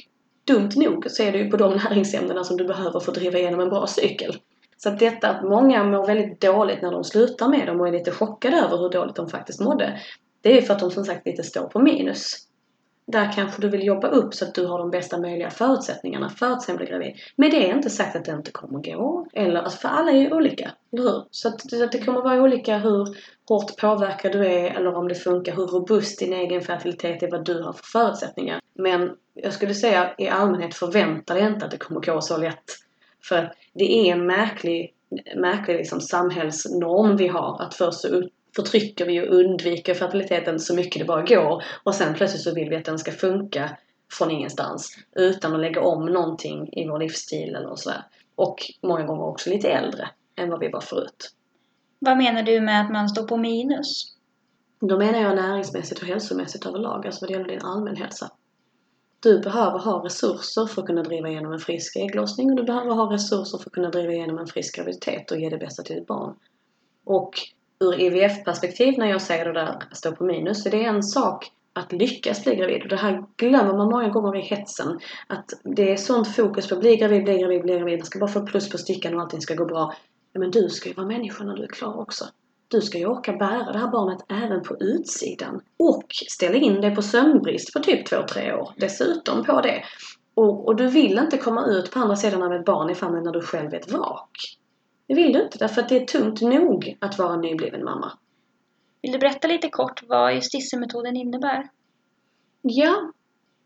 dumt 0.53 0.75
nog 0.75 1.05
så 1.09 1.23
är 1.23 1.31
det 1.31 1.37
ju 1.37 1.49
på 1.49 1.57
de 1.57 1.73
näringsämnena 1.89 2.43
som 2.43 2.57
du 2.57 2.67
behöver 2.67 2.99
för 2.99 3.11
att 3.11 3.17
driva 3.17 3.39
igenom 3.39 3.59
en 3.59 3.69
bra 3.69 3.87
cykel. 3.87 4.35
Så 4.77 4.89
att 4.89 4.99
detta 4.99 5.29
att 5.29 5.43
många 5.43 5.83
mår 5.83 6.07
väldigt 6.07 6.41
dåligt 6.41 6.81
när 6.81 6.91
de 6.91 7.03
slutar 7.03 7.47
med 7.47 7.67
dem 7.67 7.81
och 7.81 7.87
är 7.87 7.91
lite 7.91 8.11
chockade 8.11 8.57
över 8.57 8.77
hur 8.77 8.89
dåligt 8.89 9.15
de 9.15 9.29
faktiskt 9.29 9.59
mådde. 9.59 9.99
Det 10.41 10.57
är 10.57 10.61
för 10.61 10.73
att 10.73 10.79
de 10.79 10.91
som 10.91 11.05
sagt 11.05 11.25
lite 11.25 11.43
står 11.43 11.67
på 11.67 11.79
minus. 11.79 12.47
Där 13.11 13.31
kanske 13.31 13.61
du 13.61 13.69
vill 13.69 13.85
jobba 13.85 14.07
upp 14.07 14.33
så 14.33 14.45
att 14.45 14.55
du 14.55 14.65
har 14.65 14.79
de 14.79 14.91
bästa 14.91 15.19
möjliga 15.19 15.49
förutsättningarna 15.49 16.29
för 16.29 16.51
att 16.51 16.63
sen 16.63 16.77
bli 16.77 16.85
gravid. 16.85 17.15
Men 17.35 17.49
det 17.49 17.69
är 17.69 17.75
inte 17.75 17.89
sagt 17.89 18.15
att 18.15 18.25
det 18.25 18.31
inte 18.31 18.51
kommer 18.51 18.79
gå. 18.79 19.27
Eller, 19.33 19.61
alltså 19.61 19.79
för 19.79 19.89
alla 19.89 20.11
är 20.11 20.17
ju 20.17 20.33
olika, 20.33 20.71
eller 20.93 21.03
hur? 21.03 21.23
Så 21.31 21.47
att, 21.47 21.73
att 21.73 21.91
det 21.91 22.05
kommer 22.05 22.21
vara 22.21 22.41
olika 22.41 22.77
hur 22.77 23.07
hårt 23.49 23.77
påverkad 23.77 24.31
du 24.31 24.45
är 24.45 24.71
eller 24.71 24.95
om 24.95 25.07
det 25.07 25.15
funkar, 25.15 25.55
hur 25.55 25.65
robust 25.65 26.19
din 26.19 26.33
egen 26.33 26.61
fertilitet 26.61 27.23
är, 27.23 27.31
vad 27.31 27.45
du 27.45 27.63
har 27.63 27.73
för 27.73 27.83
förutsättningar. 27.83 28.59
Men 28.73 29.11
jag 29.33 29.53
skulle 29.53 29.73
säga 29.73 30.15
i 30.17 30.27
allmänhet 30.27 30.75
förvänta 30.75 31.33
dig 31.33 31.47
inte 31.47 31.65
att 31.65 31.71
det 31.71 31.77
kommer 31.77 32.01
gå 32.01 32.21
så 32.21 32.37
lätt. 32.37 32.63
För 33.23 33.53
det 33.73 33.93
är 33.93 34.11
en 34.11 34.25
märklig, 34.25 34.93
märklig 35.35 35.77
liksom 35.77 36.01
samhällsnorm 36.01 37.17
vi 37.17 37.27
har. 37.27 37.61
Att 37.61 37.73
först 37.73 37.99
så 37.99 38.23
förtrycker 38.55 39.05
vi 39.05 39.21
och 39.21 39.35
undviker 39.35 39.93
fertiliteten 39.93 40.59
så 40.59 40.75
mycket 40.75 40.99
det 40.99 41.05
bara 41.05 41.21
går. 41.21 41.63
Och 41.83 41.95
sen 41.95 42.13
plötsligt 42.13 42.43
så 42.43 42.53
vill 42.53 42.69
vi 42.69 42.75
att 42.75 42.85
den 42.85 42.99
ska 42.99 43.11
funka 43.11 43.77
från 44.11 44.31
ingenstans. 44.31 44.97
Utan 45.15 45.53
att 45.53 45.61
lägga 45.61 45.81
om 45.81 46.05
någonting 46.05 46.69
i 46.71 46.87
vår 46.87 46.99
livsstil 46.99 47.55
eller 47.55 47.75
sådär. 47.75 48.03
Och 48.35 48.57
många 48.81 49.05
gånger 49.05 49.23
också 49.23 49.49
lite 49.49 49.69
äldre 49.69 50.09
än 50.35 50.49
vad 50.49 50.59
vi 50.59 50.69
var 50.69 50.81
förut. 50.81 51.31
Vad 51.99 52.17
menar 52.17 52.43
du 52.43 52.61
med 52.61 52.81
att 52.81 52.91
man 52.91 53.09
står 53.09 53.27
på 53.27 53.37
minus? 53.37 54.15
Då 54.79 54.97
menar 54.97 55.21
jag 55.21 55.35
näringsmässigt 55.35 56.01
och 56.01 56.07
hälsomässigt 56.07 56.65
överlag, 56.65 57.05
alltså 57.05 57.21
vad 57.21 57.29
det 57.29 57.33
gäller 57.33 57.47
din 57.47 57.61
allmänhälsa. 57.61 58.31
Du 59.19 59.39
behöver 59.39 59.79
ha 59.79 60.05
resurser 60.05 60.65
för 60.65 60.81
att 60.81 60.87
kunna 60.87 61.03
driva 61.03 61.29
igenom 61.29 61.53
en 61.53 61.59
frisk 61.59 61.95
ägglossning 61.95 62.49
och 62.49 62.55
du 62.55 62.63
behöver 62.63 62.91
ha 62.91 63.13
resurser 63.13 63.57
för 63.57 63.69
att 63.69 63.73
kunna 63.73 63.89
driva 63.89 64.13
igenom 64.13 64.37
en 64.37 64.47
frisk 64.47 64.75
graviditet 64.75 65.31
och 65.31 65.39
ge 65.39 65.49
det 65.49 65.57
bästa 65.57 65.83
till 65.83 65.95
ditt 65.95 66.07
barn. 66.07 66.35
Och 67.03 67.33
ur 67.81 67.99
IVF-perspektiv 67.99 68.93
när 68.97 69.09
jag 69.09 69.21
säger 69.21 69.45
det 69.45 69.53
där 69.53 69.83
stå 69.91 70.11
på 70.11 70.23
minus, 70.23 70.63
så 70.63 70.69
det 70.69 70.83
är 70.83 70.89
en 70.89 71.03
sak 71.03 71.51
att 71.73 71.91
lyckas 71.91 72.43
bli 72.43 72.55
gravid. 72.55 72.81
Och 72.83 72.89
det 72.89 72.95
här 72.95 73.23
glömmer 73.37 73.77
man 73.77 73.89
många 73.89 74.09
gånger 74.09 74.35
i 74.35 74.41
hetsen. 74.41 74.99
Att 75.27 75.49
det 75.63 75.91
är 75.91 75.97
sånt 75.97 76.35
fokus 76.35 76.69
på 76.69 76.75
bli 76.75 76.95
gravid, 76.95 77.23
bli 77.23 77.37
gravid, 77.37 77.61
bli 77.61 77.77
gravid. 77.77 77.99
Man 77.99 78.05
ska 78.05 78.19
bara 78.19 78.31
få 78.31 78.45
plus 78.45 78.69
på 78.69 78.77
stickan 78.77 79.15
och 79.15 79.21
allting 79.21 79.41
ska 79.41 79.55
gå 79.55 79.65
bra. 79.65 79.93
Men 80.33 80.51
du 80.51 80.69
ska 80.69 80.89
ju 80.89 80.95
vara 80.95 81.07
människa 81.07 81.43
när 81.43 81.55
du 81.55 81.63
är 81.63 81.67
klar 81.67 81.99
också. 81.99 82.25
Du 82.67 82.81
ska 82.81 82.97
ju 82.97 83.05
orka 83.05 83.33
bära 83.33 83.71
det 83.71 83.79
här 83.79 83.91
barnet 83.91 84.25
även 84.29 84.63
på 84.63 84.75
utsidan. 84.79 85.61
Och 85.79 86.05
ställa 86.29 86.55
in 86.55 86.81
dig 86.81 86.95
på 86.95 87.01
sömnbrist 87.01 87.73
för 87.73 87.79
typ 87.79 88.05
två 88.05 88.23
tre 88.29 88.53
år. 88.53 88.73
Dessutom 88.77 89.45
på 89.45 89.61
det. 89.61 89.83
Och, 90.33 90.67
och, 90.67 90.75
du 90.75 90.87
vill 90.87 91.17
inte 91.17 91.37
komma 91.37 91.65
ut 91.65 91.91
på 91.91 91.99
andra 91.99 92.15
sidan 92.15 92.43
av 92.43 92.53
ett 92.53 92.65
barn 92.65 92.89
i 92.89 92.95
famnen 92.95 93.23
när 93.23 93.31
du 93.31 93.41
själv 93.41 93.73
är 93.73 93.77
ett 93.77 93.91
vrak. 93.91 94.31
Det 95.07 95.13
vill 95.13 95.33
du 95.33 95.43
inte 95.43 95.57
därför 95.57 95.81
att 95.81 95.89
det 95.89 95.97
är 95.97 96.05
tungt 96.05 96.41
nog 96.41 96.97
att 96.99 97.17
vara 97.17 97.37
nybliven 97.37 97.83
mamma. 97.83 98.11
Vill 99.01 99.11
du 99.11 99.19
berätta 99.19 99.47
lite 99.47 99.69
kort 99.69 100.03
vad 100.07 100.33
justissemetoden 100.33 101.15
innebär? 101.15 101.69
Ja, 102.61 103.11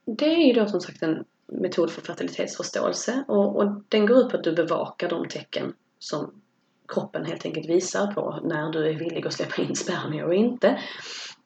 det 0.06 0.26
är 0.26 0.48
ju 0.48 0.54
då 0.54 0.68
som 0.68 0.82
sagt 0.82 1.02
en 1.02 1.26
metod 1.48 1.92
för 1.92 2.02
fertilitetsförståelse 2.02 3.24
och, 3.28 3.56
och 3.56 3.82
den 3.90 4.06
går 4.06 4.18
ut 4.18 4.30
på 4.30 4.38
att 4.38 4.44
du 4.44 4.54
bevakar 4.54 5.10
de 5.10 5.28
tecken 5.28 5.74
som 6.00 6.42
kroppen 6.88 7.26
helt 7.26 7.46
enkelt 7.46 7.70
visar 7.70 8.14
på 8.14 8.40
när 8.44 8.72
du 8.72 8.90
är 8.90 8.94
villig 8.94 9.28
att 9.28 9.34
släppa 9.34 9.62
in 9.62 9.76
spermier 9.76 10.26
och 10.26 10.36
inte. 10.36 10.80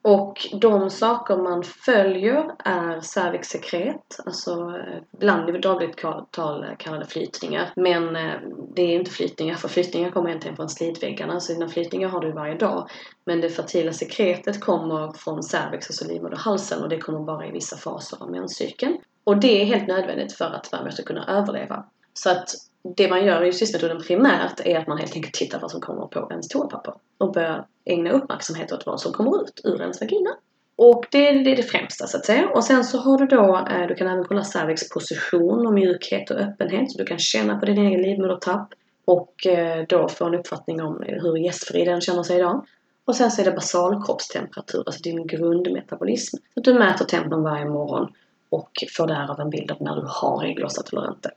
Och 0.01 0.47
de 0.62 0.89
saker 0.89 1.38
man 1.38 1.63
följer 1.63 2.51
är 2.65 3.01
cervixsekret, 3.01 4.19
alltså 4.25 4.51
eh, 4.51 5.01
ibland 5.13 5.49
i 5.49 5.59
dagligt 5.59 6.03
tal 6.31 6.63
eh, 6.63 6.69
kallade 6.77 7.05
flytningar. 7.05 7.73
Men 7.75 8.15
eh, 8.15 8.33
det 8.75 8.81
är 8.81 8.99
inte 8.99 9.12
flytningar, 9.12 9.55
för 9.55 9.67
flytningar 9.67 10.12
kommer 10.12 10.29
egentligen 10.29 10.55
från 10.55 10.69
slidväggarna, 10.69 11.39
så 11.39 11.53
dina 11.53 11.69
flytningar 11.69 12.09
har 12.09 12.21
du 12.21 12.31
varje 12.31 12.57
dag. 12.57 12.89
Men 13.25 13.41
det 13.41 13.49
fertila 13.49 13.93
sekretet 13.93 14.62
kommer 14.62 15.12
från 15.12 15.43
cervix, 15.43 15.89
alltså 15.89 16.13
livmoderhalsen, 16.13 16.83
och 16.83 16.89
det 16.89 16.97
kommer 16.97 17.19
bara 17.19 17.47
i 17.47 17.51
vissa 17.51 17.77
faser 17.77 18.23
av 18.23 18.31
menscykeln. 18.31 18.97
Och 19.23 19.38
det 19.38 19.62
är 19.62 19.65
helt 19.65 19.88
nödvändigt 19.88 20.33
för 20.33 20.45
att 20.45 20.65
spermier 20.65 20.91
ska 20.91 21.03
kunna 21.03 21.25
överleva. 21.27 21.85
Så 22.13 22.29
att 22.29 22.49
det 22.83 23.09
man 23.09 23.25
gör 23.25 23.43
i 23.43 23.53
cystmetoden 23.53 24.01
primärt 24.01 24.59
är 24.65 24.79
att 24.79 24.87
man 24.87 24.97
helt 24.97 25.15
enkelt 25.15 25.33
tittar 25.33 25.59
vad 25.59 25.71
som 25.71 25.81
kommer 25.81 26.05
på 26.05 26.27
ens 26.31 26.47
toapapper 26.47 26.93
och 27.17 27.33
börjar 27.33 27.65
ägna 27.85 28.11
uppmärksamhet 28.11 28.71
åt 28.71 28.85
vad 28.85 29.01
som 29.01 29.13
kommer 29.13 29.43
ut 29.43 29.61
ur 29.63 29.81
ens 29.81 30.01
vagina. 30.01 30.29
Och 30.75 31.05
det 31.11 31.27
är 31.27 31.55
det 31.55 31.63
främsta 31.63 32.07
så 32.07 32.17
att 32.17 32.25
säga. 32.25 32.49
Och 32.49 32.63
sen 32.63 32.83
så 32.83 32.97
har 32.97 33.17
du 33.17 33.25
då, 33.25 33.67
eh, 33.69 33.87
du 33.87 33.95
kan 33.95 34.07
även 34.07 34.23
kolla 34.23 34.43
cervix 34.43 34.89
position 34.89 35.67
och 35.67 35.73
mjukhet 35.73 36.31
och 36.31 36.37
öppenhet 36.37 36.91
så 36.91 36.97
du 36.97 37.05
kan 37.05 37.19
känna 37.19 37.59
på 37.59 37.65
din 37.65 37.77
egen 37.77 38.01
livmodertapp 38.01 38.73
och 39.05 39.47
eh, 39.47 39.85
då 39.89 40.07
få 40.07 40.25
en 40.25 40.35
uppfattning 40.35 40.81
om 40.81 41.03
hur 41.07 41.37
gästfri 41.37 41.85
den 41.85 42.01
känner 42.01 42.23
sig 42.23 42.37
idag. 42.37 42.65
Och 43.05 43.15
sen 43.15 43.31
så 43.31 43.41
är 43.41 43.45
det 43.45 43.51
basalkroppstemperatur, 43.51 44.83
alltså 44.85 45.01
din 45.01 45.27
grundmetabolism. 45.27 46.37
Så 46.53 46.61
du 46.61 46.73
mäter 46.73 47.05
tempen 47.05 47.43
varje 47.43 47.65
morgon 47.65 48.13
och 48.49 48.71
får 48.97 49.07
därav 49.07 49.39
en 49.39 49.49
bild 49.49 49.71
av 49.71 49.77
när 49.79 49.95
du 49.95 50.05
har 50.07 50.43
ägglossat 50.43 50.93
eller 50.93 51.09
inte. 51.09 51.31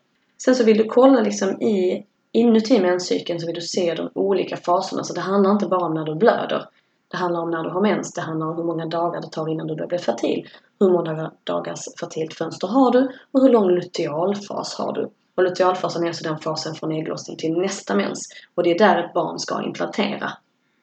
Sen 0.45 0.55
så 0.55 0.65
vill 0.65 0.79
du 0.79 0.85
kolla 0.85 1.21
liksom 1.21 1.63
i 1.63 2.07
inuti 2.33 2.81
menscykeln 2.81 3.41
så 3.41 3.47
vill 3.47 3.55
du 3.55 3.61
se 3.61 3.95
de 3.95 4.11
olika 4.15 4.57
faserna. 4.57 5.05
Så 5.05 5.15
det 5.15 5.21
handlar 5.21 5.51
inte 5.51 5.67
bara 5.67 5.87
om 5.87 5.95
när 5.95 6.05
du 6.05 6.15
blöder. 6.15 6.69
Det 7.09 7.17
handlar 7.17 7.41
om 7.41 7.51
när 7.51 7.63
du 7.63 7.71
har 7.71 7.81
mens. 7.81 8.13
Det 8.13 8.21
handlar 8.21 8.47
om 8.47 8.57
hur 8.57 8.65
många 8.65 8.87
dagar 8.87 9.21
det 9.21 9.31
tar 9.31 9.49
innan 9.49 9.67
du 9.67 9.75
börjar 9.75 9.89
bli 9.89 9.99
fertil. 9.99 10.49
Hur 10.81 10.91
många 10.91 11.33
dagars 11.45 11.81
fertilt 12.01 12.35
fönster 12.35 12.69
har 12.69 12.91
du? 12.91 13.09
Och 13.33 13.43
hur 13.43 13.49
lång 13.49 13.71
lutealfas 13.71 14.75
har 14.75 14.93
du? 14.93 15.11
Och 15.35 15.43
lutealfasen 15.43 16.03
är 16.03 16.07
alltså 16.07 16.25
den 16.25 16.39
fasen 16.39 16.75
från 16.75 16.93
ägglossning 16.93 17.37
till 17.37 17.53
nästa 17.53 17.95
mens. 17.95 18.21
Och 18.55 18.63
det 18.63 18.71
är 18.71 18.79
där 18.79 19.05
ett 19.05 19.15
barn 19.15 19.39
ska 19.39 19.63
implantera. 19.63 20.33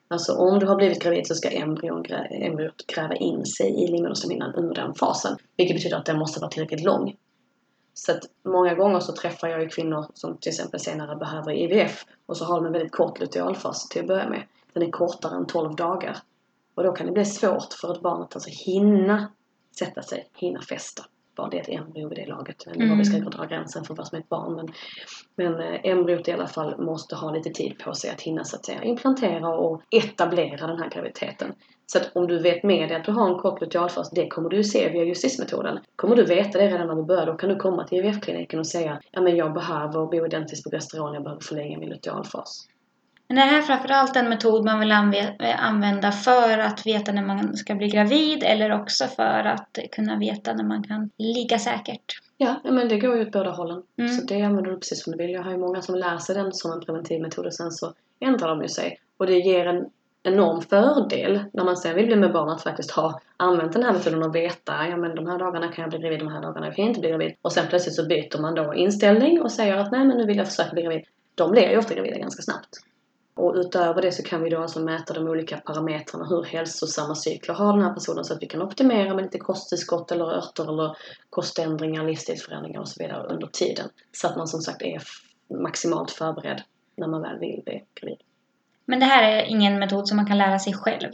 Alltså 0.08 0.34
om 0.34 0.60
du 0.60 0.66
har 0.66 0.76
blivit 0.76 1.04
gravid 1.04 1.28
så 1.28 1.36
ska 1.36 1.50
embryot 1.50 2.88
gräva 2.88 3.16
in 3.16 3.46
sig 3.46 3.84
i 3.84 3.88
livmoderslemhinnan 3.88 4.56
under 4.56 4.76
den 4.76 4.94
fasen. 4.94 5.38
Vilket 5.58 5.76
betyder 5.76 5.98
att 5.98 6.06
den 6.06 6.20
måste 6.20 6.40
vara 6.40 6.52
tillräckligt 6.52 6.84
lång 6.84 7.16
så 8.06 8.12
att 8.12 8.24
många 8.46 8.76
gånger 8.76 9.00
så 9.00 9.14
träffar 9.14 9.48
jag 9.48 9.62
ju 9.62 9.70
kvinnor 9.70 10.06
som 10.14 10.38
till 10.38 10.50
exempel 10.50 10.80
senare 10.80 11.16
behöver 11.16 11.52
IVF 11.52 12.06
och 12.26 12.38
så 12.38 12.46
har 12.46 12.56
de 12.56 12.66
en 12.66 12.72
väldigt 12.72 12.92
kort 12.92 13.20
lutealfas 13.20 13.90
till 13.90 14.02
att 14.02 14.08
börja 14.08 14.30
med. 14.30 14.44
Den 14.74 14.84
är 14.84 14.92
kortare 14.92 15.36
än 15.36 15.46
12 15.46 15.76
dagar. 15.76 16.18
Och 16.76 16.84
då 16.84 16.92
kan 16.92 17.06
det 17.06 17.12
bli 17.12 17.26
svårt 17.26 17.74
för 17.74 17.96
ett 17.96 18.02
barn 18.02 18.22
att 18.22 18.36
alltså 18.36 18.50
hinna 18.50 19.32
sätta 19.80 20.02
sig, 20.02 20.30
hinna 20.34 20.62
fästa. 20.62 21.06
Bara 21.36 21.50
det 21.50 21.58
är 21.58 21.62
ett 21.62 21.70
embryo 21.70 22.10
vid 22.10 22.18
det 22.18 22.26
laget. 22.26 22.68
Inte 22.68 22.90
var 22.90 22.96
vi 22.96 23.06
ska 23.06 23.18
mm. 23.18 23.30
dra 23.30 23.46
gränsen 23.46 23.84
för 23.84 23.96
vad 23.96 24.08
som 24.08 24.16
är 24.16 24.20
ett 24.20 24.30
barn. 24.30 24.56
Men, 24.56 24.68
men 25.36 25.60
eh, 25.60 25.80
embryot 25.84 26.28
i 26.28 26.32
alla 26.32 26.48
fall 26.48 26.82
måste 26.82 27.16
ha 27.16 27.32
lite 27.32 27.50
tid 27.50 27.80
på 27.80 27.94
sig 27.94 28.10
att 28.10 28.22
hinna 28.22 28.44
så 28.44 28.56
att 28.56 28.66
säga 28.66 28.84
implantera 28.84 29.50
och 29.50 29.82
etablera 29.92 30.68
den 30.68 30.78
här 30.78 30.90
graviditeten. 30.90 31.54
Så 31.86 31.98
att 31.98 32.16
om 32.16 32.28
du 32.28 32.40
vet 32.40 32.64
med 32.64 32.90
dig 32.90 32.98
att 32.98 33.06
du 33.06 33.12
har 33.12 33.30
en 33.30 33.40
kort 33.40 33.62
lutealfas, 33.62 34.10
det 34.10 34.28
kommer 34.28 34.50
du 34.50 34.58
ju 34.58 34.64
se 34.64 34.90
via 34.90 35.04
justismetoden. 35.04 35.80
Kommer 35.96 36.16
du 36.16 36.26
veta 36.26 36.58
det 36.58 36.68
redan 36.68 36.88
när 36.88 36.96
du 36.96 37.04
börjar, 37.04 37.26
då 37.26 37.34
kan 37.34 37.50
du 37.50 37.56
komma 37.56 37.88
till 37.88 37.98
IVF-kliniken 37.98 38.60
och 38.60 38.68
säga 38.68 39.02
ja 39.12 39.22
men 39.22 39.36
jag 39.36 39.54
behöver 39.54 40.06
bo 40.06 40.26
identiskt 40.26 40.64
på 40.64 40.70
progesteron, 40.70 41.14
jag 41.14 41.24
behöver 41.24 41.42
förlänga 41.42 41.80
min 41.80 41.90
lutealfas. 41.90 42.68
Men 43.30 43.38
är 43.38 43.46
det 43.46 43.52
här 43.52 43.62
framförallt 43.62 44.16
en 44.16 44.30
metod 44.30 44.66
man 44.66 44.80
vill 44.80 44.92
använda 45.58 46.12
för 46.12 46.58
att 46.58 46.86
veta 46.86 47.12
när 47.12 47.26
man 47.26 47.58
ska 47.58 47.76
bli 47.76 47.88
gravid 47.88 48.44
eller 48.44 48.82
också 48.82 49.06
för 49.06 49.46
att 49.46 49.80
kunna 49.92 50.18
veta 50.20 50.54
när 50.54 50.64
man 50.64 50.84
kan 50.84 51.10
ligga 51.18 51.60
säkert? 51.60 52.22
Ja, 52.38 52.56
men 52.64 52.88
det 52.88 53.00
går 53.00 53.16
ju 53.16 53.22
åt 53.22 53.32
båda 53.32 53.52
hållen. 53.52 53.84
Mm. 53.98 54.12
Så 54.12 54.26
det 54.26 54.42
använder 54.42 54.72
du 54.72 54.78
precis 54.78 55.04
som 55.04 55.12
du 55.12 55.18
vill. 55.18 55.32
Jag 55.32 55.44
har 55.44 55.52
ju 55.52 55.58
många 55.58 55.82
som 55.82 55.96
läser 55.96 56.36
den 56.36 56.54
som 56.54 56.72
en 56.72 56.82
preventiv 56.82 57.22
metod 57.22 57.46
och 57.46 57.54
sen 57.54 57.72
så 57.72 57.94
ändrar 58.20 58.50
de 58.50 58.62
ju 58.62 58.68
sig. 58.68 59.00
Och 59.18 59.28
det 59.28 59.40
ger 59.40 59.66
en 59.66 59.90
enorm 60.24 60.62
fördel 60.62 61.40
när 61.54 61.64
man 61.64 61.78
sen 61.78 61.96
vill 61.96 62.06
bli 62.06 62.16
med 62.16 62.34
barn 62.34 62.50
att 62.50 62.64
faktiskt 62.64 62.92
ha 62.92 63.22
använt 63.38 63.74
den 63.74 63.84
här 63.84 63.94
metoden 63.94 64.24
och 64.24 64.36
veta 64.36 64.88
ja 64.90 64.98
men 64.98 65.16
de 65.16 65.28
här 65.28 65.40
dagarna 65.40 65.68
kan 65.68 65.82
jag 65.82 65.90
bli 65.90 66.00
gravid, 66.00 66.20
de 66.20 66.28
här 66.28 66.42
dagarna 66.42 66.66
kan 66.66 66.86
jag 66.86 66.90
inte 66.90 67.00
bli 67.00 67.10
gravid. 67.10 67.36
Och 67.42 67.52
sen 67.52 67.66
plötsligt 67.70 67.96
så 67.96 68.08
byter 68.08 68.42
man 68.42 68.56
då 68.56 68.74
inställning 68.74 69.42
och 69.42 69.52
säger 69.52 69.78
att 69.78 69.92
nej 69.92 70.06
men 70.06 70.18
nu 70.18 70.26
vill 70.26 70.38
jag 70.38 70.48
försöka 70.48 70.74
bli 70.74 70.82
gravid. 70.82 71.06
De 71.36 71.52
blir 71.52 71.70
ju 71.70 71.78
ofta 71.78 71.94
gravida 71.94 72.18
ganska 72.18 72.42
snabbt. 72.42 72.70
Och 73.36 73.56
utöver 73.56 74.02
det 74.02 74.12
så 74.12 74.24
kan 74.24 74.44
vi 74.44 74.50
då 74.50 74.62
alltså 74.62 74.80
mäta 74.80 75.14
de 75.14 75.28
olika 75.28 75.58
parametrarna, 75.58 76.26
hur 76.26 76.44
hälsosamma 76.44 77.16
cykler 77.16 77.56
har 77.56 77.74
den 77.74 77.84
här 77.84 77.94
personen 77.94 78.26
så 78.26 78.34
att 78.34 78.42
vi 78.42 78.48
kan 78.48 78.62
optimera 78.62 79.14
med 79.14 79.24
lite 79.24 79.40
kosttillskott 79.40 80.12
eller 80.12 80.26
örter 80.26 80.70
eller 80.70 80.98
koständringar, 81.30 82.06
livsstilsförändringar 82.06 82.80
och 82.80 82.88
så 82.88 83.04
vidare 83.04 83.28
under 83.28 83.48
tiden. 83.48 83.90
Så 84.12 84.28
att 84.28 84.38
man 84.38 84.48
som 84.48 84.62
sagt 84.62 84.82
är 84.82 85.02
maximalt 85.64 86.12
förberedd 86.12 86.64
när 86.96 87.08
man 87.08 87.22
väl 87.22 87.40
vill 87.40 87.62
bli 87.66 87.84
gravid. 87.94 88.18
Men 88.86 89.00
det 89.00 89.06
här 89.06 89.24
är 89.24 89.46
ingen 89.46 89.80
metod 89.80 90.08
som 90.08 90.18
man 90.18 90.26
kan 90.26 90.38
lära 90.38 90.60
sig 90.60 90.74
själv? 90.74 91.10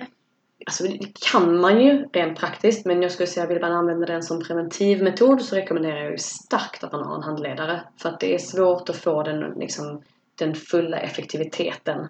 Alltså 0.65 0.83
det 0.83 1.19
kan 1.31 1.61
man 1.61 1.81
ju 1.81 2.05
rent 2.13 2.39
praktiskt 2.39 2.85
men 2.85 3.01
jag 3.01 3.11
skulle 3.11 3.27
säga 3.27 3.45
vill 3.45 3.61
man 3.61 3.71
använda 3.71 4.05
den 4.05 4.23
som 4.23 4.43
preventiv 4.43 5.03
metod 5.03 5.41
så 5.41 5.55
rekommenderar 5.55 5.97
jag 5.97 6.11
ju 6.11 6.17
starkt 6.17 6.83
att 6.83 6.91
man 6.91 7.03
har 7.03 7.15
en 7.15 7.23
handledare. 7.23 7.81
För 7.97 8.09
att 8.09 8.19
det 8.19 8.33
är 8.33 8.39
svårt 8.39 8.89
att 8.89 8.95
få 8.95 9.23
den, 9.23 9.39
liksom, 9.39 10.01
den 10.35 10.55
fulla 10.55 10.97
effektiviteten 10.97 12.07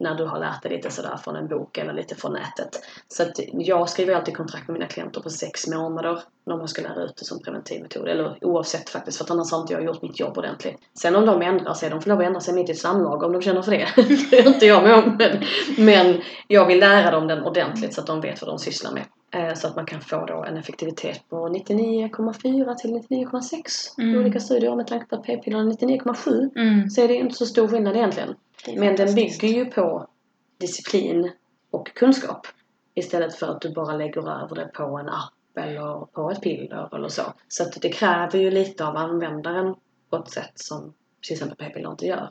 när 0.00 0.14
du 0.14 0.24
har 0.24 0.38
lärt 0.38 0.62
dig 0.62 0.72
lite 0.72 0.90
sådär 0.90 1.16
från 1.24 1.36
en 1.36 1.48
bok 1.48 1.78
eller 1.78 1.92
lite 1.92 2.14
från 2.14 2.32
nätet. 2.32 2.80
Så 3.08 3.22
att 3.22 3.40
jag 3.52 3.88
skriver 3.88 4.14
alltid 4.14 4.36
kontrakt 4.36 4.68
med 4.68 4.74
mina 4.74 4.86
klienter 4.86 5.20
på 5.20 5.30
sex 5.30 5.66
månader 5.66 6.22
när 6.46 6.56
man 6.56 6.68
ska 6.68 6.82
lära 6.82 7.02
ut 7.02 7.16
det 7.16 7.24
som 7.24 7.42
preventivmetod. 7.42 8.08
Eller 8.08 8.44
oavsett 8.44 8.90
faktiskt, 8.90 9.18
för 9.18 9.24
att 9.24 9.30
annars 9.30 9.52
har 9.52 9.60
inte 9.60 9.72
jag 9.72 9.84
gjort 9.84 10.02
mitt 10.02 10.20
jobb 10.20 10.38
ordentligt. 10.38 10.76
Sen 11.00 11.16
om 11.16 11.26
de 11.26 11.42
ändrar 11.42 11.74
sig, 11.74 11.90
de 11.90 12.02
får 12.02 12.10
lov 12.10 12.20
att 12.20 12.26
ändra 12.26 12.40
sig 12.40 12.54
mitt 12.54 12.68
i 12.68 12.72
ett 12.72 12.78
samlag 12.78 13.22
om 13.22 13.32
de 13.32 13.42
känner 13.42 13.62
för 13.62 13.70
det. 13.70 13.88
det 13.96 14.36
gör 14.36 14.48
inte 14.48 14.66
jag 14.66 14.82
med 14.82 14.94
om. 14.94 15.16
Men, 15.18 15.44
men 15.78 16.22
jag 16.48 16.66
vill 16.66 16.80
lära 16.80 17.10
dem 17.10 17.26
den 17.26 17.42
ordentligt 17.42 17.94
så 17.94 18.00
att 18.00 18.06
de 18.06 18.20
vet 18.20 18.42
vad 18.42 18.50
de 18.50 18.58
sysslar 18.58 18.92
med. 18.92 19.04
Eh, 19.30 19.54
så 19.54 19.66
att 19.68 19.76
man 19.76 19.86
kan 19.86 20.00
få 20.00 20.26
då 20.26 20.44
en 20.44 20.56
effektivitet 20.56 21.28
på 21.28 21.48
99,4 21.48 22.74
till 22.74 22.90
99,6 22.94 23.94
Mm. 23.98 24.14
i 24.14 24.18
olika 24.18 24.40
studier. 24.40 24.76
Med 24.76 24.86
tanke 24.86 25.06
på 25.06 25.16
att 25.16 25.22
p-pillerna 25.22 25.62
är 25.62 25.76
99,7 25.76 26.50
Mm. 26.56 26.90
så 26.90 27.02
är 27.02 27.08
det 27.08 27.14
inte 27.14 27.34
så 27.34 27.46
stor 27.46 27.68
skillnad 27.68 27.96
egentligen. 27.96 28.34
Men 28.76 28.96
den 28.96 29.14
bygger 29.14 29.48
ju 29.48 29.64
på 29.64 30.06
disciplin 30.58 31.30
och 31.70 31.94
kunskap. 31.94 32.46
Istället 32.94 33.34
för 33.34 33.46
att 33.46 33.60
du 33.60 33.72
bara 33.72 33.96
lägger 33.96 34.42
över 34.42 34.54
det 34.54 34.70
på 34.74 34.82
en 34.98 35.08
app 35.08 35.32
eller 35.56 36.04
på 36.06 36.30
ett 36.30 36.40
piller 36.40 36.94
eller 36.96 37.08
så. 37.08 37.22
Så 37.48 37.62
att 37.62 37.82
det 37.82 37.88
kräver 37.88 38.38
ju 38.38 38.50
lite 38.50 38.86
av 38.86 38.96
användaren 38.96 39.74
på 40.10 40.16
ett 40.16 40.30
sätt 40.30 40.52
som 40.54 40.94
till 41.22 41.32
exempel 41.32 41.56
p-piller 41.66 41.90
inte 41.90 42.06
gör. 42.06 42.30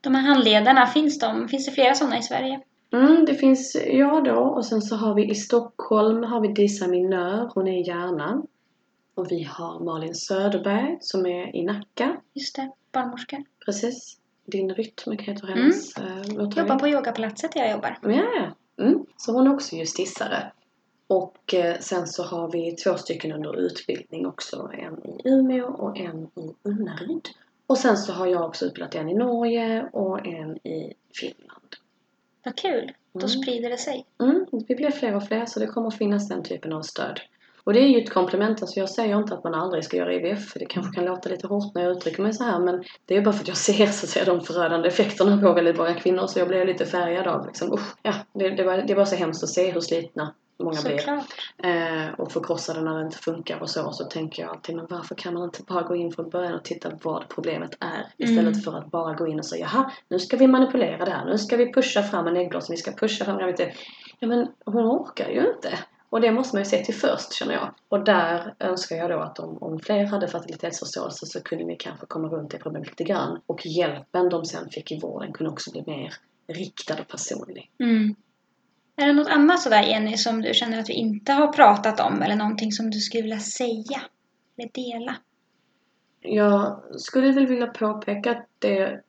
De 0.00 0.14
här 0.14 0.22
handledarna, 0.22 0.86
finns 0.86 1.18
de? 1.18 1.48
Finns 1.48 1.66
det 1.66 1.72
flera 1.72 1.94
sådana 1.94 2.18
i 2.18 2.22
Sverige? 2.22 2.60
Mm, 2.94 3.24
det 3.24 3.34
finns 3.34 3.76
jag 3.86 4.24
då 4.24 4.40
och 4.40 4.64
sen 4.64 4.82
så 4.82 4.96
har 4.96 5.14
vi 5.14 5.30
i 5.30 5.34
Stockholm 5.34 6.22
har 6.22 6.40
vi 6.40 6.48
Disa 6.48 6.88
Minör, 6.88 7.50
hon 7.54 7.68
är 7.68 7.80
i 7.80 7.88
Järna. 7.88 8.42
Och 9.14 9.30
vi 9.30 9.42
har 9.42 9.80
Malin 9.80 10.14
Söderberg 10.14 10.98
som 11.00 11.26
är 11.26 11.56
i 11.56 11.64
Nacka. 11.64 12.16
Just 12.32 12.56
det, 12.56 12.70
barnmorska. 12.92 13.44
Precis. 13.64 14.18
Din 14.46 14.74
rytm 14.74 15.12
heter 15.18 15.46
hennes 15.46 15.98
mm. 15.98 16.18
mottagning. 16.18 16.58
Jobbar 16.58 16.78
på 16.78 16.88
yogaplatset 16.88 17.52
där 17.52 17.60
jag 17.60 17.70
jobbar. 17.70 17.98
Ja, 18.02 18.10
ja. 18.10 18.84
Mm. 18.84 19.06
Så 19.16 19.32
hon 19.32 19.46
är 19.46 19.54
också 19.54 19.76
justissare. 19.76 20.52
Och 21.06 21.54
eh, 21.54 21.78
sen 21.80 22.06
så 22.06 22.22
har 22.22 22.50
vi 22.50 22.72
två 22.72 22.96
stycken 22.96 23.32
under 23.32 23.56
utbildning 23.56 24.26
också. 24.26 24.70
En 24.72 25.06
i 25.06 25.20
Umeå 25.24 25.66
och 25.66 25.96
en 25.96 26.24
i 26.24 26.54
Unnaryd. 26.62 27.28
Och 27.66 27.78
sen 27.78 27.96
så 27.96 28.12
har 28.12 28.26
jag 28.26 28.44
också 28.44 28.64
utbildat 28.64 28.94
en 28.94 29.08
i 29.08 29.14
Norge 29.14 29.88
och 29.92 30.26
en 30.26 30.56
i 30.56 30.94
Finland. 31.20 31.76
Vad 32.44 32.56
kul. 32.56 32.92
Då 33.12 33.18
Mm. 33.18 33.28
sprider 33.28 33.70
det 33.70 33.76
sig. 33.78 34.06
Mm, 34.22 34.46
vi 34.68 34.74
blir 34.74 34.90
fler 34.90 35.16
och 35.16 35.26
fler 35.26 35.46
så 35.46 35.60
det 35.60 35.66
kommer 35.66 35.90
finnas 35.90 36.28
den 36.28 36.42
typen 36.42 36.72
av 36.72 36.82
stöd. 36.82 37.20
Och 37.64 37.72
det 37.72 37.80
är 37.80 37.88
ju 37.88 38.00
ett 38.02 38.10
komplement, 38.12 38.62
alltså 38.62 38.80
jag 38.80 38.90
säger 38.90 39.18
inte 39.18 39.34
att 39.34 39.44
man 39.44 39.54
aldrig 39.54 39.84
ska 39.84 39.96
göra 39.96 40.14
IVF, 40.14 40.48
för 40.48 40.58
det 40.58 40.66
kanske 40.66 40.94
kan 40.94 41.04
låta 41.04 41.28
lite 41.28 41.46
hårt 41.46 41.74
när 41.74 41.82
jag 41.82 41.92
uttrycker 41.96 42.22
mig 42.22 42.32
så 42.32 42.44
här, 42.44 42.58
men 42.58 42.84
det 43.06 43.16
är 43.16 43.22
bara 43.22 43.32
för 43.32 43.42
att 43.42 43.48
jag 43.48 43.56
ser 43.56 43.86
så 43.86 44.06
att 44.06 44.10
säga 44.10 44.24
de 44.24 44.40
förödande 44.40 44.88
effekterna 44.88 45.38
på 45.40 45.52
väldigt 45.52 45.76
många 45.76 45.94
kvinnor, 45.94 46.26
så 46.26 46.38
jag 46.38 46.48
blir 46.48 46.64
lite 46.66 46.86
färgad 46.86 47.26
av 47.26 47.46
liksom, 47.46 47.72
usch, 47.72 47.94
ja, 48.02 48.14
det, 48.32 48.50
det, 48.50 48.64
var, 48.64 48.78
det 48.78 48.94
var 48.94 49.04
så 49.04 49.16
hemskt 49.16 49.42
att 49.42 49.48
se 49.48 49.70
hur 49.70 49.80
slitna 49.80 50.34
många 50.58 50.82
blir. 50.82 50.98
Såklart. 50.98 51.26
Eh, 51.64 52.20
och 52.20 52.32
förkrossade 52.32 52.80
när 52.80 52.98
det 52.98 53.04
inte 53.04 53.18
funkar 53.18 53.60
och 53.60 53.70
så, 53.70 53.92
så 53.92 54.04
tänker 54.04 54.42
jag 54.42 54.50
alltid, 54.50 54.76
men 54.76 54.86
varför 54.90 55.14
kan 55.14 55.34
man 55.34 55.44
inte 55.44 55.62
bara 55.62 55.82
gå 55.82 55.96
in 55.96 56.12
från 56.12 56.30
början 56.30 56.54
och 56.54 56.64
titta 56.64 56.90
vad 57.02 57.28
problemet 57.28 57.76
är, 57.80 58.06
istället 58.18 58.52
Mm. 58.54 58.60
för 58.60 58.78
att 58.78 58.90
bara 58.90 59.14
gå 59.14 59.26
in 59.26 59.38
och 59.38 59.46
säga, 59.46 59.68
jaha, 59.72 59.90
nu 60.08 60.18
ska 60.18 60.36
vi 60.36 60.46
manipulera 60.46 61.04
det 61.04 61.10
här, 61.10 61.24
nu 61.24 61.38
ska 61.38 61.56
vi 61.56 61.72
pusha 61.72 62.02
fram 62.02 62.26
en 62.26 62.36
ägglossning, 62.36 62.76
vi 62.76 62.82
ska 62.82 62.92
pusha 62.92 63.24
fram 63.24 63.38
graviditet. 63.38 63.74
Ja 64.18 64.28
men 64.28 64.48
hon 64.66 64.86
orkar 64.86 65.28
ju 65.28 65.52
inte. 65.54 65.78
Och 66.10 66.20
det 66.20 66.32
måste 66.32 66.56
man 66.56 66.62
ju 66.62 66.70
se 66.70 66.84
till 66.84 66.94
först 66.94 67.32
känner 67.32 67.54
jag. 67.54 67.74
Och 67.88 68.04
där 68.04 68.54
önskar 68.60 68.96
jag 68.96 69.10
då 69.10 69.20
att 69.20 69.38
om, 69.38 69.58
om 69.60 69.78
fler 69.80 70.04
hade 70.06 70.28
fertilitetsförståelse 70.28 71.26
så 71.26 71.40
kunde 71.40 71.64
vi 71.64 71.76
kanske 71.76 72.06
komma 72.06 72.28
runt 72.28 72.50
det 72.50 72.58
problemet 72.58 72.88
lite 72.88 73.04
grann. 73.04 73.40
Och 73.46 73.66
hjälpen 73.66 74.28
de 74.28 74.44
sen 74.44 74.70
fick 74.70 74.92
i 74.92 75.00
vården 75.00 75.32
kunde 75.32 75.52
också 75.52 75.70
bli 75.72 75.82
mer 75.86 76.14
riktad 76.46 76.94
och 77.00 77.08
personlig. 77.08 77.70
Mm. 77.80 78.14
Är 78.96 79.06
det 79.06 79.12
något 79.12 79.28
annat 79.28 79.60
sådär 79.60 79.82
Jenny 79.82 80.16
som 80.16 80.42
du 80.42 80.54
känner 80.54 80.80
att 80.80 80.88
vi 80.88 80.94
inte 80.94 81.32
har 81.32 81.52
pratat 81.52 82.00
om 82.00 82.22
eller 82.22 82.36
någonting 82.36 82.72
som 82.72 82.90
du 82.90 83.00
skulle 83.00 83.22
vilja 83.22 83.40
säga 83.40 84.00
eller 84.56 84.70
dela? 84.72 85.16
Jag 86.20 86.82
skulle 86.96 87.32
väl 87.32 87.46
vilja 87.46 87.66
påpeka 87.66 88.30
att 88.30 88.46
det, 88.58 89.02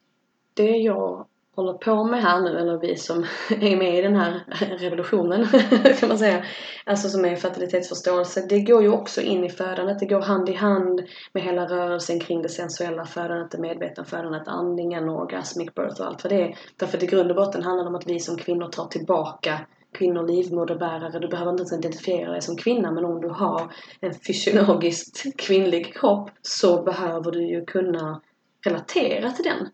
det 0.54 0.78
jag 0.78 1.28
håller 1.56 1.74
på 1.74 2.04
med 2.04 2.22
här 2.22 2.42
nu, 2.42 2.60
eller 2.60 2.78
vi 2.78 2.98
som 2.98 3.26
är 3.50 3.78
med 3.78 4.00
i 4.00 4.02
den 4.02 4.16
här 4.16 4.44
revolutionen 4.80 5.48
kan 6.00 6.10
man 6.10 6.18
säga, 6.18 6.44
alltså 6.86 7.10
som 7.10 7.26
är 7.26 7.36
fertilitetsförståelse, 7.36 8.46
det 8.50 8.60
går 8.60 8.82
ju 8.82 8.90
också 8.90 9.22
in 9.22 9.44
i 9.44 9.50
födandet, 9.50 10.00
det 10.00 10.06
går 10.06 10.22
hand 10.22 10.50
i 10.50 10.54
hand 10.54 11.02
med 11.34 11.44
hela 11.44 11.66
rörelsen 11.66 12.20
kring 12.20 12.42
det 12.42 12.50
sensuella 12.50 13.06
födandet, 13.06 13.52
det 13.52 13.58
medvetna 13.58 14.04
födandet, 14.04 14.48
andningen, 14.48 15.10
orgasmic 15.10 15.76
birth 15.76 16.02
och 16.02 16.08
allt 16.08 16.24
vad 16.24 16.32
det 16.32 16.42
är. 16.42 16.58
Därför 16.78 16.98
att 16.98 17.04
i 17.04 17.08
grund 17.08 17.30
och 17.30 17.36
botten 17.36 17.64
handlar 17.64 17.84
det 17.84 17.90
om 17.90 17.96
att 17.96 18.08
vi 18.08 18.20
som 18.20 18.38
kvinnor 18.38 18.68
tar 18.68 18.86
tillbaka 18.86 19.60
kvinnor 19.92 20.28
livmoderbärare. 20.28 21.20
Du 21.20 21.28
behöver 21.28 21.52
inte 21.52 21.62
ens 21.62 21.74
identifiera 21.74 22.32
dig 22.32 22.42
som 22.42 22.58
kvinna 22.58 22.92
men 22.92 23.06
om 23.06 23.22
du 23.22 23.30
har 23.30 23.72
en 24.00 24.14
fysiologiskt 24.14 25.38
kvinnlig 25.38 25.94
kropp 25.94 26.30
så 26.42 26.84
behöver 26.84 27.32
du 27.32 27.48
ju 27.48 27.66
kunna 27.66 28.22
relatera 28.66 29.32
till 29.32 29.46
den 29.46 29.70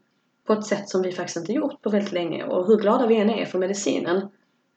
på 0.51 0.59
ett 0.59 0.65
sätt 0.65 0.89
som 0.89 1.01
vi 1.01 1.11
faktiskt 1.11 1.37
inte 1.37 1.53
gjort 1.53 1.81
på 1.81 1.89
väldigt 1.89 2.11
länge. 2.11 2.43
Och 2.43 2.67
hur 2.67 2.77
glada 2.77 3.07
vi 3.07 3.17
än 3.17 3.29
är 3.29 3.45
för 3.45 3.59
medicinen 3.59 4.29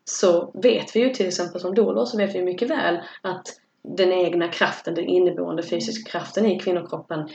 så 0.05 0.51
vet 0.55 0.97
vi 0.97 1.01
ju 1.01 1.11
till 1.11 1.27
exempel 1.27 1.61
som 1.61 1.75
doulor 1.75 2.05
så 2.05 2.17
vet 2.17 2.35
vi 2.35 2.43
mycket 2.43 2.71
väl 2.71 2.99
att 3.23 3.47
den 3.83 4.13
egna 4.13 4.49
kraften, 4.49 4.95
den 4.95 5.05
inneboende 5.05 5.63
fysiska 5.63 6.11
kraften 6.11 6.47
i 6.47 6.59
kvinnokroppen 6.59 7.29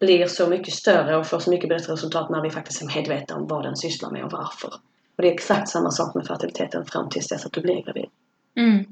blir 0.00 0.26
så 0.26 0.46
mycket 0.46 0.74
större 0.74 1.16
och 1.16 1.26
får 1.26 1.38
så 1.38 1.50
mycket 1.50 1.68
bättre 1.68 1.92
resultat 1.92 2.30
när 2.30 2.42
vi 2.42 2.50
faktiskt 2.50 2.82
är 2.82 2.86
medvetna 2.86 3.36
om 3.36 3.46
vad 3.46 3.64
den 3.64 3.76
sysslar 3.76 4.10
med 4.10 4.24
och 4.24 4.32
varför. 4.32 4.68
Och 5.16 5.22
det 5.22 5.28
är 5.28 5.32
exakt 5.32 5.68
samma 5.68 5.90
sak 5.90 6.14
med 6.14 6.26
fertiliteten 6.26 6.84
fram 6.84 7.08
tills 7.08 7.28
dess 7.28 7.46
att 7.46 7.52
du 7.52 7.60
blir 7.60 7.82
gravid. 7.82 8.06
Mm. 8.56 8.84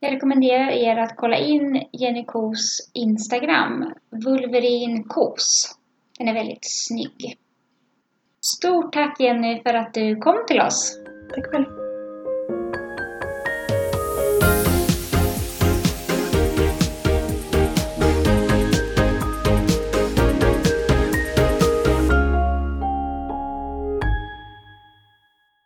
Jag 0.00 0.12
rekommenderar 0.12 0.70
er 0.70 0.96
att 0.96 1.16
kolla 1.16 1.38
in 1.38 1.84
Jenny 1.92 2.24
Kos 2.24 2.90
Instagram, 2.94 3.92
Vulverin 4.10 5.04
Kos. 5.04 5.76
Den 6.18 6.28
är 6.28 6.34
väldigt 6.34 6.58
snygg. 6.62 7.38
Stort 8.54 8.92
tack 8.92 9.20
Jenny 9.20 9.62
för 9.62 9.74
att 9.74 9.94
du 9.94 10.16
kom 10.16 10.44
till 10.46 10.60
oss. 10.60 10.98
Tack 11.34 11.46
själv! 11.46 11.85